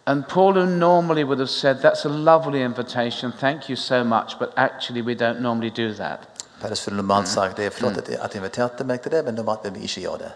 And 0.08 0.26
Paul, 0.28 0.53
who 0.53 0.66
normally 0.66 1.24
would 1.26 1.39
have 1.39 1.49
said, 1.49 1.82
That's 1.82 2.05
a 2.05 2.10
lovely 2.10 2.62
invitation, 2.62 3.34
thank 3.34 3.70
you 3.70 3.76
so 3.76 4.03
much, 4.03 4.39
but 4.39 4.53
actually 4.55 5.01
we 5.01 5.16
don't 5.16 5.41
normally 5.41 5.70
do 5.70 5.93
that. 5.93 6.20
Paulus 6.62 6.80
skulle 6.80 6.97
normalt 6.97 7.28
sagt 7.28 7.58
det 7.58 7.66
er 7.66 7.70
flott 7.70 7.97
at 7.97 8.10
at 8.10 8.36
inviterte 8.36 8.84
meg 8.84 9.01
til 9.01 9.12
det, 9.12 9.26
men 9.26 9.34
normalt 9.34 9.64
vil 9.64 9.76
vi 9.76 9.80
ikke 9.80 10.01
gjøre 10.01 10.18
det. 10.18 10.32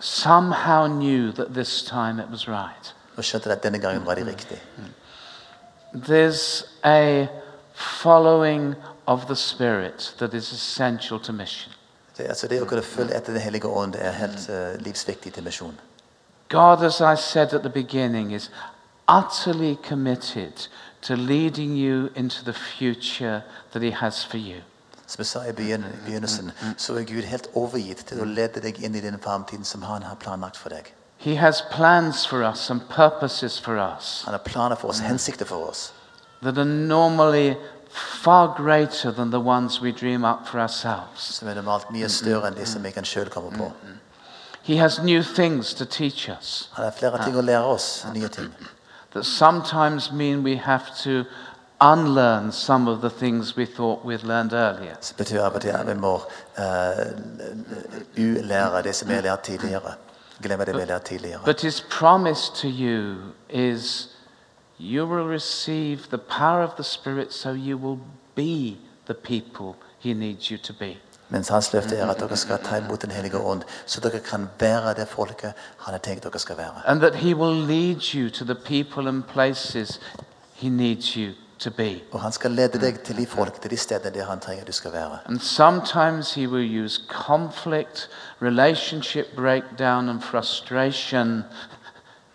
Somehow 0.00 0.86
knew 0.86 1.32
that 1.32 1.46
this 1.54 1.82
time 1.82 2.22
it 2.22 2.30
was 2.30 2.48
right. 2.48 2.94
Og 3.16 3.24
skjønte 3.24 3.52
at 3.52 3.62
denne 3.62 3.78
gangen 3.78 4.06
var 4.06 4.14
de 4.14 4.26
riktig. 4.26 4.62
There's 5.94 6.66
a 6.84 7.26
following 7.74 8.74
of 9.06 9.26
the 9.26 9.36
Spirit 9.36 10.14
that 10.18 10.34
is 10.34 10.52
essential 10.52 11.20
to 11.20 11.32
mission. 11.32 11.72
Det, 12.16 12.26
altså 12.28 12.48
det 12.48 12.62
å 12.62 12.64
kunne 12.64 12.82
følge 12.82 13.08
mm-hmm. 13.08 13.16
etter 13.16 13.32
Den 13.32 13.42
hellige 13.42 13.66
ånd 13.66 13.94
er 13.94 14.10
mm-hmm. 14.10 14.20
helt 14.20 14.82
livsviktig 14.82 15.32
til 15.32 15.42
misjon. 15.44 15.80
God, 16.48 16.84
as 16.84 17.00
I 17.00 17.14
said 17.22 17.54
at 17.54 17.60
the 17.60 17.70
beginning, 17.70 18.34
is 18.34 18.50
utterly 19.08 19.76
committed 19.88 20.68
to 21.02 21.16
leading 21.16 21.76
you 21.76 22.10
into 22.14 22.44
the 22.44 22.52
future 22.52 23.42
that 23.72 23.82
He 23.82 23.90
has 23.90 24.24
for 24.24 24.38
you. 24.38 24.60
Som 25.06 25.20
jeg 25.20 25.26
sa 25.26 25.42
i 25.42 25.52
begynn- 25.52 25.84
i 25.84 25.86
mm, 25.86 25.92
mm, 25.92 25.98
mm, 25.98 26.04
begynnelsen, 26.06 26.50
så 26.76 26.94
er 26.94 27.04
Gud 27.04 27.22
helt 27.22 27.48
overgitt 27.54 28.06
til 28.06 28.20
å 28.20 28.24
lede 28.24 28.60
deg 28.60 28.82
inn 28.82 28.94
i 28.94 29.00
den 29.00 29.18
framtiden 29.20 29.64
som 29.64 29.82
Han 29.82 30.02
har 30.02 30.14
planlagt 30.14 30.56
for 30.56 30.68
deg. 30.68 30.94
He 31.18 31.36
has 31.36 31.62
plans 31.70 32.26
for 32.26 32.42
us 32.42 32.70
and 32.70 32.80
purposes 32.90 33.60
for 33.60 33.76
us 33.96 34.22
Han 34.24 34.32
har 34.34 34.38
planer 34.44 34.76
for 34.76 34.88
oss, 34.88 34.98
hensikter 35.00 35.46
for 35.46 35.68
oss, 35.68 35.92
that 36.42 36.58
are 36.58 36.64
normally 36.64 37.56
far 38.22 38.54
greater 38.56 39.10
than 39.12 39.30
the 39.30 39.40
ones 39.40 39.80
we 39.80 39.92
dream 39.92 40.24
up 40.24 40.46
for 40.46 40.58
ourselves. 40.60 41.20
som 41.34 41.48
er 41.48 41.54
normalt 41.54 41.90
mye 41.90 42.08
større 42.08 42.48
enn 42.48 42.54
det 42.54 42.68
som 42.68 42.82
vi 42.82 42.90
kan 42.90 43.04
sjøl 43.04 43.30
komme 43.30 43.50
på. 43.56 43.72
He 44.62 44.76
has 44.76 44.98
new 44.98 45.22
things 45.22 45.74
to 45.74 45.84
teach 45.84 46.28
us 46.28 46.68
Han 46.72 46.84
har 46.84 46.92
flere 46.92 47.24
ting 47.24 47.36
å 47.36 47.40
lære 47.40 47.64
oss, 47.64 48.06
nye 48.14 48.28
ting. 48.28 48.52
That 49.14 49.24
sometimes 49.24 50.12
mean 50.12 50.42
we 50.42 50.56
have 50.56 50.96
to 51.02 51.24
unlearn 51.80 52.52
some 52.52 52.88
of 52.88 53.00
the 53.00 53.10
things 53.10 53.56
we 53.56 53.66
thought 53.66 54.04
we'd 54.04 54.22
learned 54.22 54.52
earlier. 54.52 54.96
Betyr 55.16 55.42
av 55.42 55.54
og 55.54 55.60
til 55.60 55.68
at 55.68 55.86
vi 55.86 55.94
må 55.94 56.14
eh, 56.58 57.12
ulære 58.18 58.82
det 58.82 58.94
som 58.94 59.08
vi 59.08 59.14
har 59.14 59.22
lært 59.22 59.42
tidligere. 59.42 59.94
Glemme 60.42 60.64
det 60.64 60.74
vi 60.74 60.80
har 60.80 60.86
lært 60.86 61.04
tidligere. 61.04 61.40
But 61.44 61.60
his 61.60 61.80
promise 61.90 62.52
to 62.54 62.68
you 62.68 63.16
is 63.48 64.08
you 64.78 65.06
will 65.06 65.28
receive 65.28 65.98
the 66.10 66.18
power 66.18 66.62
of 66.62 66.76
the 66.76 66.84
Spirit 66.84 67.32
so 67.32 67.52
you 67.52 67.76
will 67.76 68.00
be 68.34 68.76
the 69.06 69.14
people 69.14 69.76
he 69.98 70.12
needs 70.12 70.50
you 70.50 70.58
to 70.58 70.72
be. 70.72 70.96
Mens 71.34 71.48
hans 71.50 71.72
løfte 71.72 71.96
er 71.98 72.06
at 72.06 72.20
dere 72.22 72.36
skal 72.38 72.60
ta 72.62 72.76
imot 72.78 73.02
Den 73.02 73.10
hellige 73.10 73.38
ånd, 73.38 73.62
så 73.86 74.00
dere 74.00 74.20
kan 74.22 74.46
være 74.60 74.94
det 74.94 75.08
folket 75.08 75.52
han 75.78 75.92
har 75.94 75.98
tenkt 75.98 76.22
dere 76.22 76.38
skal 76.38 76.56
være. 76.56 76.82
And 76.86 77.00
that 77.00 77.14
he 77.14 77.34
will 77.34 77.66
lead 77.66 78.14
you 78.14 78.30
to 78.30 78.44
the 78.44 78.54
people 78.54 79.08
and 79.08 79.24
places 79.24 80.00
he 80.54 80.68
needs 80.68 81.06
you 81.06 81.32
to 81.58 81.70
be. 81.70 82.00
Og 82.12 82.20
han 82.20 82.32
skal 82.32 82.50
lede 82.50 82.78
deg 82.80 83.00
til 83.00 83.16
de 83.16 83.26
folk, 83.26 83.60
til 83.60 83.70
de 83.70 83.76
stedene 83.76 84.14
der 84.14 84.24
han 84.24 84.40
trenger 84.40 84.64
du 84.64 84.72
skal 84.72 84.92
være. 84.92 85.18
And 85.26 85.40
sometimes 85.40 86.34
he 86.34 86.48
will 86.48 86.84
use 86.84 87.02
conflict, 87.08 88.08
relationship 88.42 89.26
breakdown, 89.36 90.08
and 90.08 90.22
frustration 90.22 91.44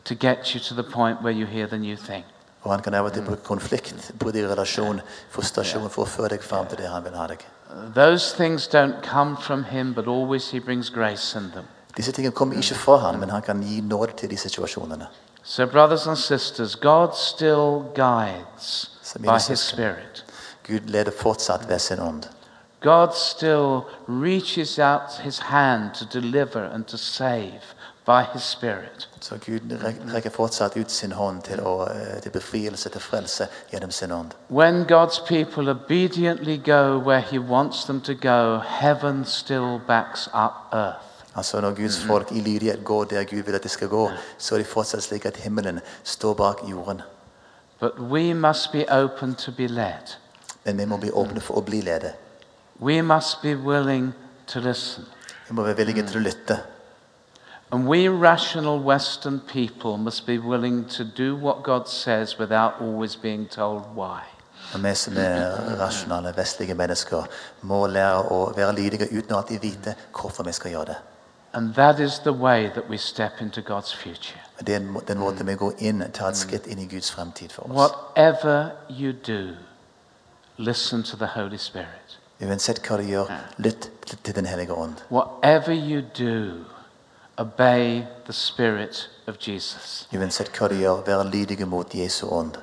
to 0.05 0.15
get 0.15 0.47
you 0.47 0.59
to 0.59 0.81
the 0.81 0.91
point 0.91 1.21
where 1.21 1.39
you 1.39 1.45
hear 1.45 1.67
the 1.67 1.77
new 1.77 1.95
thing. 1.95 2.25
Og 2.61 2.71
han 2.71 2.81
kan 2.81 2.93
av 2.93 3.05
og 3.05 3.13
til 3.13 3.23
bruke 3.23 3.43
konflikt, 3.43 4.11
brudd 4.19 4.35
i 4.35 4.47
relasjon, 4.47 4.99
frustrasjon 5.29 5.89
for 5.89 6.03
å 6.03 6.09
føre 6.17 6.35
deg 6.35 6.43
fram 6.43 6.67
til 6.67 6.77
det 6.77 6.91
han 6.91 7.03
vil 7.03 7.15
ha 7.15 7.27
deg. 7.27 7.47
Those 7.95 8.33
things 8.33 8.67
don't 8.67 9.03
come 9.03 9.37
from 9.37 9.63
him, 9.63 9.93
but 9.93 10.07
always 10.07 10.51
he 10.51 10.59
brings 10.59 10.89
grace 10.89 11.35
in 11.35 11.51
them. 11.51 11.65
Disse 11.97 12.11
tingene 12.11 12.31
kommer 12.31 12.55
ikke 12.55 12.75
fra 12.75 12.97
han, 12.97 13.19
men 13.19 13.29
han 13.29 13.41
kan 13.41 13.61
gi 13.63 13.81
nåde 13.81 14.11
til 14.17 14.29
de 14.29 14.37
situasjonene. 14.37 15.07
So, 15.43 15.65
brothers 15.65 16.07
and 16.07 16.17
sisters, 16.17 16.75
God 16.75 17.09
still 17.15 17.83
guides 17.95 18.91
Så 19.01 19.19
by 19.19 19.33
his 19.33 19.41
søsken, 19.43 19.57
Spirit. 19.57 20.25
Gud 20.67 20.79
leder 20.79 21.11
fortsatt 21.11 21.69
ved 21.69 21.79
sin 21.79 21.99
ånd. 21.99 22.23
God 22.81 23.13
still 23.13 23.81
reaches 24.07 24.79
out 24.79 25.11
his 25.23 25.39
hand 25.39 25.91
to 25.93 26.19
deliver 26.19 26.63
and 26.73 26.85
to 26.85 26.97
save 26.97 27.61
by 28.09 28.23
his 28.33 28.43
Spirit. 28.43 29.09
Så 29.21 29.35
Gud 29.45 29.59
rekker 30.13 30.29
fortsatt 30.29 30.77
ut 30.77 30.91
sin 30.91 31.11
hånd 31.11 31.41
til, 31.45 31.59
å, 31.61 31.85
eh, 31.91 32.21
til 32.23 32.31
befrielse, 32.31 32.89
til 32.89 33.01
frelse, 33.01 33.47
gjennom 33.71 33.91
sin 33.91 34.11
ånd. 34.11 34.31
When 34.49 34.85
God's 34.85 35.19
people 35.27 35.69
obediently 35.69 36.57
go 36.57 36.97
where 36.97 37.19
he 37.19 37.39
wants 37.39 37.85
them 37.85 38.01
to 38.01 38.13
go, 38.13 38.59
heaven 38.65 39.25
still 39.25 39.81
backs 39.87 40.29
up 40.33 40.73
earth. 40.73 41.05
Altså 41.35 41.61
Når 41.61 41.71
Guds 41.71 41.99
folk 42.05 42.31
i 42.31 42.39
lydighet 42.39 42.83
går 42.83 43.03
der 43.03 43.23
Gud 43.23 43.43
vil 43.43 43.55
at 43.55 43.63
de 43.63 43.69
skal 43.69 43.87
gå, 43.87 44.11
så 44.37 44.55
er 44.55 44.59
de 44.59 44.65
fortsatt 44.65 45.03
slik 45.03 45.25
at 45.25 45.37
himmelen 45.37 45.79
står 46.03 46.33
bak 46.33 46.57
jorden. 46.69 47.01
But 47.79 47.99
we 47.99 48.33
must 48.33 48.71
be 48.71 48.85
open 49.03 49.35
to 49.35 49.51
be 49.51 49.67
led. 49.67 50.17
Men 50.65 50.77
vi 50.77 50.85
må 50.85 50.97
bli 50.97 51.11
åpne 51.11 51.41
for 51.41 51.53
å 51.53 51.61
bli 51.61 51.81
ledet. 51.81 52.13
We 52.79 53.01
must 53.01 53.41
be 53.41 53.55
willing 53.55 54.13
to 54.47 54.59
listen. 54.59 55.05
Vi 55.47 55.55
må 55.55 55.63
være 55.63 55.75
villige 55.75 56.07
til 56.07 56.17
å 56.17 56.23
lytte. 56.23 56.59
And 57.71 57.87
we 57.87 58.09
rational 58.09 58.79
Western 58.79 59.39
people 59.53 59.97
must 59.97 60.25
be 60.25 60.37
willing 60.37 60.89
to 60.89 61.03
do 61.03 61.35
what 61.35 61.63
God 61.63 61.87
says 61.87 62.39
without 62.39 62.73
always 62.81 63.15
being 63.15 63.49
told 63.49 63.81
why. 63.95 64.21
Og 64.73 64.83
vi 64.83 64.95
som 64.95 65.13
er 65.17 65.51
rasjonale, 65.79 66.33
vestlige 66.37 66.73
mennesker, 66.73 67.23
må 67.61 67.87
lære 67.87 68.21
å 68.31 68.53
være 68.55 68.75
lydige 68.75 69.07
uten 69.17 69.33
å 69.33 69.37
alltid 69.37 69.59
vite 69.59 69.95
hvorfor 70.21 70.43
vi 70.43 70.51
skal 70.51 70.71
gjøre 70.71 70.85
det. 70.85 70.95
And 71.53 71.73
that 71.73 71.99
is 71.99 72.19
the 72.19 72.33
way 72.33 72.69
that 72.69 72.83
we 72.89 72.97
step 72.97 73.31
into 73.41 73.61
God's 73.61 73.95
future. 73.95 74.39
Det 74.59 74.69
er 74.75 74.79
den 74.79 74.87
må- 74.87 75.01
den 75.07 75.17
måten 75.17 75.47
vi 75.47 75.55
går 75.55 75.73
inn, 75.77 76.03
tar 76.13 76.27
et 76.27 76.37
skritt 76.37 76.67
inn 76.67 76.79
i 76.79 76.85
Guds 76.85 77.11
fremtid 77.11 77.49
for 77.49 77.63
oss. 77.63 77.71
Whatever 77.71 78.69
you 78.89 79.11
do, 79.27 79.55
listen 80.57 81.03
to 81.03 81.17
the 81.17 81.25
Holy 81.25 81.57
Spirit. 81.57 82.19
Uansett 82.41 82.79
hva 82.87 82.97
du 82.97 83.03
gjør, 83.03 83.25
lytt 83.57 83.89
til 84.23 84.35
Den 84.35 84.45
hellige 84.45 84.73
ånd. 84.73 84.95
Whatever 85.11 85.73
you 85.73 86.01
do, 86.19 86.65
obey 87.39 88.03
the 88.25 88.33
Spirit 88.33 89.09
of 89.27 89.35
Jesus. 89.47 90.07
Uansett 90.13 90.49
hva 90.57 90.67
du 90.67 90.75
gjør, 90.75 91.03
vær 91.05 91.23
lydige 91.23 91.65
mot 91.65 91.93
Jesu 91.95 92.27
ånd. 92.27 92.55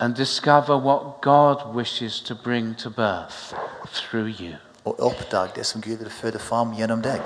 And 0.00 0.14
discover 0.16 0.76
what 0.76 1.20
God 1.20 1.74
wishes 1.74 2.20
to 2.20 2.34
bring 2.34 2.74
to 2.78 2.90
birth 2.90 3.54
through 3.86 4.40
you. 4.40 4.54
Og 4.84 4.96
oppdag 5.00 5.48
det 5.54 5.66
som 5.66 5.80
Gud 5.80 5.96
vil 5.96 6.10
føde 6.10 6.38
fram 6.38 6.72
gjennom 6.74 7.02
deg. 7.02 7.20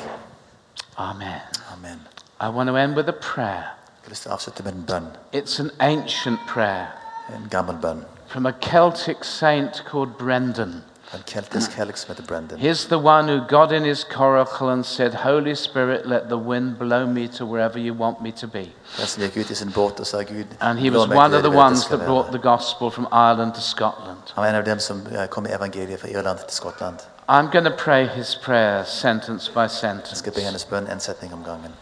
Amen. 0.99 1.41
Amen. 1.73 2.01
I 2.41 2.49
want 2.49 2.69
to 2.69 2.77
end 2.77 2.97
with 2.97 3.09
a 3.09 3.13
prayer. 3.13 3.65
Jeg 4.03 4.05
har 4.05 4.11
lyst 4.11 4.23
til 4.23 4.31
å 4.31 4.35
avslutte 4.35 4.63
med 4.63 4.73
en 4.73 4.85
bønn. 4.89 5.07
It's 5.35 5.61
an 5.61 5.71
ancient 5.81 6.41
prayer 6.49 6.87
En 7.35 7.49
gammel 7.51 7.77
bønn. 7.83 8.05
from 8.29 8.47
a 8.47 8.53
Celtic 8.53 9.25
saint 9.25 9.83
called 9.91 10.19
Brendan. 10.19 10.85
En 11.15 11.23
keltisk 11.27 11.71
helg 11.71 11.99
som 11.99 12.09
heter 12.09 12.23
Brendan. 12.23 12.59
He's 12.59 12.89
the 12.89 12.99
one 12.99 13.29
who 13.29 13.47
got 13.49 13.73
in 13.73 13.85
his 13.85 14.05
coracle 14.05 14.73
and 14.73 14.85
said, 14.85 15.15
Holy 15.15 15.55
Spirit, 15.55 16.07
let 16.07 16.23
the 16.29 16.37
wind 16.37 16.79
blow 16.79 17.07
me 17.07 17.29
to 17.29 17.47
wherever 17.47 17.79
you 17.79 17.95
want 17.95 18.21
me 18.21 18.33
to 18.33 18.47
be. 18.47 18.65
Den 18.99 19.07
som 19.07 19.23
gikk 19.23 19.37
ut 19.37 19.51
i 19.51 19.55
sin 19.55 19.71
båt 19.73 20.01
og 20.01 20.07
sa 20.07 20.23
Gud 20.23 20.47
And 20.61 20.79
he 20.79 20.91
was 20.91 21.09
one 21.09 21.27
of 21.27 21.31
the 21.31 21.37
det 21.37 21.45
du 21.45 21.51
vet 21.51 21.57
jeg 21.57 21.67
ones 21.67 21.87
that 21.87 22.01
brought 22.07 22.31
the 22.33 22.39
gospel 22.39 22.91
from 22.91 23.07
Ireland 23.13 23.55
to 23.55 23.61
Scotland. 23.61 24.19
Han 24.35 24.43
var 24.43 24.49
en 24.49 24.55
av 24.55 24.65
dem 24.65 24.79
som 24.79 25.07
kom 25.31 25.47
i 25.47 25.51
evangeliet 25.51 26.01
fra 26.01 26.09
Irland 26.09 26.39
til 26.39 26.57
Skottland. 26.57 26.99
I'm 27.29 27.51
going 27.53 27.65
to 27.65 27.77
pray 27.85 28.07
his 28.07 28.37
prayer 28.37 28.85
sentence 28.85 29.53
by 29.53 29.69
sentence. 29.69 30.17
skal 30.17 30.33
be 30.33 30.41
hennes 30.41 30.65
bønn 30.65 30.93
en 30.93 31.01
setning 31.01 31.35
om 31.35 31.45
gangen. 31.45 31.73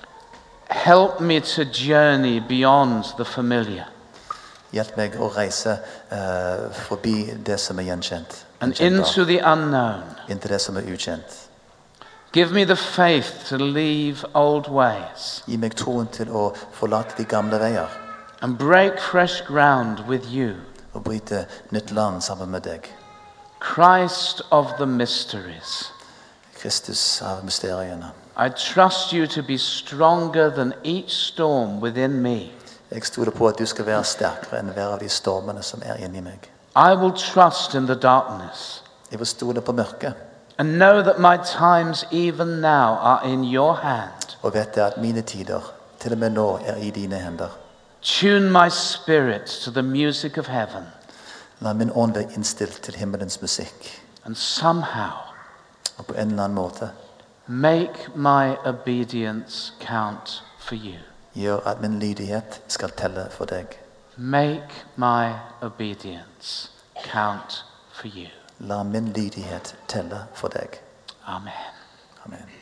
Help 0.71 1.21
me 1.21 1.41
to 1.41 1.63
journey 1.65 2.43
beyond 2.49 3.05
the 3.17 3.25
familiar 3.25 3.94
Hjelp 4.75 4.97
meg 4.99 5.17
å 5.23 5.29
reise 5.31 5.77
eh, 6.11 6.65
forbi 6.89 7.31
det 7.47 7.61
som 7.63 7.79
er 7.79 7.93
gjenkjent. 7.93 8.45
and 8.61 8.81
into 8.81 9.25
the 9.25 9.39
unknown. 9.39 10.03
Inntil 10.29 10.51
det 10.51 10.61
som 10.61 10.77
er 10.77 10.83
ukjent. 10.83 11.49
Give 12.33 12.53
me 12.53 12.65
the 12.65 12.77
faith 12.77 13.49
to 13.49 13.57
leave 13.57 14.25
old 14.35 14.69
ways 14.69 15.43
Gi 15.47 15.57
meg 15.57 15.77
troen 15.77 16.09
til 16.11 16.33
å 16.35 16.49
forlate 16.73 17.15
de 17.17 17.25
gamle 17.25 17.61
veier 17.63 18.01
and 18.45 18.59
break 18.59 18.99
fresh 18.99 19.41
ground 19.47 20.01
with 20.09 20.27
you, 20.31 20.57
og 20.93 21.05
bryte 21.05 21.47
nytt 21.71 21.91
land 21.91 22.21
sammen 22.23 22.51
med 22.51 22.61
deg. 22.61 22.91
Christ 23.61 24.43
of 24.51 24.67
the 24.79 24.87
mysteries. 24.87 25.93
Kristus 26.55 27.23
av 27.23 27.45
mysteriene. 27.45 28.11
I 28.37 28.49
trust 28.49 29.13
you 29.13 29.27
to 29.27 29.43
be 29.43 29.57
stronger 29.59 30.51
than 30.51 30.75
each 30.83 31.11
storm 31.11 31.81
within 31.81 32.23
me. 32.23 32.53
Jeg 32.95 33.05
stoler 33.05 33.31
på 33.31 33.49
at 33.49 33.59
du 33.59 33.67
skal 33.67 33.87
være 33.87 34.05
sterkere 34.05 34.59
enn 34.61 34.69
hver 34.73 34.93
av 34.95 35.01
de 35.01 35.09
stormene 35.09 35.63
som 35.63 35.83
er 35.85 35.97
inni 36.05 36.21
meg. 36.23 36.51
I 36.77 36.95
will 36.95 37.13
trust 37.13 37.75
in 37.75 37.87
the 37.87 37.95
darkness 37.95 38.83
Jeg 39.11 39.19
vil 39.19 39.27
stole 39.27 39.61
på 39.61 39.73
mørket 39.73 40.15
and 40.59 40.69
know 40.77 41.03
that 41.03 41.19
my 41.19 41.37
times, 41.45 42.05
even 42.13 42.49
now, 42.61 42.95
are 43.03 43.27
in 43.29 43.45
your 43.55 43.75
hand. 43.75 44.37
og 44.43 44.55
vet 44.55 44.77
at 44.79 44.97
mine 44.97 45.23
tider, 45.23 45.61
til 46.01 46.13
og 46.13 46.19
med 46.19 46.31
nå, 46.31 46.59
er 46.67 46.77
i 46.77 46.91
dine 46.91 47.17
hender. 47.17 47.49
Tune 48.03 48.51
my 48.51 48.69
spirit 48.71 49.47
to 49.65 49.71
the 49.71 49.83
music 49.83 50.39
of 50.39 50.47
heaven, 50.47 50.85
La 51.61 51.73
min 51.73 51.91
ånd 51.95 52.15
være 52.15 52.33
innstilt 52.37 52.83
til 52.83 52.95
himmelens 52.95 53.41
musikk. 53.43 54.03
and 54.25 54.35
somehow 54.35 55.11
Og 55.99 56.07
på 56.07 56.15
en 56.15 56.29
eller 56.31 56.45
annen 56.45 56.55
måte 56.55 56.91
make 57.47 58.09
my 58.15 58.55
obedience 58.67 59.73
count 59.87 60.43
for 60.59 60.75
you. 60.75 60.99
Gjør 61.35 61.67
at 61.67 61.81
min 61.81 61.99
lydighet 61.99 62.63
skal 62.69 62.91
telle 62.91 63.27
for 63.31 63.45
deg. 63.45 63.67
Make 64.17 64.85
my 64.97 65.33
obedience 65.63 66.71
count 67.05 67.65
for 67.93 68.07
you. 68.07 68.29
La 68.59 68.83
min 68.83 69.13
lydighet 69.13 69.77
telle 69.89 70.27
for 70.35 70.49
deg. 70.49 70.81
Amen. 71.27 71.73
Amen. 72.27 72.54